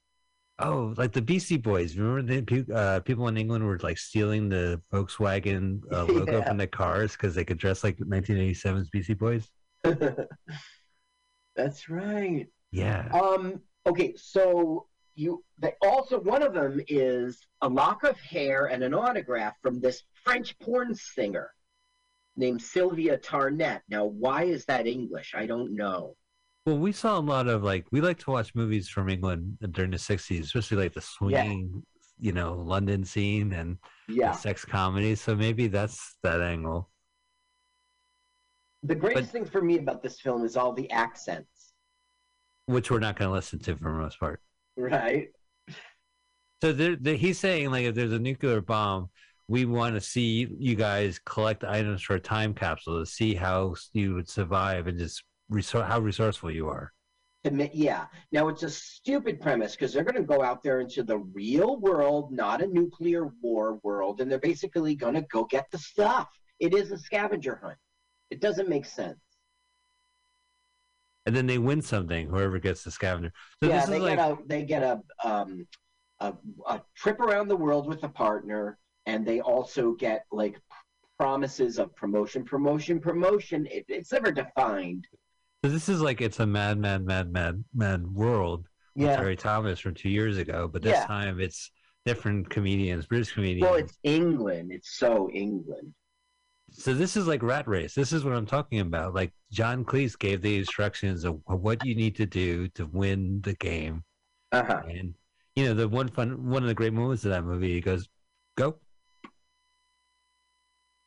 [0.59, 1.97] Oh, like the Beastie Boys.
[1.97, 6.44] Remember the uh, people in England were like stealing the Volkswagen uh, logo Yeah.
[6.44, 9.48] from the cars because they could dress like 1987's Beastie Boys.
[11.56, 12.47] That's right.
[12.70, 13.09] Yeah.
[13.12, 13.60] Um.
[13.86, 14.14] Okay.
[14.16, 15.44] So you.
[15.59, 20.02] They also one of them is a lock of hair and an autograph from this
[20.24, 21.51] French porn singer
[22.36, 23.80] named Sylvia Tarnett.
[23.89, 25.34] Now, why is that English?
[25.36, 26.16] I don't know.
[26.64, 29.90] Well, we saw a lot of like we like to watch movies from England during
[29.90, 31.82] the 60s, especially like the swinging,
[32.20, 33.78] you know, London scene and
[34.09, 34.30] Yeah.
[34.32, 35.16] sex comedy.
[35.16, 36.89] So maybe that's that angle.
[38.84, 41.48] The greatest But- thing for me about this film is all the accents.
[42.66, 44.40] which we're not going to listen to for the most part.
[44.76, 45.30] Right.
[46.62, 49.10] So there, there, he's saying like if there's a nuclear bomb,
[49.48, 53.74] we want to see you guys collect items for a time capsule to see how
[53.93, 56.93] you would survive and just resor- how resourceful you are.
[57.45, 58.07] Yeah.
[58.31, 61.81] Now it's a stupid premise because they're going to go out there into the real
[61.81, 66.29] world, not a nuclear war world, and they're basically going to go get the stuff.
[66.61, 67.79] It is a scavenger hunt.
[68.31, 69.19] It doesn't make sense.
[71.27, 73.33] And then they win something, whoever gets the scavenger.
[73.62, 75.66] So yeah, this they like get a they get a um
[76.20, 76.35] a,
[76.69, 80.61] a trip around the world with a partner, and they also get like
[81.19, 83.66] promises of promotion, promotion, promotion.
[83.70, 85.07] It, it's never defined.
[85.64, 88.66] So this is like it's a mad, mad, mad, mad, mad world.
[88.94, 89.16] with Yeah.
[89.16, 91.06] Terry-Thomas from two years ago, but this Yeah.
[91.06, 91.70] time it's
[92.05, 93.62] different comedians, British comedians.
[93.62, 94.70] Well, it's England.
[94.70, 95.94] It's so England.
[96.72, 97.94] So this is like rat race.
[97.94, 99.14] This is what I'm talking about.
[99.14, 103.55] Like John Cleese gave the instructions of what you need to do to win the
[103.55, 104.05] game.
[104.51, 104.82] Uh huh.
[104.89, 105.14] And
[105.56, 108.09] you know, the one fun one of the great moments of that movie, he goes,
[108.56, 108.78] Go.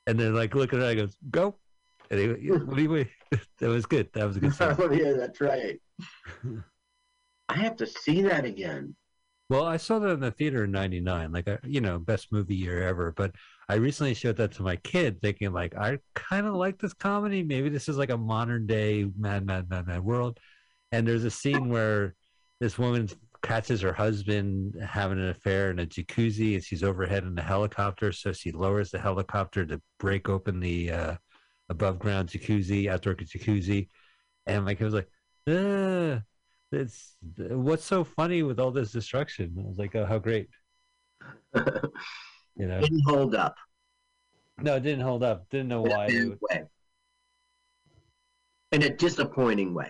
[0.07, 1.55] And they're like looking at it, he goes, Go.
[2.09, 3.05] And he, what do you
[3.59, 4.09] that was good.
[4.13, 4.75] That was a good scene.
[4.77, 5.79] oh yeah, that's right.
[7.49, 8.95] I have to see that again.
[9.47, 12.55] Well, I saw that in the theater in '99, like a you know best movie
[12.55, 13.11] year ever.
[13.11, 13.35] But
[13.69, 17.43] I recently showed that to my kid, thinking like I kind of like this comedy.
[17.43, 20.39] Maybe this is like a modern day Mad Mad Mad Mad World.
[20.91, 22.15] And there's a scene where
[22.59, 23.09] this woman
[23.43, 28.11] catches her husband having an affair in a jacuzzi, and she's overhead in a helicopter.
[28.11, 31.15] So she lowers the helicopter to break open the uh,
[31.69, 33.89] above ground jacuzzi, outdoor jacuzzi.
[34.45, 35.09] And like kid was like,
[35.49, 36.21] "Ah."
[36.71, 39.55] it's what's so funny with all this destruction.
[39.57, 40.49] I was like, oh, how great,
[41.55, 42.81] you know?
[42.81, 43.55] Didn't hold up.
[44.59, 45.49] No, it didn't hold up.
[45.49, 46.05] Didn't know in why.
[46.07, 46.63] it would- way.
[48.71, 49.89] In a disappointing way.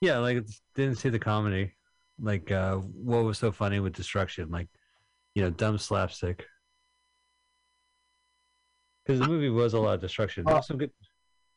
[0.00, 0.44] Yeah, like
[0.74, 1.74] didn't see the comedy.
[2.20, 4.50] Like, uh, what was so funny with destruction?
[4.50, 4.68] Like,
[5.34, 6.44] you know, dumb slapstick.
[9.08, 10.44] Because the movie was a lot of destruction.
[10.44, 10.90] There some good.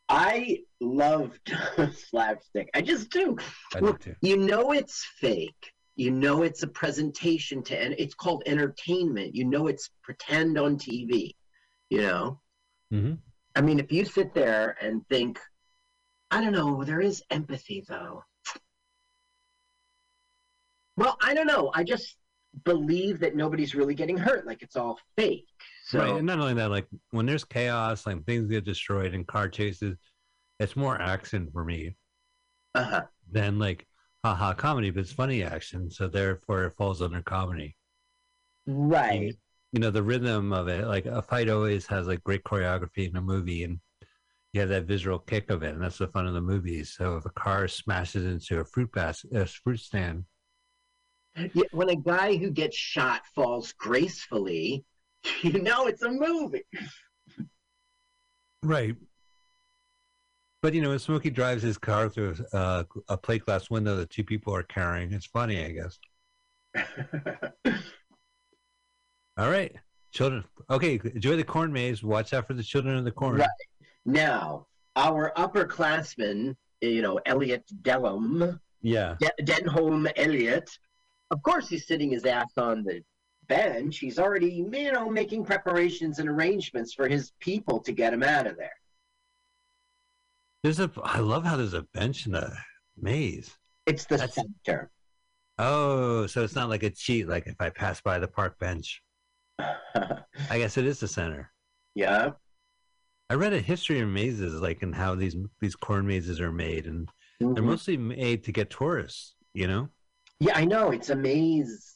[0.08, 1.54] I loved
[1.94, 2.70] slapstick.
[2.74, 3.36] I just do.
[3.76, 4.16] I did too.
[4.22, 5.74] You know it's fake.
[5.98, 9.36] You know it's a presentation to, and it's called entertainment.
[9.36, 11.36] You know it's pretend on TV.
[11.90, 12.40] You know.
[12.90, 13.14] hmm
[13.54, 15.38] I mean, if you sit there and think,
[16.32, 18.24] I don't know, there is empathy though.
[20.96, 21.70] Well, I don't know.
[21.76, 22.16] I just
[22.64, 24.48] believe that nobody's really getting hurt.
[24.48, 25.48] Like it's all fake.
[25.92, 29.28] So Right, and not only that, like when there's chaos, like things get destroyed and
[29.28, 29.98] car chases,
[30.60, 31.96] it's more action for me
[32.76, 33.06] uh-huh.
[33.30, 33.88] than like
[34.24, 37.76] haha comedy, but it's funny action, so therefore it falls under comedy.
[38.68, 39.36] right.
[39.72, 43.16] you know the rhythm of it like a fight always has like great choreography in
[43.16, 43.80] a movie and
[44.54, 47.18] you have that visual kick of it and that's the fun of the movies so
[47.18, 50.26] if a car smashes into a fruit basket a fruit stand
[51.54, 54.86] Yeah, when a guy who gets shot falls gracefully,
[55.42, 56.64] you know it's a movie.
[58.64, 58.96] right.
[60.62, 64.10] But you know when smokey drives his car through uh, a plate glass window that
[64.12, 65.98] two people are carrying it's funny i guess.
[69.38, 69.76] All right.
[70.12, 72.04] Children okay enjoy the corn maze.
[72.04, 73.38] Watch out for the children of the corn.
[73.38, 73.50] Right.
[74.06, 79.16] now, our upperclassman, you know, Elliot Dellum, yeah.
[79.20, 80.70] De- Denholm Elliott,
[81.32, 83.02] of course he's sitting his ass on the
[83.56, 83.98] bench.
[84.00, 88.48] He's already, you know, making preparations and arrangements for his people to get him out
[88.48, 88.78] of there.
[90.64, 92.48] there's a i love how there's a bench in the
[93.10, 93.50] maze
[93.92, 94.90] It's the That's- center.
[95.58, 99.04] Oh, so it's not like a cheat, like if I pass by the park bench.
[99.60, 101.52] I guess it is the center.
[101.96, 102.32] yeah.
[103.30, 106.86] I read a history of mazes, like and how these these corn mazes are made,
[106.92, 107.08] and
[107.40, 107.74] they're Mhm.
[107.74, 109.36] mostly made to get tourists.
[109.54, 109.84] You know?
[110.46, 110.86] Yeah, I know.
[110.98, 111.96] It's a maze.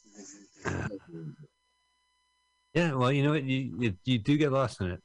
[2.76, 2.94] Yeah.
[2.94, 3.44] Well, you know what?
[3.44, 5.02] You you, you do get lost in it.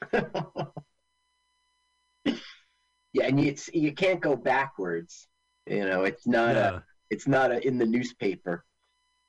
[3.12, 5.28] yeah, and it's you can't go backwards.
[5.66, 6.70] You know, it's not Yeah.
[6.76, 8.64] a it's not a, in the newspaper.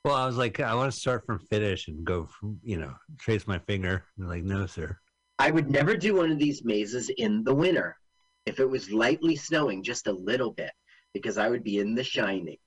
[0.06, 2.96] Well, I was like, I want to start from finish and go, from, you know,
[3.20, 4.06] trace my finger.
[4.18, 4.98] And like, no, sir.
[5.40, 7.98] I would never do one of these mazes in the winter
[8.46, 10.72] if it was lightly snowing just a little bit
[11.14, 12.58] because I would be in the shining.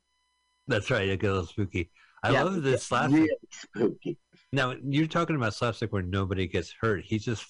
[0.69, 1.09] That's right.
[1.09, 1.91] It gets a little spooky.
[2.23, 3.13] I Yeah, love this last.
[3.13, 4.19] Really spooky.
[4.53, 7.05] Now you're talking about slapstick where nobody gets hurt.
[7.05, 7.45] He just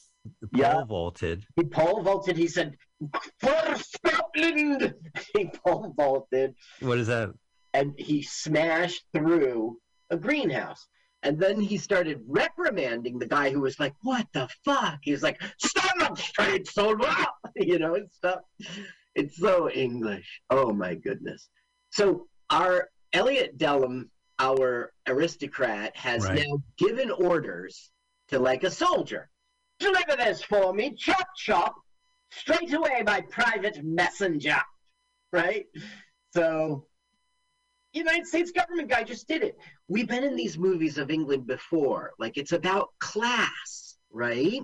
[0.53, 0.85] pole Yeah.
[0.85, 1.47] vaulted.
[1.57, 2.37] He pole vaulted.
[2.37, 2.77] He said,
[3.39, 4.95] "For Scotland!"
[5.35, 7.31] He pole vaulted What is that?
[7.73, 9.79] and he smashed through
[10.11, 10.87] a greenhouse.
[11.23, 15.23] And then he started reprimanding the guy who was like, "What the fuck?" He was
[15.23, 17.07] like, "Stand up straight, soldier!"
[17.57, 18.41] You know, and stuff.
[19.15, 20.41] It's so English.
[20.51, 21.49] Oh my goodness.
[21.91, 24.09] So our Elliot Dellum,
[24.41, 26.39] our aristocrat has Right.
[26.39, 27.93] now given orders
[28.29, 29.31] to like a soldier.
[29.79, 31.75] Deliver this for me, chop chop,
[32.31, 34.57] straight away by private messenger.
[35.33, 35.67] Right?
[36.35, 36.87] So
[37.93, 39.59] United States government guy just did it.
[39.89, 42.13] We've been in these movies of England before.
[42.19, 44.63] Like it's about class, right?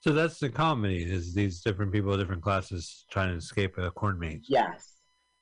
[0.00, 3.90] So that's the comedy is these different people, of different classes trying to escape a
[3.92, 4.46] corn maze.
[4.48, 4.91] Yes.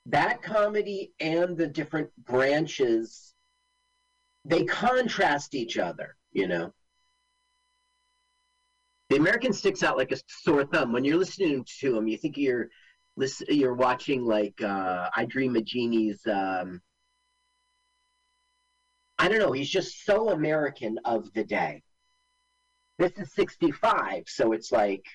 [0.07, 3.33] That comedy and the different branches,
[4.45, 6.73] they contrast each other, you know.
[9.09, 10.93] The American sticks out like a sore thumb.
[10.93, 12.69] When you're listening to him, you think you're
[13.17, 16.81] listen, you're watching like uh, I Dream of Jeannie's um,
[19.21, 19.51] i don't know.
[19.51, 21.83] He's just so American of the day.
[22.97, 25.05] This is 65, so it's like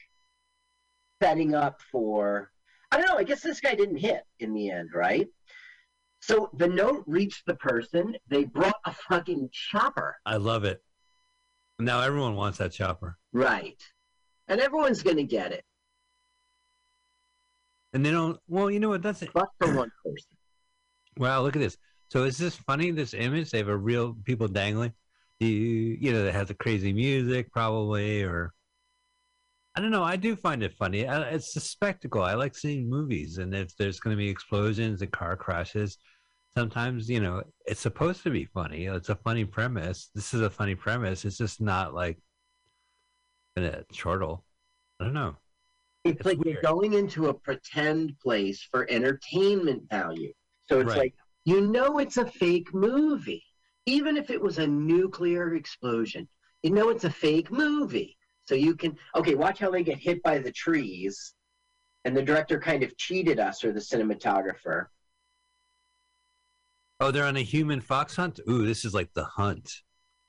[1.21, 2.53] setting up for
[2.91, 3.17] I don't know.
[3.19, 5.27] I guess this guy didn't hit in the end, right?
[6.21, 8.17] So the note reached the person.
[8.29, 10.83] They brought a fucking chopper, I love it.
[11.79, 13.19] Now everyone wants that chopper.
[13.33, 13.81] right?
[14.49, 15.65] And everyone's gonna get it,
[17.93, 19.31] And they don't well, you know what, that's it.
[19.35, 20.31] but for one person.
[21.19, 21.77] Wow, look at this.
[22.11, 23.51] So is this funny, this image?
[23.51, 24.93] They have a real people dangling.
[25.41, 28.53] You you know, they have the crazy music probably or
[29.77, 30.03] I don't know.
[30.03, 31.01] I do find it funny.
[31.03, 32.23] It's a spectacle.
[32.23, 35.99] I like seeing movies, and if there's going to be explosions and car crashes,
[36.57, 38.87] sometimes you know it's supposed to be funny.
[38.87, 40.11] It's a funny premise.
[40.15, 41.27] This is a funny premise.
[41.27, 42.19] It's just not like
[43.57, 44.45] a chortle.
[44.99, 45.37] I don't know.
[46.05, 46.63] It's, It's like weird.
[46.63, 50.33] you're going into a pretend place for entertainment value.
[50.71, 50.99] So it's Right.
[50.99, 53.45] like you know it's a fake movie,
[53.85, 56.27] even if it was a nuclear explosion.
[56.63, 58.17] You know it's a fake movie.
[58.47, 61.35] So you can okay, watch how they get hit by the trees,
[62.05, 64.87] and the director kind of cheated us or the cinematographer.
[67.01, 68.41] Oh, they're on a human fox hunt.
[68.49, 69.83] Ooh, this is like the hunt.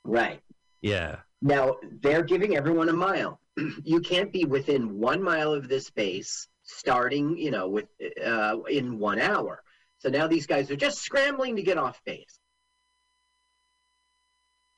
[0.04, 0.40] Right.
[0.82, 1.16] Yeah.
[1.40, 3.40] Now they're giving everyone a mile.
[3.84, 7.86] you can't be within one mile of this base starting, you know, with
[8.24, 9.62] uh, in one hour.
[9.98, 12.38] So now these guys are just scrambling to get off base.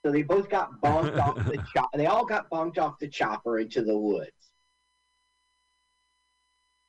[0.04, 1.90] So they both got bonked off the chop.
[1.94, 4.30] They all got bonked off the chopper into the woods.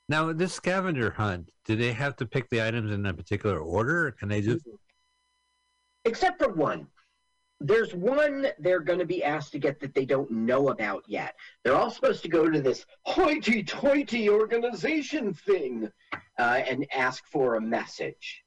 [0.07, 4.07] Now, this scavenger hunt, do they have to pick the items in a particular order,
[4.07, 4.65] or can they just?
[6.05, 6.87] Except for one.
[7.63, 11.35] There's one they're going to be asked to get that they don't know about yet.
[11.63, 15.87] They're all supposed to go to this hoity-toity organization thing
[16.39, 18.43] uh, and ask for a message.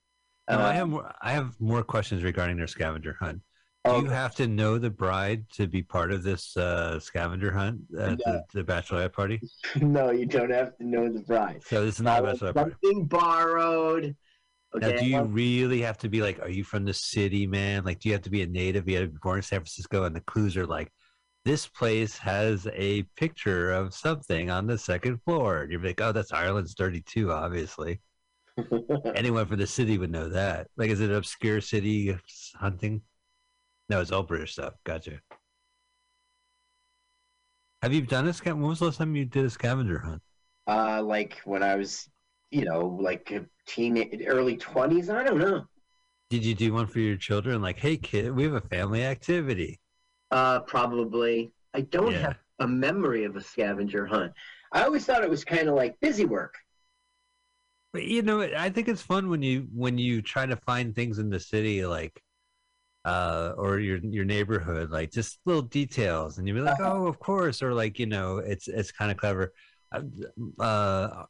[0.50, 3.40] No, I Uh, have more, I have more questions regarding their scavenger hunt.
[3.84, 4.14] Do you okay.
[4.14, 8.42] have to know the bride to be part of this uh, scavenger hunt at the,
[8.54, 9.42] the bachelorette party?
[9.76, 11.62] no, you don't have to know the bride.
[11.66, 12.74] So this is not a Uh, bachelorette party.
[12.82, 14.16] something borrowed.
[14.74, 17.84] Now, do you really have to be like, are you from the city, man?
[17.84, 18.88] Like, do you have to be a native?
[18.88, 20.90] You have to be born in San Francisco, and the clues are like,
[21.44, 25.62] this place has a picture of something on the second floor.
[25.62, 28.00] And you're like, oh, that's Ireland's 32, obviously.
[29.14, 30.68] Anyone from the city would know that.
[30.76, 32.16] Like, is it an obscure city
[32.56, 33.02] hunting?
[33.88, 34.74] No, it's all British stuff.
[34.84, 35.20] Gotcha.
[37.82, 38.62] Have you done a scavenger?
[38.62, 40.22] When was the last time you did a scavenger hunt?
[40.66, 42.08] uh, like when I was,
[42.50, 45.10] you know, like a teen, early twenties.
[45.10, 45.66] I don't know.
[46.30, 47.60] Did you do one for your children?
[47.60, 49.78] Like, hey, kid, we have a family activity.
[50.30, 51.52] Uh, probably.
[51.74, 52.20] I don't Yeah.
[52.20, 54.32] have a memory of a scavenger hunt.
[54.72, 56.54] I always thought it was kind of like busy work.
[57.92, 61.18] But you know, I think it's fun when you when you try to find things
[61.18, 62.20] in the city, like
[63.04, 66.94] uh, or your your neighborhood, like just little details, and you'd be like, Uh-huh.
[66.94, 69.52] "Oh, of course," or like you know, it's it's kind of clever.
[69.92, 70.02] Uh,
[70.58, 71.24] Uh,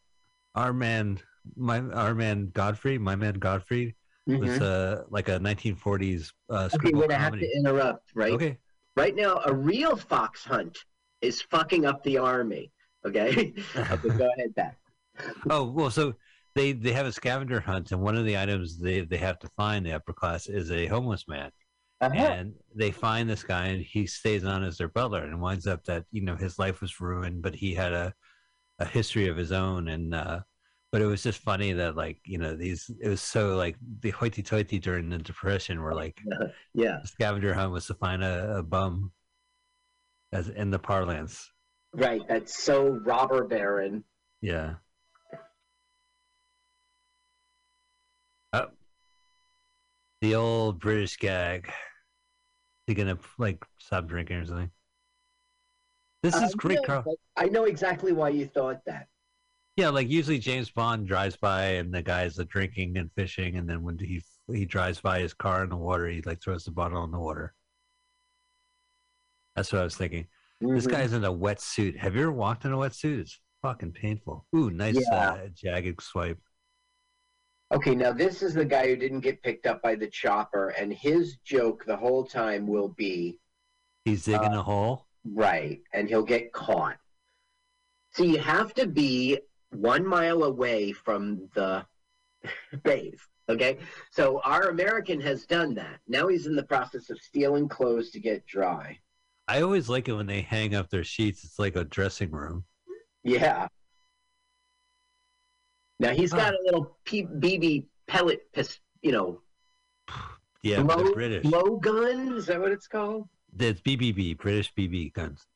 [0.55, 1.18] our man,
[1.56, 3.96] my our man Godfrey, my man Godfrey
[4.26, 6.76] was uh like a 1940s uh, Mm-hmm.
[6.76, 8.32] Okay, wait, I have to interrupt, right?
[8.32, 8.59] Okay,
[8.96, 10.78] Right now, a real fox hunt
[11.20, 12.70] is fucking up the army.
[13.05, 13.52] Okay?
[13.76, 14.78] okay, go ahead, back.
[15.51, 16.14] Oh well, so
[16.55, 19.48] they they have a scavenger hunt, and one of the items they they have to
[19.56, 21.51] find the upper class is a homeless man,
[22.12, 22.24] Uh-huh.
[22.24, 25.85] and they find this guy, and he stays on as their butler, and winds up
[25.85, 28.14] that you know his life was ruined, but he had a
[28.78, 30.40] a history of his own, and uh,
[30.94, 34.10] but it was just funny that like you know these it was so like the
[34.10, 36.16] hoity-toity during the depression were like
[36.74, 39.10] Yeah, scavenger hunt was to find a, a bum
[40.32, 41.51] as in the parlance
[41.94, 42.22] right.
[42.28, 44.05] That's so robber baron.
[44.40, 44.74] yeah
[48.52, 48.66] oh.
[50.20, 51.72] the old british gag
[52.86, 54.70] you gonna like stop drinking or something
[56.23, 59.09] this is Um, great yeah, carl I know exactly why you thought that.
[59.77, 63.69] yeah like usually james bond drives by and the guy's uh, drinking and fishing and
[63.69, 66.06] then when he he drives by his car in the water.
[66.06, 67.55] He like throws the bottle in the water.
[69.56, 70.27] That's what I was thinking.
[70.61, 70.90] This Mhm.
[70.90, 71.97] guy's in a wetsuit.
[71.97, 73.20] Have you ever walked in a wetsuit?
[73.20, 74.47] It's fucking painful.
[74.55, 75.32] Ooh, nice Yeah.
[75.32, 76.39] uh, jagged swipe.
[77.73, 80.93] Okay, now this is the guy who didn't get picked up by the chopper, and
[80.93, 83.39] his joke the whole time will be
[84.05, 85.07] He's digging Uh, a hole.
[85.24, 86.99] right, and he'll get caught.
[88.12, 89.39] So you have to be
[89.70, 91.85] one mile away from the
[92.85, 93.20] base.
[93.49, 93.78] Okay,
[94.11, 96.01] so our American has done that.
[96.07, 98.99] Now he's in the process of stealing clothes to get dry.
[99.49, 101.45] I always like it when they hang up their sheets.
[101.45, 102.65] It's like a dressing room.
[103.23, 103.69] Yeah.
[106.01, 109.41] Now he's got a little P- BB pellet, pis- you know,
[110.62, 111.43] Yeah, blow, British.
[111.43, 112.37] blow gun.
[112.37, 113.29] Is that what it's called?
[113.59, 115.47] It's BBB, British BB guns.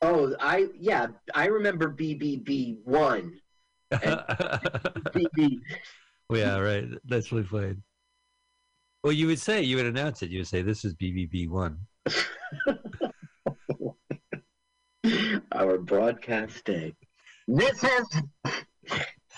[0.00, 3.40] Oh, I yeah, I remember BBB one.
[3.92, 5.58] BB.
[6.32, 6.86] yeah, right.
[7.04, 7.74] That's really funny.
[9.04, 10.30] Well, you would say you would announce it.
[10.30, 11.78] You would say this is BBB one.
[15.52, 16.94] Our broadcast day.
[17.46, 18.22] This is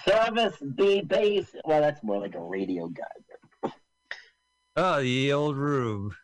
[0.07, 1.55] service B base.
[1.65, 3.73] Well, that's more like a radio guy.
[4.77, 6.15] Oh, the old room.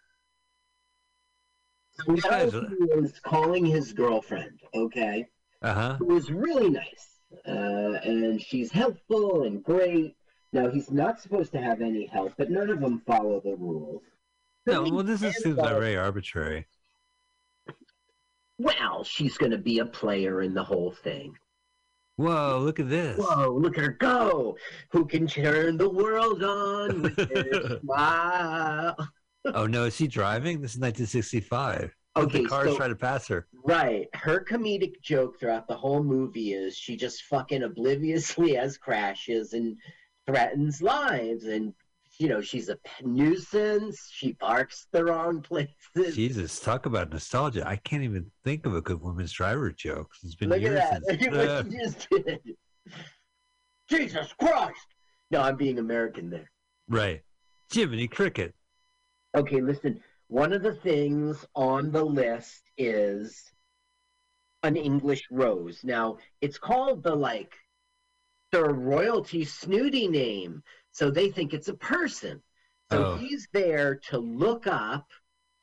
[1.90, 4.61] So now guys he was calling his girlfriend.
[4.74, 5.28] Okay.
[5.62, 5.97] Uh huh.
[5.98, 10.15] who is really nice, uh, and she's helpful and great.
[10.53, 14.03] Now he's not supposed to have any help, but none of them follow the rules.
[14.69, 16.66] So No, well, this is, seems like very arbitrary.
[18.59, 21.36] Well, she's going to be a player in the whole thing.
[22.17, 23.19] Whoa, look at this.
[23.19, 24.57] Whoa, look at her go!
[24.91, 28.97] Who can turn the world on with her smile?
[29.55, 30.61] Oh no, is she driving?
[30.61, 31.95] This is 1965.
[32.17, 33.47] Okay, the car's so trying to pass her.
[33.65, 39.53] right, her comedic joke throughout the whole movie is she just fucking obliviously has crashes
[39.53, 39.77] and
[40.27, 41.75] threatens lives, and
[42.19, 44.09] you know she's a nuisance.
[44.13, 46.15] She barks the wrong places.
[46.15, 47.67] Jesus, talk about nostalgia.
[47.67, 50.11] I can't even think of a good women's driver joke.
[50.23, 51.21] It's been Look years at that!
[51.21, 51.23] since.
[51.33, 52.41] Look Uh, what you just did.
[53.89, 54.87] Jesus Christ!
[55.31, 56.51] No, I'm being American there.
[56.89, 57.23] right.
[57.73, 58.55] Jiminy Cricket.
[59.37, 60.01] Okay, listen.
[60.29, 63.53] One of the things on the list is
[64.63, 65.81] an English rose.
[65.85, 67.55] Now, it's called the like
[68.53, 70.63] the royalty snooty name,
[70.97, 72.43] so they think it's a person.
[72.90, 73.16] So Oh.
[73.18, 75.06] he's there to look up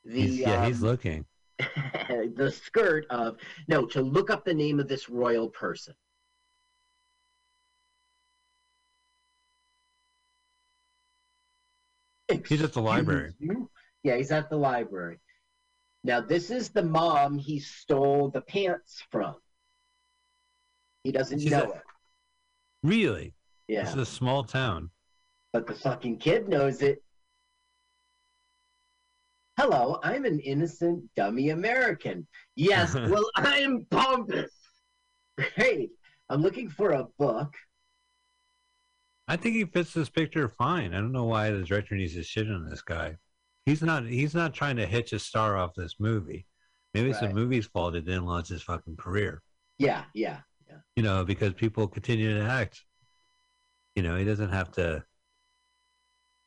[0.05, 1.25] the He's, yeah, he's um, looking.
[1.57, 3.37] the skirt of
[3.67, 5.95] no to look up the name of this royal person.
[12.47, 13.33] He's at the library.
[14.03, 15.19] Yeah, he's at the library.
[16.03, 19.35] Now, this is the mom he stole the pants from.
[21.03, 21.81] He doesn't She's know a- it.
[22.81, 23.33] Really?
[23.67, 24.89] Yeah, This is a small town.
[25.53, 27.01] But the fucking kid knows it.
[29.57, 32.27] Hello, I'm an innocent dummy American.
[32.55, 34.51] Yes, well, I'm pompous.
[35.55, 35.91] Great.
[36.29, 37.53] I'm looking for a book.
[39.27, 40.93] I think he fits this picture fine.
[40.93, 43.15] I don't know why the director needs to shit on this guy.
[43.65, 44.05] He's not.
[44.05, 46.45] He's not trying to hitch a star off this movie.
[46.93, 49.41] Maybe it's the movie's fault it didn't launch his fucking career.
[49.79, 50.77] Yeah, yeah, yeah.
[50.95, 52.83] You know, because people continue to act.
[53.95, 55.03] You know, he doesn't have to.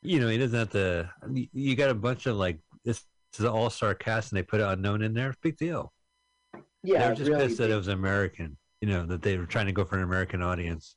[0.07, 1.11] You know, he doesn't have to.
[1.53, 3.05] you- got a bunch of like this.
[3.35, 5.35] Is an all-star cast, and they put an unknown in there.
[5.43, 5.93] Big deal.
[6.83, 8.57] Yeah, they were just really pissed that it was American.
[8.81, 10.97] You know, that they were trying to go for an American audience,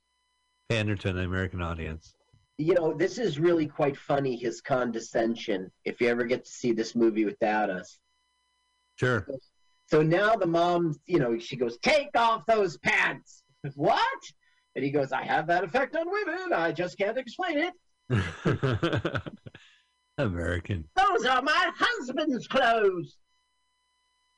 [0.70, 2.14] pander to an American audience.
[2.58, 6.72] you know, this is really quite funny, his condescension, if you ever get to see
[6.72, 8.00] this movie without us.
[8.96, 9.28] Sure.
[9.88, 13.44] So now the mom, you know, she goes, Take off those pants.
[13.76, 14.20] What?
[14.76, 16.54] And he goes, I have that effect on women.
[16.54, 17.74] I just can't explain it.
[20.18, 20.86] American.
[20.96, 23.18] Those are my husband's clothes.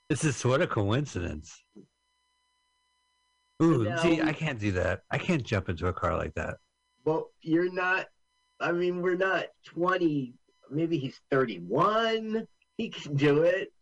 [0.09, 1.63] This is what a coincidence.
[3.63, 5.03] Ooh, now- see, I can't do that.
[5.09, 6.57] I can't jump into a car like that.
[7.05, 8.07] Well, you're not,
[8.59, 10.33] I mean, we're not 20,
[10.69, 12.47] maybe he's 31.
[12.77, 13.73] He can do it.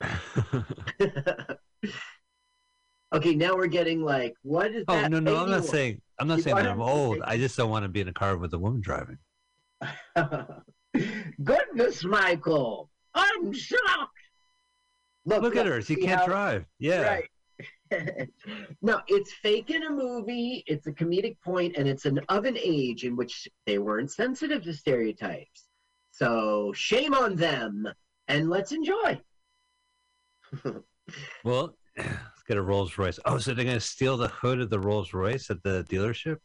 [3.16, 4.92] okay, now we're getting like, what is that?
[4.92, 5.10] oh that?
[5.10, 7.20] no, no, I'm not saying I'm not You saying that I'm old.
[7.24, 9.18] I just don't want to be in a car with a woman driving.
[11.44, 14.12] Goodness, Michael, I'm shocked.
[15.24, 16.64] Look at her; she can't how- drive.
[16.78, 17.28] Yeah, Right.
[18.82, 20.62] no, it's fake in a movie.
[20.66, 24.62] It's a comedic point, and it's an of an age in which they weren't sensitive
[24.64, 25.68] to stereotypes.
[26.10, 27.86] So shame on them,
[28.28, 29.20] and let's enjoy.
[31.44, 31.76] Well,
[32.46, 33.18] get a Rolls Royce.
[33.24, 36.38] Oh, so they're gonna steal the hood of the Rolls Royce at the dealership?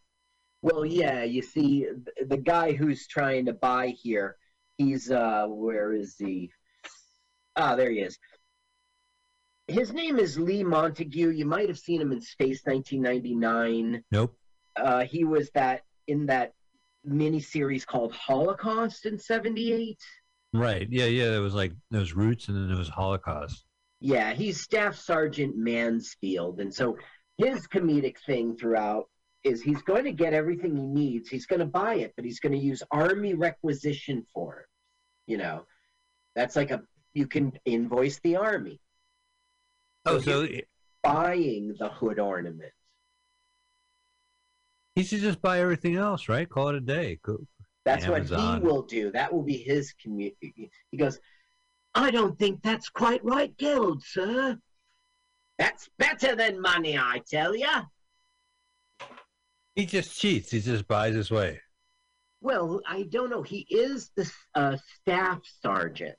[0.61, 1.87] Well, yeah, you see,
[2.27, 4.37] the guy who's trying to buy here,
[4.77, 6.51] he's uh, where is he?
[7.55, 8.17] Ah, there he is.
[9.67, 11.29] His name is Lee Montague.
[11.29, 14.03] You might have seen him in Space 1999.
[14.11, 14.35] Nope.
[14.75, 16.53] Uh, he was that in that
[17.07, 19.97] miniseries called Holocaust in '78.
[20.53, 20.87] Right.
[20.89, 21.29] Yeah, yeah.
[21.29, 23.65] There was like was Roots and then there was Holocaust.
[24.01, 26.97] Yeah, he's Staff Sergeant Mansfield, and so
[27.37, 29.07] his comedic thing throughout
[29.43, 31.29] is he's going to get everything he needs.
[31.29, 34.65] He's going to buy it, but he's going to use army requisition forms.
[35.27, 35.65] You know,
[36.35, 36.81] that's like a
[37.13, 38.79] you can invoice the army
[40.05, 40.47] Oh, So so
[41.03, 42.71] buying the hood ornament.
[44.95, 46.49] he should just buy everything else, right?
[46.49, 47.19] Call it a day.
[47.23, 47.45] Go-
[47.85, 48.37] That's Amazon.
[48.39, 49.11] what he will do.
[49.11, 50.71] That will be his community.
[50.91, 51.19] He goes,
[51.93, 54.57] I don't think that's quite right, Guild, sir.
[55.57, 57.83] That's better than money, I tell ya.
[59.75, 60.51] He just cheats.
[60.51, 61.59] He just buys his way.
[62.41, 63.43] Well, I don't know.
[63.43, 66.15] He is the uh, staff sergeant.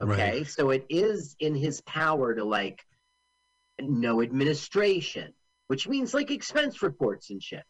[0.00, 2.84] Okay, so it is in his power to like
[3.80, 5.32] know administration,
[5.66, 7.64] which means like expense reports and shit.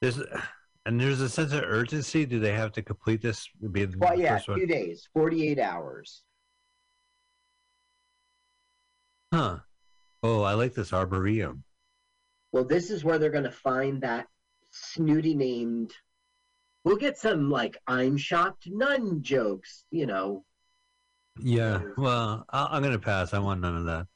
[0.00, 0.18] There's
[0.86, 2.24] and there's a sense of urgency.
[2.26, 3.48] Do they have to complete this?
[3.70, 6.22] Be the Well, yeah, two days, forty-eight hours.
[9.32, 9.58] Huh.
[10.22, 11.64] Oh, I like this arboretum.
[12.52, 14.26] Well, this is where they're going to find that
[14.70, 15.92] snooty named.
[16.84, 20.44] We'll get some like I'm shocked nun jokes, you know.
[21.38, 21.80] Yeah.
[21.96, 23.34] Well, I, I'm gonna pass.
[23.34, 24.06] I want none of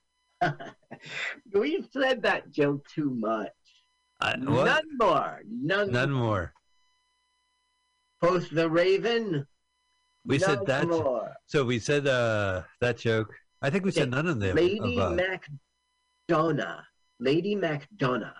[0.40, 0.76] that.
[1.54, 3.52] We've said that joke too much.
[4.24, 4.64] I, what?
[4.64, 5.40] None more.
[5.48, 6.52] None, None more.
[8.22, 9.46] Post the Raven.
[10.24, 10.88] We none said that.
[10.88, 11.32] more.
[11.46, 13.34] So we said uh that joke.
[13.60, 14.56] I think we said none of them.
[14.56, 15.18] Lady above.
[16.30, 16.82] MacDonough.
[17.20, 18.32] Lady MacDonough.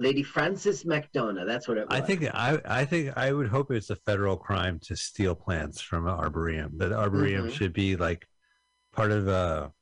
[0.00, 1.46] Lady Frances MacDonough.
[1.46, 1.98] That's what it was.
[1.98, 5.80] I think I I think I would hope it's a federal crime to steal plants
[5.80, 6.76] from an arboretum.
[6.78, 7.52] That arboretum Mhm.
[7.52, 8.26] should be like
[8.92, 9.72] part of a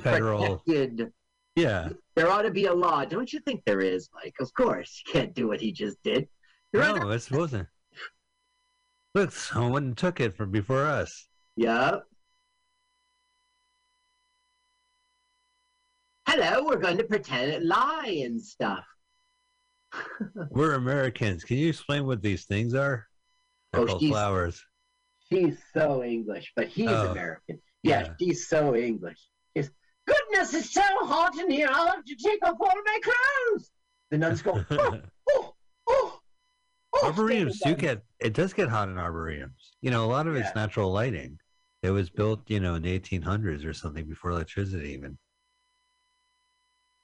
[0.00, 0.58] federal.
[0.58, 1.12] Protected.
[1.56, 1.90] Yeah.
[2.16, 3.04] There ought to be a law.
[3.04, 4.34] Don't you think there is, Mike?
[4.40, 5.02] Of course.
[5.06, 6.28] You can't do what he just did.
[6.72, 7.68] You're No, under- it wasn't.
[9.14, 11.28] Look, someone took it from before us.
[11.56, 11.98] Yeah.
[16.26, 18.84] Hello, we're going to pretend it lie and stuff.
[20.50, 21.44] We're Americans.
[21.44, 23.06] Can you explain what these things are?
[23.72, 24.64] They're Oh, she's- flowers.
[25.30, 27.58] She's so English, but he's Oh, American.
[27.82, 28.14] Yeah, yeah.
[28.18, 29.18] she's so English.
[30.32, 31.68] It's, Goodness, it's so hot in here.
[31.70, 33.70] I'll have to take off all my clothes.
[34.10, 35.00] The nuns go, oh,
[35.30, 35.54] oh,
[35.88, 36.20] oh,
[36.94, 37.06] oh.
[37.06, 39.72] arboreums do get it does get hot in arboreums.
[39.80, 41.38] You know, a lot of it's natural lighting.
[41.82, 45.18] It was built, you know, in the 1800s or something before electricity even.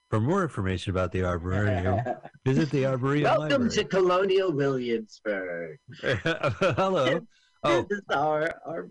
[0.08, 2.00] For more information about the arboreum,
[2.46, 3.84] visit the arboreum Welcome to.
[3.84, 5.78] Colonial Williamsburg.
[6.00, 7.20] Hello.
[7.64, 8.14] Oh, This is oh.
[8.14, 8.88] our, our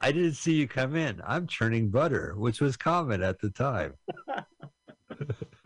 [0.00, 1.20] I didn't see you come in.
[1.26, 3.94] I'm churning butter, which was common at the time.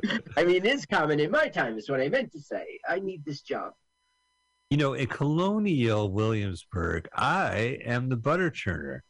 [0.36, 2.78] I mean, it is common in my time, is what I meant to say.
[2.88, 3.72] I need this job.
[4.70, 9.00] You know, in colonial Williamsburg, I am the butter churner,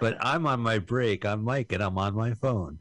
[0.00, 1.24] but I'm on my break.
[1.24, 2.78] I'm Mike, and I'm on my phone.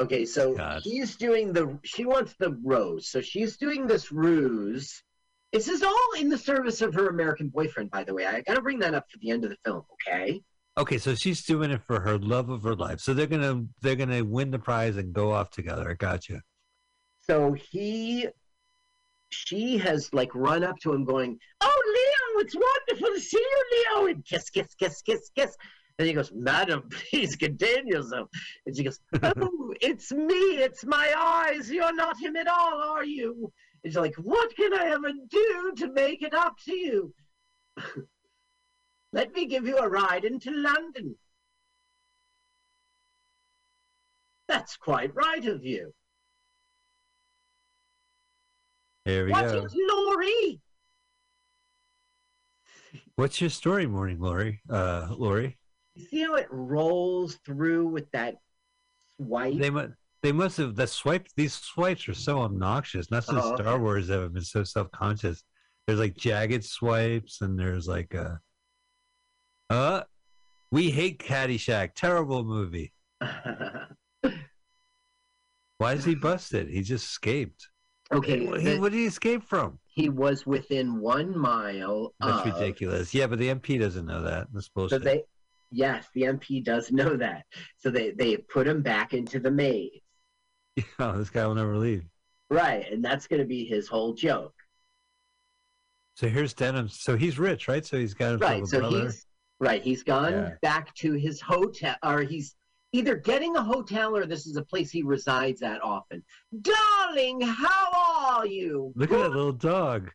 [0.00, 0.82] Okay, so God.
[0.82, 1.78] he's doing the.
[1.84, 5.02] She wants the rose, so she's doing this ruse.
[5.52, 8.24] This is all in the service of her American boyfriend, by the way.
[8.26, 10.40] I gotta bring that up for the end of the film, okay?
[10.78, 13.00] Okay, so she's doing it for her love of her life.
[13.00, 15.90] So they're gonna they're gonna win the prize and go off together.
[15.90, 16.40] I gotcha.
[17.20, 18.28] So he,
[19.28, 23.64] she has like run up to him, going, "Oh, Leo, it's wonderful to see you,
[23.72, 25.54] Leo!" And kiss, kiss, kiss, kiss, kiss.
[25.98, 28.28] And he goes, "Madam, please contain yourself."
[28.64, 30.34] And she goes, "Oh, it's me.
[30.34, 31.70] It's my eyes.
[31.70, 33.52] You're not him at all, are you?"
[33.84, 37.14] She's like, "What can I ever do to make it up to you?"
[39.12, 41.16] Let me give you a ride into London.
[44.48, 45.92] That's quite right of you.
[49.04, 49.64] There we What go.
[49.64, 50.60] is Laurie?
[53.16, 54.60] What's your story, morning, Lori?
[54.70, 55.58] Uh, Lori.
[55.94, 58.36] You see how it rolls through with that
[59.16, 59.58] swipe?
[59.58, 59.92] They must
[60.22, 61.26] they must have the swipe.
[61.36, 63.10] These swipes are so obnoxious.
[63.10, 63.78] Not since Oh, Star.
[63.78, 65.42] Wars have been so self conscious.
[65.86, 68.36] There's like jagged swipes, and there's like uh,
[69.70, 70.02] uh,
[70.70, 71.90] we hate Caddyshack.
[71.96, 72.92] Terrible movie.
[75.78, 76.68] Why is he busted?
[76.68, 77.68] He just escaped.
[78.12, 79.78] okay, What, the- what did he escape from?
[79.94, 82.54] he was within one mile That's of.
[82.54, 83.12] ridiculous.
[83.12, 84.46] Yeah, but the MP doesn't know that.
[84.52, 85.02] That's So bullshit.
[85.04, 85.24] they,
[85.74, 87.44] Yes, the MP does know that.
[87.78, 90.00] So they they put him back into the maze.
[90.98, 92.04] Yeah, this guy will never leave.
[92.50, 94.54] Right, and that's going to be his whole joke.
[96.14, 96.88] So here's Denham.
[96.88, 97.84] So he's rich, right?
[97.84, 99.04] So he's got Right, a so brother.
[99.06, 99.26] he's
[99.60, 99.82] right.
[99.82, 100.50] He's gone Yeah.
[100.60, 102.54] back to his hotel, or he's
[102.92, 106.22] either getting a hotel or this is a place he resides at often.
[106.60, 107.90] Darling, how
[108.38, 108.92] are you?
[108.94, 110.10] Look at that little dog.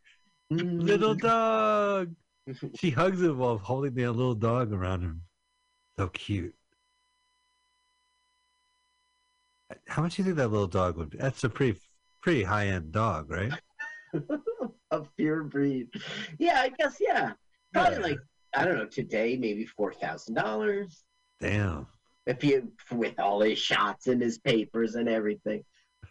[0.54, 0.82] Mm.
[0.84, 2.16] Little dog.
[2.80, 5.22] She hugs him while holding the little dog around him.
[5.98, 6.56] So cute.
[9.88, 11.18] How much do you think that little dog would be?
[11.18, 11.80] That's a pretty
[12.22, 13.52] pretty high end dog, right?
[14.92, 15.90] a pure breed.
[16.40, 17.34] Yeah, I guess yeah.
[17.74, 18.02] Probably Yeah.
[18.02, 18.20] like
[18.56, 21.04] I don't know today, maybe four thousand dollars.
[21.40, 21.88] Damn.
[22.26, 25.64] If you with all his shots and his papers and everything.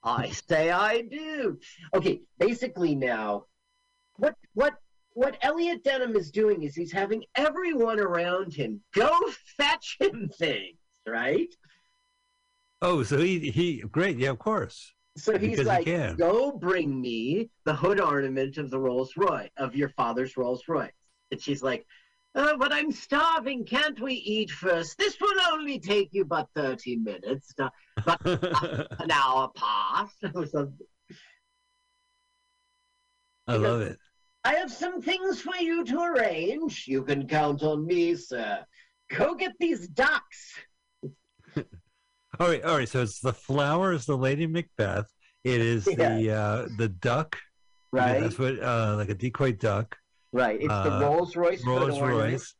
[0.03, 1.59] I say I do.
[1.93, 3.45] Okay, basically now,
[4.17, 4.75] what what
[5.17, 9.11] what Elliot Denham is doing is he's having everyone around him go
[9.57, 10.77] fetch him things,
[11.07, 11.51] right?
[12.83, 14.93] oh, so he he great, yeah, of course.
[15.17, 16.15] So he's Because like, can.
[16.17, 20.91] "Go bring me the hood ornament of the Rolls Royce of your father's Rolls Royce."
[21.31, 21.87] And she's like,
[22.35, 23.65] "Oh, but I'm starving.
[23.65, 24.99] Can't we eat first?
[24.99, 27.55] This will only take you but thirty minutes.
[27.57, 27.69] Uh,
[28.05, 28.19] But
[29.01, 30.87] an hour past or something.
[33.47, 33.97] I love it.
[34.47, 36.85] I have some things for you to arrange.
[36.87, 38.63] You can count on me, sir.
[39.13, 40.53] Go get these ducks.
[42.39, 42.87] All right, all right.
[42.87, 45.07] So it's the flower is the Lady Macbeth.
[45.43, 47.35] It is the uh the duck.
[47.93, 49.97] Yeah, Right, that's what uh like a decoy duck.
[50.31, 50.57] right.
[50.59, 51.65] It's the uh, Rolls Royce.
[51.65, 51.99] Rolls.
[51.99, 52.53] Royce.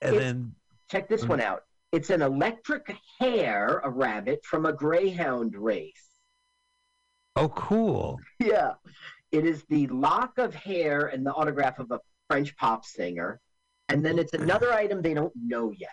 [0.00, 0.54] And It's- then
[0.90, 1.62] Check this one out.
[1.92, 6.08] It's an electric hare, a rabbit from a greyhound race.
[7.36, 8.18] oh cool.
[8.40, 8.72] Yeah.
[9.32, 13.40] It is the lock of hair and the autograph of a French pop singer.
[13.88, 15.90] And then it's another item they don't know yet.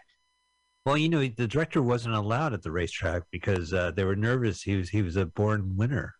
[0.85, 4.61] Well, you know, the director wasn't allowed at the racetrack because uh, they were nervous.
[4.61, 6.13] He was he was a born winner.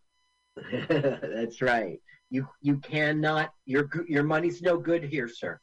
[0.90, 2.00] That's right.
[2.32, 5.60] You you cannot your your money's no good here, sir.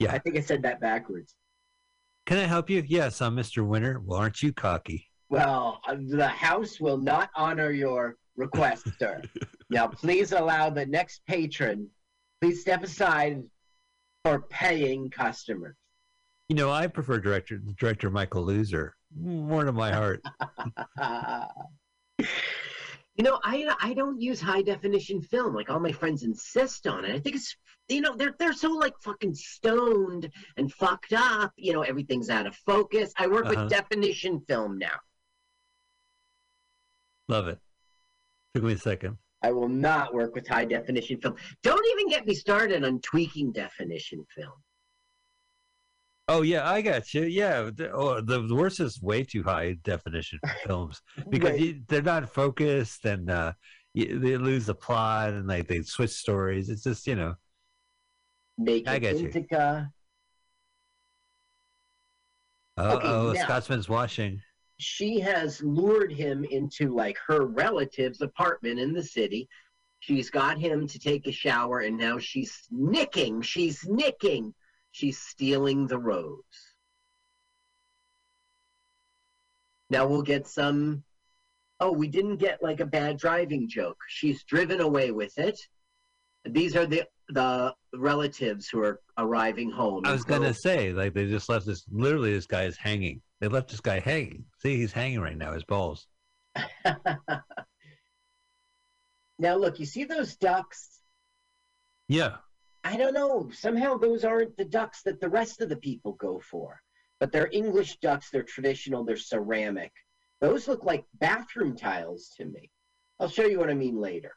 [0.00, 0.12] Yeah.
[0.12, 1.36] I think I said that backwards.
[2.26, 2.82] Can I help you?
[2.86, 3.66] Yes, I'm Mr.
[3.66, 4.00] Winner.
[4.04, 5.08] Well, aren't you cocky?
[5.28, 9.22] Well, uh, the house will not honor your request, sir.
[9.70, 11.88] Now, please allow the next patron.
[12.40, 13.42] Please step aside
[14.24, 15.76] for paying customers.
[16.48, 18.94] You know, I prefer director director Michael Loser.
[19.18, 20.22] More to my heart.
[22.18, 27.04] you know, I I don't use high definition film like all my friends insist on
[27.04, 27.14] it.
[27.14, 27.56] I think it's
[27.88, 31.52] you know they're they're so like fucking stoned and fucked up.
[31.56, 33.12] You know, everything's out of focus.
[33.18, 33.62] I work Uh-huh.
[33.62, 34.98] with definition film now.
[37.28, 37.58] Love it.
[38.54, 39.16] Took me a second.
[39.42, 41.34] I will not work with high definition film.
[41.62, 44.52] Don't even get me started on tweaking definition film.
[46.28, 47.22] Oh yeah, I got you.
[47.22, 51.60] Yeah, the, oh, the, the worst is way too high definition films because Right.
[51.60, 53.52] you, they're not focused and uh,
[53.94, 56.68] you, they lose the plot and like they switch stories.
[56.68, 57.34] It's just you know.
[58.58, 59.30] Make I get you.
[62.76, 64.40] Uh oh, now- Scotsman's watching.
[64.82, 69.48] She has lured him into like her relative's apartment in the city.
[70.00, 73.40] She's got him to take a shower, and now she's nicking.
[73.42, 74.52] She's nicking.
[74.90, 76.42] She's stealing the rose.
[79.88, 81.04] Now we'll get some.
[81.78, 83.98] Oh, we didn't get like a bad driving joke.
[84.08, 85.58] She's driven away with it.
[86.44, 90.02] These are the the relatives who are arriving home.
[90.04, 91.84] I was so- gonna say like they just left this.
[91.90, 93.22] Literally, this guy is hanging.
[93.42, 94.44] They left this guy hanging.
[94.60, 95.52] See, he's hanging right now.
[95.52, 96.06] His balls.
[99.36, 101.00] now look, you see those ducks?
[102.06, 102.36] Yeah.
[102.84, 103.50] I don't know.
[103.52, 106.80] Somehow those aren't the ducks that the rest of the people go for.
[107.18, 108.30] But they're English ducks.
[108.30, 109.04] They're traditional.
[109.04, 109.90] They're ceramic.
[110.40, 112.70] Those look like bathroom tiles to me.
[113.18, 114.36] I'll show you what I mean later.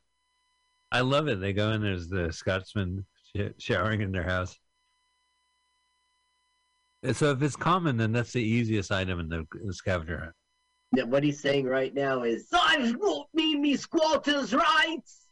[0.91, 1.39] I love it.
[1.39, 1.83] They go in.
[1.83, 3.05] There's the Scotsman
[3.35, 4.57] sh- showering in their house.
[7.13, 10.33] So if it's common, then that's the easiest item in the, the scavenger hunt.
[10.93, 15.27] Now, what he's saying right now is, I won't me me squatters' rights.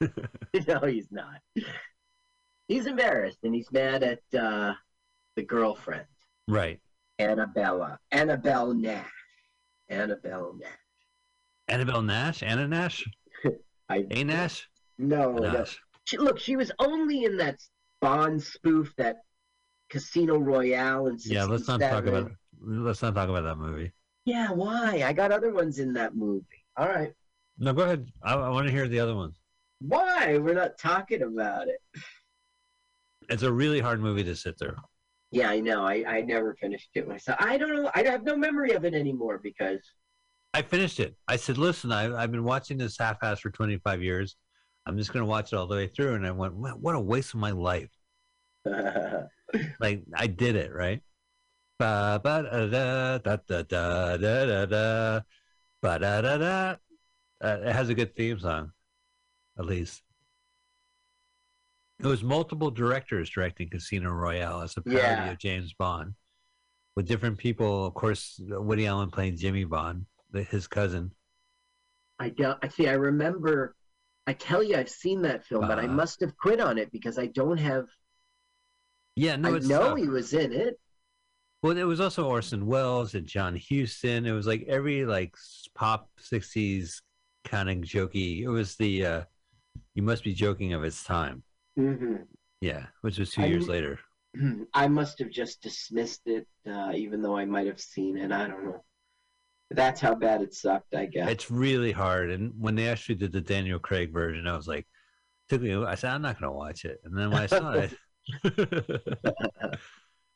[0.00, 1.40] no, he's not.
[2.68, 4.74] He's embarrassed and he's mad at uh,
[5.36, 6.06] the girlfriend,
[6.48, 6.80] Right.
[7.18, 7.98] Annabella.
[8.10, 9.10] Annabelle Nash.
[9.88, 10.68] Annabelle Nash.
[11.68, 12.42] Annabelle Nash.
[12.42, 13.04] Anna Nash.
[13.88, 14.68] I, A Nash.
[14.98, 15.64] no, no.
[16.04, 17.58] She, look, she was only in that
[18.00, 19.16] Bond spoof, that
[19.88, 21.44] Casino Royale, and Yeah.
[21.44, 22.32] Let's not talk about.
[22.60, 23.92] Let's not talk about that movie.
[24.24, 25.02] Yeah, why?
[25.04, 26.64] I got other ones in that movie.
[26.76, 27.12] All right.
[27.58, 28.08] No, go ahead.
[28.22, 29.36] I, I want to hear the other ones.
[29.80, 30.38] Why?
[30.38, 31.80] We're not talking about it.
[33.28, 34.76] It's a really hard movie to sit through.
[35.32, 35.84] Yeah, I know.
[35.84, 37.36] I, I never finished it myself.
[37.40, 37.90] I don't know.
[37.92, 39.80] I have no memory of it anymore because
[40.54, 41.16] I finished it.
[41.26, 44.36] I said, "Listen, I, I've been watching this half-ass for 25 years.
[44.86, 46.94] I'm just going to watch it all the way through." And I went, "What what
[46.94, 47.90] a waste of my life!"
[49.80, 51.02] like I did it right.
[51.78, 55.20] Ba ba da da da da da da da
[55.82, 56.76] ba da da uh, da.
[57.40, 58.72] It has a good theme song,
[59.58, 60.02] at least.
[61.98, 65.30] It was multiple directors directing Casino Royale as a parody yeah.
[65.30, 66.14] of James Bond,
[66.94, 67.86] with different people.
[67.86, 70.06] Of course, Woody Allen playing Jimmy Bond,
[70.50, 71.12] his cousin.
[72.18, 72.58] I don't.
[72.62, 72.88] I see.
[72.88, 73.74] I remember.
[74.26, 75.92] I tell you, I've seen that film, uh, but I uh-huh.
[75.92, 77.86] must have quit on it because I don't have
[79.16, 80.78] yeah, no, I know he was in it.
[81.62, 84.26] Well, it was also Orson Welles and John Huston.
[84.26, 85.34] It was like every like
[85.74, 87.02] pop '60s
[87.44, 88.42] kind of jokey.
[88.42, 89.22] It was the uh,
[89.94, 91.42] "You Must Be Joking" of its time.
[91.76, 92.16] hmm
[92.60, 93.98] Yeah, which was two I years later.
[94.74, 98.30] I must have just dismissed it, uh, even though I might have seen it.
[98.30, 98.84] I don't know.
[99.70, 101.28] That's how bad it sucked, I guess.
[101.28, 102.30] It's really hard.
[102.30, 104.86] And when they actually did the Daniel Craig version, I was like,
[105.48, 105.74] took me.
[105.74, 107.00] I said, I'm not going to watch it.
[107.04, 107.90] And then when I saw it,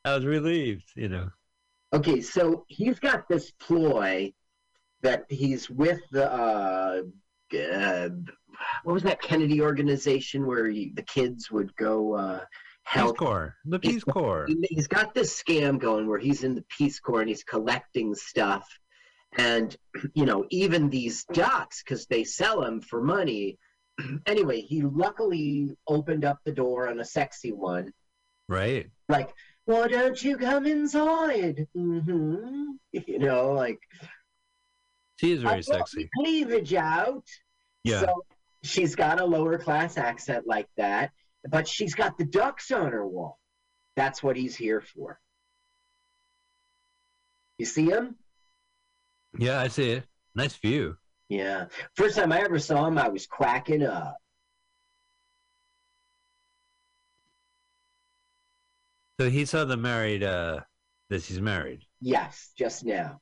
[0.05, 0.91] I was relieved.
[0.95, 1.29] You know.
[1.93, 4.33] Okay, so he's got this ploy
[5.01, 7.01] that he's with the uh,
[7.57, 8.09] uh
[8.83, 12.45] what was that Kennedy organization where he, the kids would go uh Peace
[12.83, 14.45] help Corps, the Peace Corps.
[14.47, 18.15] he- he's got this scam going where he's in the Peace Corps and he's collecting
[18.15, 18.67] stuff.
[19.37, 19.75] And,
[20.13, 23.57] you know, even these ducks, because they sell them for money.
[24.25, 27.91] anyway, he luckily opened up the door on a sexy one.
[28.47, 28.89] Right.
[29.09, 29.29] Like,
[29.65, 31.67] why don't you come inside?
[31.75, 33.79] hmm You know, like,
[35.17, 36.09] She is very "I've got sexy.
[36.17, 37.25] cleavage out.
[37.83, 38.01] Yeah.
[38.01, 38.25] So
[38.63, 41.11] she's got a lower class accent like that,
[41.49, 43.39] but she's got the ducks on her wall.
[43.95, 45.19] That's what he's here for.
[47.57, 48.15] You see him?
[49.37, 50.03] Yeah, I see it.
[50.35, 50.97] Nice view.
[51.31, 51.67] Yeah.
[51.95, 54.17] First time I ever saw him, I was quacking up.
[59.17, 60.59] So he saw the married, uh,
[61.09, 61.85] that she's married.
[62.01, 63.21] Yes, just now.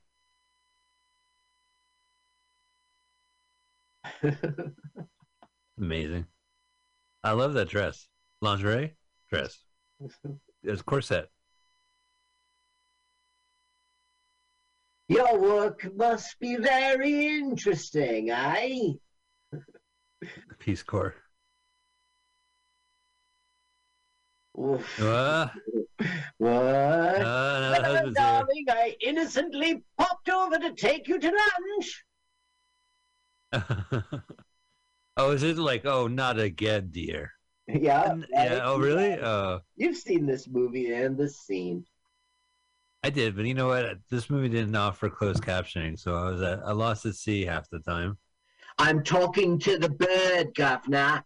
[5.78, 6.26] Amazing.
[7.24, 8.08] I love that dress.
[8.42, 8.96] Lingerie
[9.30, 9.60] dress.
[10.64, 11.30] It's corset.
[15.10, 18.94] Your work must be very interesting, eh?
[20.60, 21.16] Peace Corps.
[24.60, 25.02] Oof.
[25.02, 25.48] Uh,
[26.38, 26.52] What?
[26.52, 28.12] uh, no, here.
[28.12, 28.66] darling.
[28.70, 32.06] I innocently popped over to take you to lunch.
[35.18, 37.32] oh, is it like, oh, not again, dear?
[37.68, 38.16] Yeah.
[38.32, 38.54] Yeah.
[38.54, 38.62] right?
[38.64, 39.14] Oh, really?
[39.14, 41.84] Uh, You've seen this movie and this scene.
[43.04, 43.98] I did, but you know what?
[44.10, 47.70] This movie didn't offer closed captioning, so I was at, I lost at sea half
[47.70, 48.18] the time.
[48.78, 51.24] I'm talking to the bird, governor.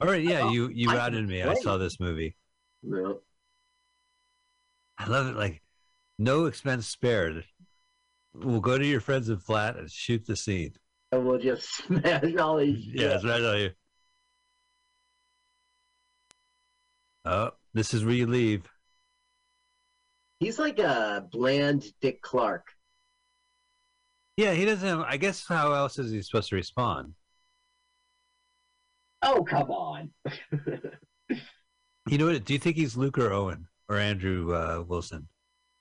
[0.00, 1.42] All right, yeah, Oh, you you I routed me.
[1.42, 2.36] I saw this movie.
[2.82, 3.20] No.
[4.98, 5.36] I love it.
[5.36, 5.62] Like,
[6.18, 7.44] no expense spared.
[8.34, 10.72] We'll go to your friends in flat and shoot the scene.
[11.12, 12.86] And we'll just smash all these.
[12.86, 13.70] Yeah, what I tell you.
[17.24, 18.66] Oh, this is where you leave.
[20.38, 22.68] He's like a bland Dick Clark.
[24.36, 25.00] Yeah, he doesn't have.
[25.00, 27.14] I guess how else is he supposed to respond?
[29.22, 30.10] Oh, come on.
[32.08, 32.44] You know what?
[32.44, 35.28] Do you think he's Luke or Owen or Andrew uh, Wilson?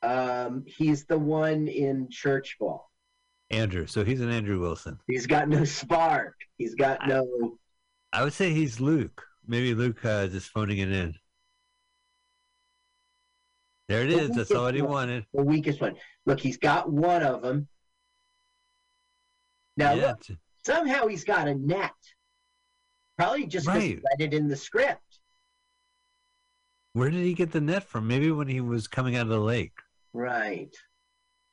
[0.03, 2.89] um, he's the one in Church Ball.
[3.49, 3.87] Andrew.
[3.87, 4.99] So he's an Andrew Wilson.
[5.07, 6.35] He's got no spark.
[6.57, 7.57] He's got no.
[8.13, 9.23] I would say he's Luke.
[9.47, 11.15] Maybe Luke uh, just phoning it in.
[13.89, 14.29] There it The is.
[14.35, 14.91] That's all he one.
[14.91, 15.25] wanted.
[15.33, 15.95] The weakest one.
[16.27, 17.67] Look, he's got one of them.
[19.77, 21.91] Now, yeah, look, somehow he's got a net.
[23.17, 24.01] Probably just he Right.
[24.19, 25.01] read it in the script.
[26.93, 28.07] where did he get the net from?
[28.07, 29.73] Maybe when he was coming out of the lake.
[30.13, 30.75] Right.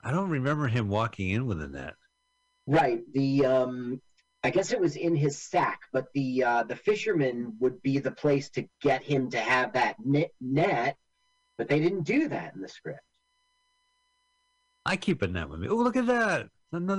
[0.03, 1.95] I don't remember him walking in with a net.
[2.67, 3.01] Right.
[3.13, 4.03] The um
[4.45, 8.11] I guess it was in his sack, but the uh the fisherman would be the
[8.11, 10.97] place to get him to have that net, net
[11.59, 13.01] but they didn't do that in the script.
[14.85, 15.69] I keep a net with me.
[15.69, 16.49] Oh, look at that.
[16.73, 16.95] Another